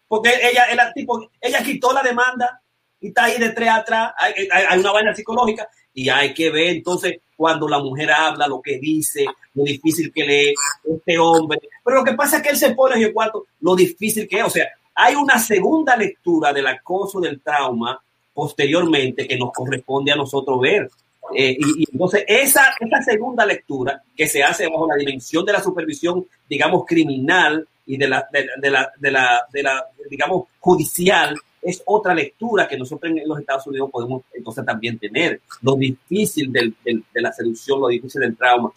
[0.08, 2.62] porque ella, el tipo, ella quitó la demanda
[3.02, 6.76] y está ahí de tres atrás, hay, hay, una vaina psicológica y hay que ver
[6.76, 10.54] entonces cuando la mujer habla, lo que dice, lo difícil que lee
[10.84, 13.76] este hombre, pero lo que pasa es que él se pone en el cuarto, lo
[13.76, 18.00] difícil que es, o sea, hay una segunda lectura del acoso, del trauma,
[18.34, 20.90] posteriormente que nos corresponde a nosotros ver.
[21.36, 25.64] Eh, y, entonces esa, esa segunda lectura que se hace bajo la dimensión de la
[25.64, 31.36] supervisión, digamos, criminal y de la, de, la, de la, de la, digamos, judicial,
[31.66, 35.42] es otra lectura que nosotros en los Estados Unidos podemos entonces también tener.
[35.62, 36.74] Lo difícil de
[37.16, 38.72] la seducción, lo difícil del trauma,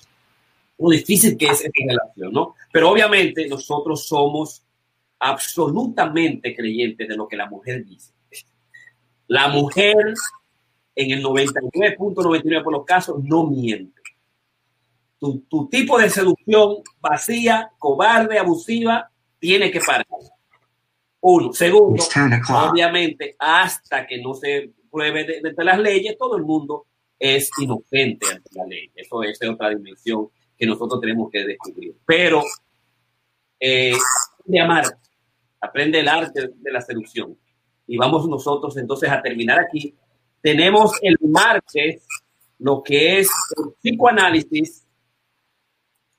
[0.78, 2.54] lo difícil que es esta relación, ¿no?
[2.72, 4.62] Pero obviamente nosotros somos
[5.18, 8.12] absolutamente creyentes de lo que la mujer dice.
[9.26, 10.14] La mujer,
[10.94, 14.00] en el 99.99 por los casos, no miente.
[15.20, 20.06] Tu, tipo de seducción vacía, cobarde, abusiva, tiene que parar.
[21.20, 21.52] Uno.
[21.52, 22.02] Segundo,
[22.50, 26.86] obviamente, hasta que no se pruebe de, de, las leyes, todo el mundo
[27.18, 28.90] es inocente ante la ley.
[28.94, 31.96] Eso es otra dimensión que nosotros tenemos que descubrir.
[32.06, 32.42] Pero
[33.58, 33.96] eh,
[34.44, 34.84] de amar,
[35.60, 37.36] aprende el arte de la seducción.
[37.86, 39.94] Y vamos nosotros entonces a terminar aquí.
[40.40, 42.06] Tenemos el martes
[42.58, 44.84] lo que es el psicoanálisis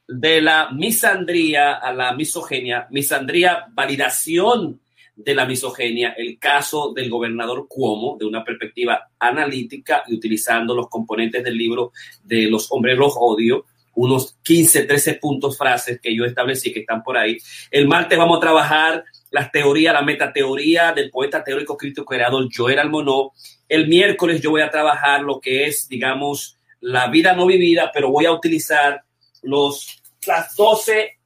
[0.07, 4.81] de la misandría a la misoginia, misandría, validación
[5.19, 10.87] de la misoginia, el caso del gobernador Cuomo, de una perspectiva analítica y utilizando los
[10.87, 11.91] componentes del libro
[12.23, 13.65] de los hombres los odio,
[13.95, 17.37] unos 15, 13 puntos, frases que yo establecí que están por ahí.
[17.69, 22.79] El martes vamos a trabajar las teorías, la metateoría del poeta teórico crítico creador Joel
[22.79, 23.33] Almonó.
[23.67, 28.09] El miércoles yo voy a trabajar lo que es, digamos, la vida no vivida, pero
[28.09, 29.03] voy a utilizar
[29.41, 31.18] los, las 12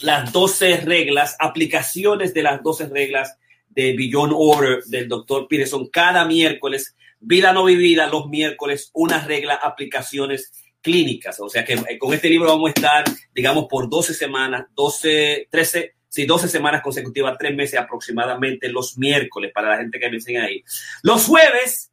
[0.00, 3.36] las 12 reglas, aplicaciones de las 12 reglas
[3.68, 9.54] de Beyond Order del doctor Peterson cada miércoles, vida no vivida los miércoles, una regla,
[9.54, 11.38] aplicaciones clínicas.
[11.40, 15.48] O sea que eh, con este libro vamos a estar, digamos, por 12 semanas, 12,
[15.50, 20.16] 13, sí, 12 semanas consecutivas, tres meses aproximadamente los miércoles para la gente que me
[20.16, 20.62] enseña ahí.
[21.02, 21.90] Los jueves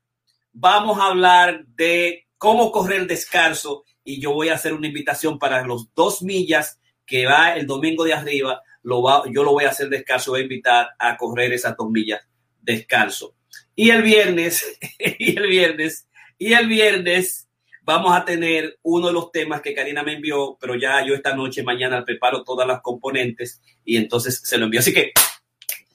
[0.54, 5.66] vamos a hablar de cómo correr descalzo y yo voy a hacer una invitación para
[5.66, 9.70] los dos millas que va el domingo de arriba, lo va, yo lo voy a
[9.70, 12.22] hacer descalzo, voy a invitar a correr esas dos millas
[12.66, 13.36] descalzo.
[13.76, 16.08] Y el viernes, y el viernes,
[16.38, 17.48] y el viernes
[17.82, 21.36] vamos a tener uno de los temas que Karina me envió, pero ya yo esta
[21.36, 24.80] noche, mañana preparo todas las componentes y entonces se lo envío.
[24.80, 25.12] Así que,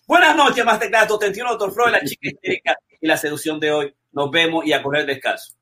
[0.07, 3.95] buenas noches, más claro, atención, doctor Freud, la chica y la seducción de hoy.
[4.13, 5.55] Nos vemos y a correr descalzo.